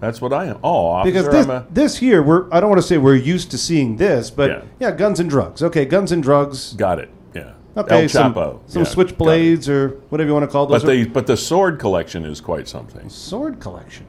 [0.00, 0.58] That's what I am.
[0.62, 3.50] Oh, officer, Because this, a this here, we're I don't want to say we're used
[3.50, 4.62] to seeing this, but Yeah.
[4.78, 5.62] yeah, guns and drugs.
[5.62, 6.72] Okay, guns and drugs.
[6.74, 7.10] got it.
[7.34, 7.52] Yeah.
[7.76, 8.60] Okay, El some, Chapo.
[8.66, 10.82] some Yeah, switchblades or whatever you want to call those.
[10.82, 13.08] But the but the sword collection is quite something.
[13.08, 14.06] sword collection.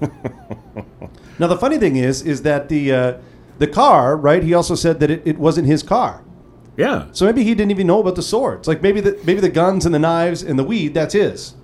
[1.38, 3.14] now the funny thing is, is that the uh,
[3.58, 4.42] the car, right?
[4.42, 6.22] He also said that it, it wasn't his car,
[6.76, 7.06] Yeah.
[7.12, 8.68] so maybe he didn't even know about the swords.
[8.68, 11.54] Like maybe the maybe the guns and the knives and the weed, that's his.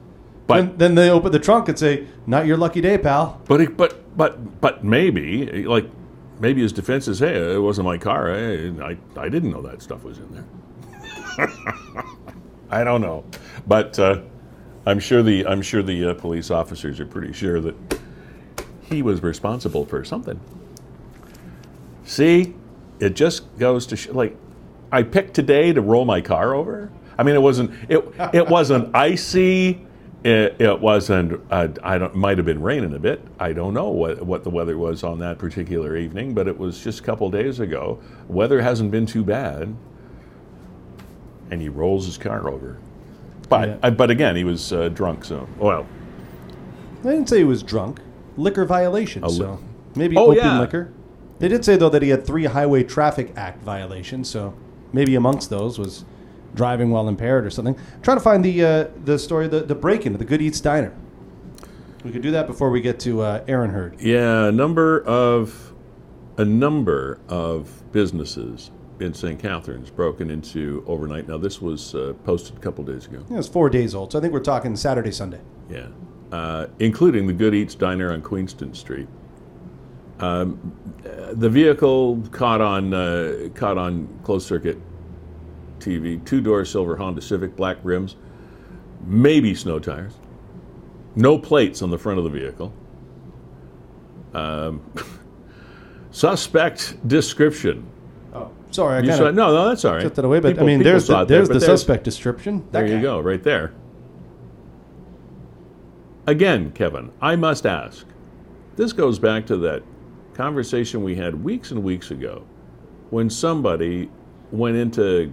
[0.46, 3.60] But Then, then they open the trunk and say, "Not your lucky day, pal." but
[3.60, 5.88] it, but but but maybe like
[6.40, 8.32] maybe his defense is, hey, it wasn't my car.
[8.32, 10.44] I I, I didn't know that stuff was in there.
[12.70, 13.24] I don't know,
[13.66, 14.20] but uh,
[14.86, 17.74] I'm sure the I'm sure the uh, police officers are pretty sure that
[18.82, 20.40] he was responsible for something.
[22.04, 22.54] See,
[22.98, 24.36] it just goes to sh- like
[24.90, 26.90] I picked today to roll my car over.
[27.16, 28.04] I mean, it wasn't it
[28.34, 29.86] it wasn't icy.
[30.24, 31.40] It, it wasn't.
[31.50, 32.14] Uh, I don't.
[32.14, 33.20] Might have been raining a bit.
[33.40, 36.82] I don't know what what the weather was on that particular evening, but it was
[36.82, 37.98] just a couple days ago.
[38.28, 39.74] Weather hasn't been too bad,
[41.50, 42.78] and he rolls his car over.
[43.48, 43.76] But Yeah.
[43.82, 45.24] uh, but again, he was uh, drunk.
[45.24, 45.86] So well,
[47.00, 48.00] I didn't say he was drunk.
[48.36, 49.22] Liquor violation.
[49.22, 49.58] li- so
[49.96, 50.60] maybe Oh, opium yeah.
[50.60, 50.92] liquor.
[51.40, 54.30] They did say though that he had three Highway Traffic Act violations.
[54.30, 54.54] So
[54.92, 56.04] maybe amongst those was
[56.54, 57.76] driving while impaired or something.
[58.02, 60.94] trying to find the uh, the story, the the break-in of the Good Eats Diner.
[62.04, 64.00] We could do that before we get to uh, Errunhrd.
[64.00, 65.72] Yeah, a number of
[66.36, 68.70] a number of businesses
[69.00, 69.38] in St.
[69.38, 71.28] Catharines broken into overnight.
[71.28, 73.24] Now this was uh, posted a couple days ago.
[73.30, 75.40] Yeah, it's four days old, so I think we're talking Saturday, Sunday.
[75.70, 75.88] Yeah,
[76.32, 79.08] uh, including the Good Eats Diner on Queenston Street.
[80.18, 80.74] Um,
[81.32, 84.78] the vehicle caught on uh, caught on closed circuit
[85.82, 86.24] TV.
[86.24, 88.16] Two door silver Honda Civic, black rims,
[89.04, 90.14] maybe snow tires.
[91.14, 92.72] No plates on the front of the vehicle.
[94.32, 94.82] Um,
[96.10, 97.86] suspect description.
[98.34, 100.02] Oh, sorry, I You saw, no, no, that's all right.
[100.02, 102.66] took that away, but People- I mean, there's the, there, there's the suspect description.
[102.70, 103.02] There you guy.
[103.02, 103.72] go, right there.
[106.26, 108.06] Again, Kevin, I must ask.
[108.76, 109.82] This goes back to that
[110.34, 112.44] conversation we had weeks and weeks ago
[113.10, 114.08] when somebody
[114.50, 115.30] went into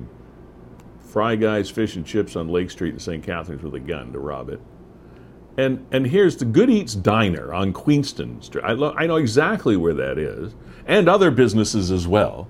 [1.09, 3.23] Fry Guys Fish and Chips on Lake Street in St.
[3.23, 4.61] Catharines with a gun to rob it.
[5.57, 8.63] And, and here's the Good Eats Diner on Queenston Street.
[8.63, 10.55] I, lo- I know exactly where that is,
[10.85, 12.47] and other businesses as well.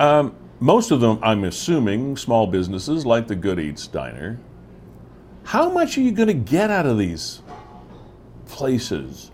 [0.00, 4.40] Um, most of them, I'm assuming, small businesses like the Good Eats Diner.
[5.44, 7.42] How much are you going to get out of these
[8.46, 9.30] places?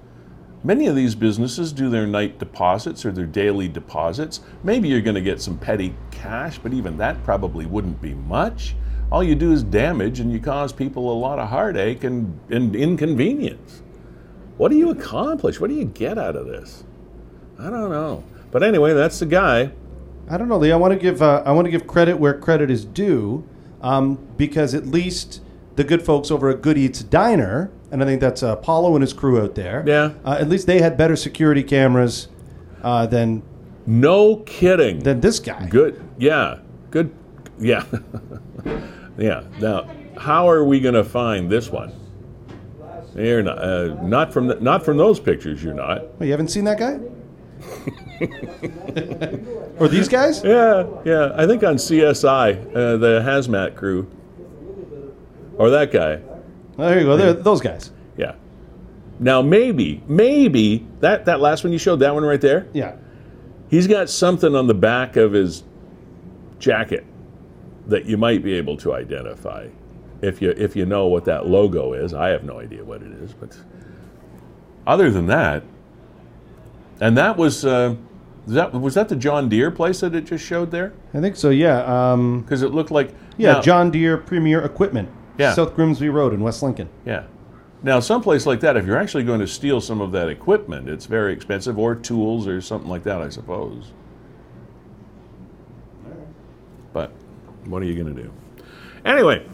[0.62, 4.40] Many of these businesses do their night deposits or their daily deposits.
[4.62, 8.76] Maybe you're going to get some petty cash, but even that probably wouldn't be much.
[9.10, 12.76] All you do is damage and you cause people a lot of heartache and, and
[12.76, 13.82] inconvenience.
[14.58, 15.58] What do you accomplish?
[15.58, 16.84] What do you get out of this?
[17.58, 18.22] I don't know.
[18.50, 19.72] But anyway, that's the guy.
[20.28, 20.72] I don't know, Lee.
[20.72, 23.48] I want to give uh, I want to give credit where credit is due,
[23.80, 25.40] um, because at least
[25.76, 29.02] the good folks over at Good Eats Diner, and I think that's uh, Paulo and
[29.02, 29.82] his crew out there.
[29.86, 30.12] Yeah.
[30.24, 32.28] Uh, at least they had better security cameras
[32.82, 33.42] uh, than
[33.86, 35.00] No kidding.
[35.00, 35.66] than this guy.
[35.68, 36.00] Good.
[36.18, 36.58] Yeah.
[36.90, 37.12] Good.
[37.58, 37.84] Yeah.
[39.18, 39.44] yeah.
[39.60, 41.92] Now, how are we going to find this one?
[43.16, 45.62] You're not, uh, not from the, not from those pictures.
[45.62, 46.02] You're not.
[46.20, 47.00] Oh, you haven't seen that guy?
[49.78, 50.44] or these guys?
[50.44, 50.86] Yeah.
[51.04, 51.32] Yeah.
[51.34, 54.08] I think on CSI, uh, the hazmat crew,
[55.58, 56.20] or that guy.
[56.78, 57.16] Oh, there you go.
[57.16, 57.90] They're, those guys.
[58.16, 58.34] Yeah.
[59.18, 62.66] Now maybe, maybe that that last one you showed, that one right there.
[62.72, 62.96] Yeah.
[63.68, 65.62] He's got something on the back of his
[66.58, 67.04] jacket
[67.86, 69.68] that you might be able to identify
[70.22, 72.14] if you if you know what that logo is.
[72.14, 73.56] I have no idea what it is, but
[74.86, 75.62] other than that,
[77.00, 77.94] and that was uh,
[78.46, 80.92] that was that the John Deere place that it just showed there?
[81.14, 81.50] I think so.
[81.50, 81.82] Yeah.
[82.12, 83.52] Um, Because it looked like yeah.
[83.54, 85.08] now- John Deere Premier Equipment.
[85.40, 85.54] Yeah.
[85.54, 86.90] South Grimsby Road in West Lincoln.
[87.06, 87.24] Yeah.
[87.82, 91.06] Now, someplace like that, if you're actually going to steal some of that equipment, it's
[91.06, 93.92] very expensive, or tools, or something like that, I suppose.
[96.92, 97.10] But
[97.64, 98.30] what are you going to do?
[99.06, 99.46] Anyway,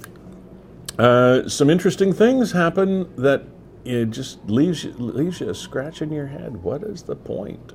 [0.98, 3.44] uh, some interesting things happen that
[3.84, 6.64] it just leaves you, leaves you scratching your head.
[6.64, 7.74] What is the point?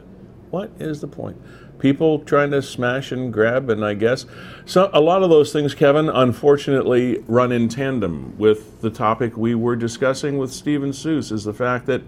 [0.50, 1.42] What is the point?
[1.82, 4.28] People trying to smash and grab, and I guess
[4.66, 4.92] so.
[4.94, 9.76] A lot of those things, Kevin, unfortunately, run in tandem with the topic we were
[9.76, 11.32] discussing with Stephen Soos.
[11.32, 12.04] Is the fact that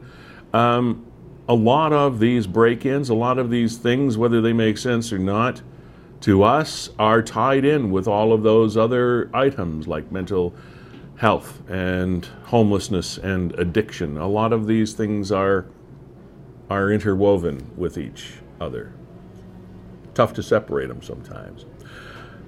[0.54, 1.06] um,
[1.50, 5.18] a lot of these break-ins, a lot of these things, whether they make sense or
[5.18, 5.64] not,
[6.22, 10.54] to us are tied in with all of those other items like mental
[11.18, 14.18] health and homelessness and addiction.
[14.18, 15.66] A lot of these things are
[16.70, 18.94] are interwoven with each other.
[20.14, 21.66] Tough to separate them sometimes.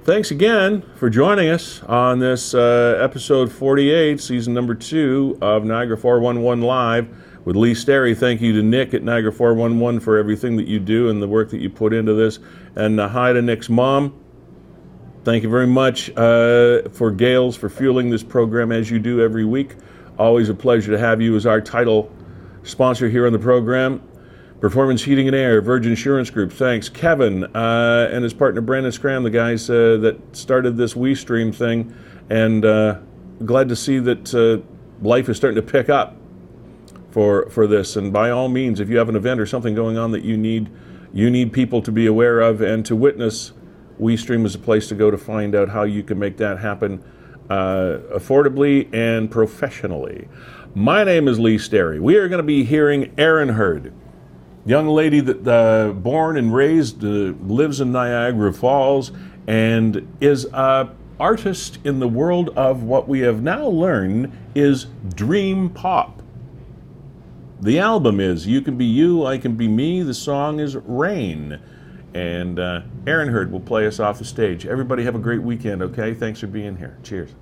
[0.03, 5.97] Thanks again for joining us on this uh, episode 48, season number two of Niagara
[5.97, 7.07] 411 Live
[7.43, 8.15] with Lee Sterry.
[8.15, 11.49] Thank you to Nick at Niagara 411 for everything that you do and the work
[11.49, 12.37] that you put into this.
[12.75, 14.13] And uh, hi to Nick's mom.
[15.23, 19.43] Thank you very much uh, for Gales for fueling this program as you do every
[19.43, 19.75] week.
[20.19, 22.11] Always a pleasure to have you as our title
[22.61, 24.07] sponsor here on the program.
[24.59, 26.51] Performance Heating and Air, Verge Insurance Group.
[26.51, 31.53] Thanks, Kevin uh, and his partner Brandon Scram, the guys uh, that started this WeStream
[31.53, 31.93] thing,
[32.29, 32.99] and uh,
[33.45, 34.65] glad to see that uh,
[35.05, 36.15] life is starting to pick up
[37.11, 37.95] for for this.
[37.95, 40.37] And by all means, if you have an event or something going on that you
[40.37, 40.69] need
[41.13, 43.51] you need people to be aware of and to witness,
[43.99, 47.03] WeStream is a place to go to find out how you can make that happen
[47.49, 50.27] uh, affordably and professionally.
[50.73, 51.99] My name is Lee Sterry.
[51.99, 53.93] We are going to be hearing Errunhrd,
[54.65, 59.11] young lady that uh, born and raised uh, lives in Niagara Falls
[59.47, 60.89] and is a
[61.19, 66.21] artist in the world of what we have now learned is dream pop.
[67.61, 70.03] The album is You Can Be You, I Can Be Me.
[70.03, 71.59] The song is Rain.
[72.13, 74.65] And uh, Errunhrd will play us off the stage.
[74.65, 76.13] Everybody have a great weekend, okay?
[76.13, 76.97] Thanks for being here.
[77.03, 77.33] Cheers.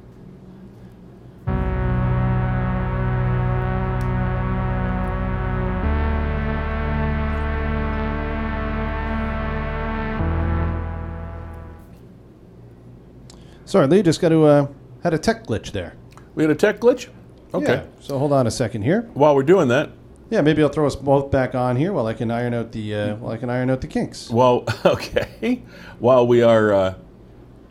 [13.73, 14.03] Sorry, Lee.
[14.03, 14.67] Just got to uh,
[15.01, 15.95] had a tech glitch there.
[16.35, 17.09] We had a tech glitch?
[17.55, 17.73] Okay.
[17.73, 19.09] Yeah, so hold on a second here.
[19.15, 19.89] While we're doing that,
[20.29, 22.93] Yeah, maybe I'll throw us both back on here while I can iron out the
[22.93, 24.29] uh, while I can iron out the kinks.
[24.29, 25.63] Well, okay.
[25.97, 26.93] While we are uh,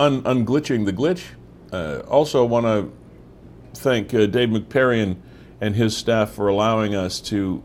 [0.01, 1.23] un- unglitching the glitch,
[1.73, 2.93] uh, also want to
[3.81, 5.19] thank uh, Dave McParian
[5.61, 7.63] and his staff for allowing us to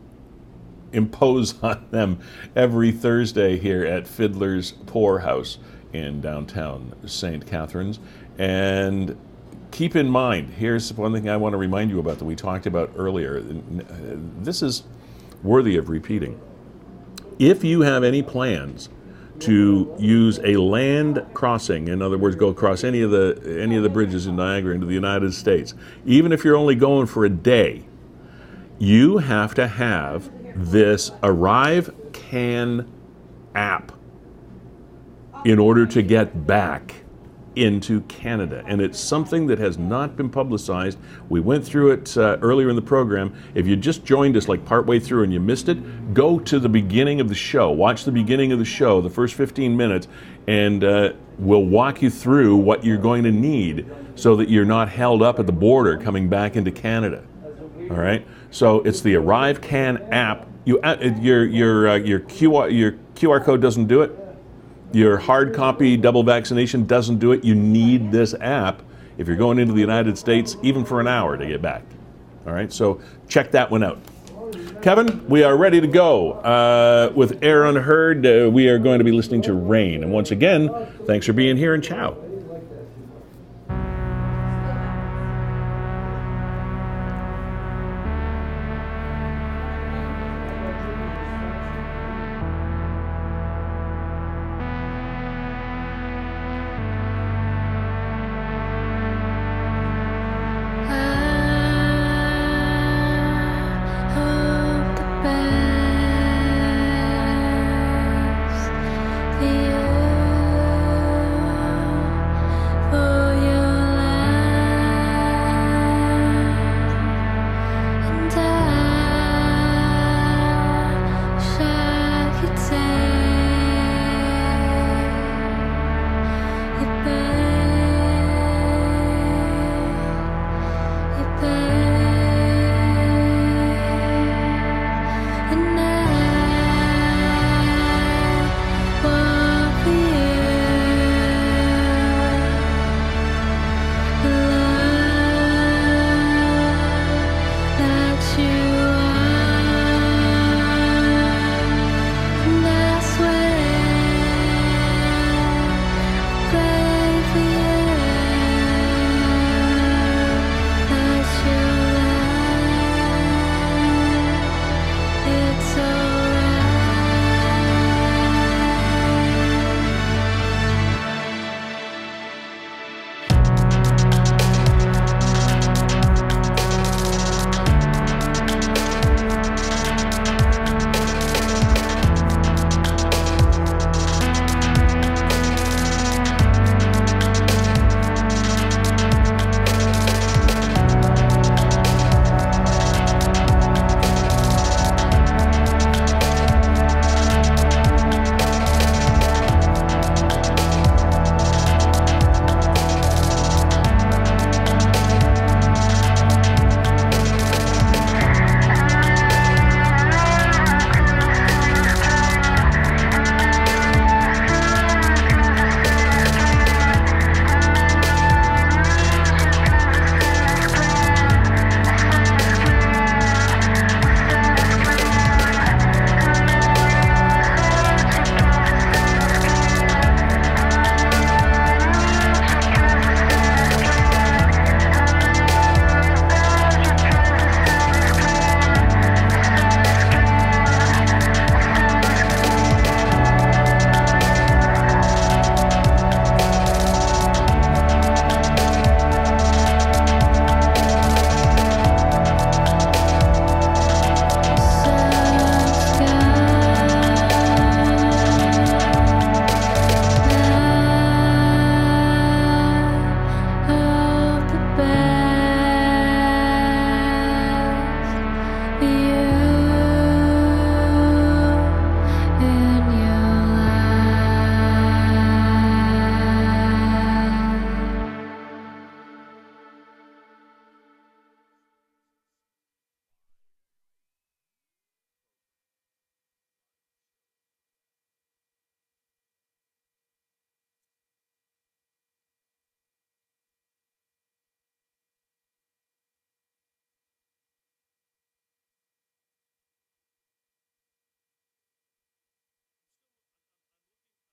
[0.94, 2.20] impose on them
[2.56, 5.58] every Thursday here at Fiddler's Poorhouse
[5.94, 7.46] in downtown St.
[7.46, 8.00] Catharines.
[8.38, 9.18] And
[9.72, 12.66] keep in mind, here's one thing I want to remind you about that we talked
[12.66, 13.40] about earlier.
[13.40, 14.84] Uh, this is
[15.44, 16.40] worthy of repeating
[17.40, 18.90] if you have any plans
[19.40, 23.84] to use a land crossing, in other words, go across any of the any of
[23.84, 27.30] the bridges in Niagara into the United States, even if you're only going for a
[27.30, 27.86] day,
[28.80, 32.92] you have to have this Arrive Can
[33.54, 33.92] app
[35.46, 36.96] in order to get back
[37.64, 38.64] into Canada.
[38.68, 40.98] And it's something that has not been publicized.
[41.30, 43.34] We went through it uh, earlier in the program.
[43.56, 46.70] If you just joined us like partway through and you missed it, go to the
[46.70, 47.72] beginning of the show.
[47.72, 50.08] Watch the beginning of the show, the first 15 minutes,
[50.48, 53.86] and uh, we'll walk you through what you're going to need
[54.16, 57.24] so that you're not held up at the border coming back into Canada.
[57.90, 58.26] All right.
[58.52, 60.48] So it's the ArriveCAN app.
[60.66, 64.27] You uh, your your uh, your QR your QR code doesn't do it.
[64.94, 67.44] Your hard copy double vaccination doesn't do it.
[67.44, 68.82] You need this app
[69.18, 71.84] if you're going into the United States, even for an hour to get back.
[72.46, 72.72] All right.
[72.72, 74.00] So check that one out.
[74.82, 76.34] Kevin, we are ready to go.
[76.34, 80.04] Uh, with Errunhrd, uh, we are going to be listening to Rain.
[80.04, 80.70] And once again,
[81.06, 82.16] thanks for being here and ciao.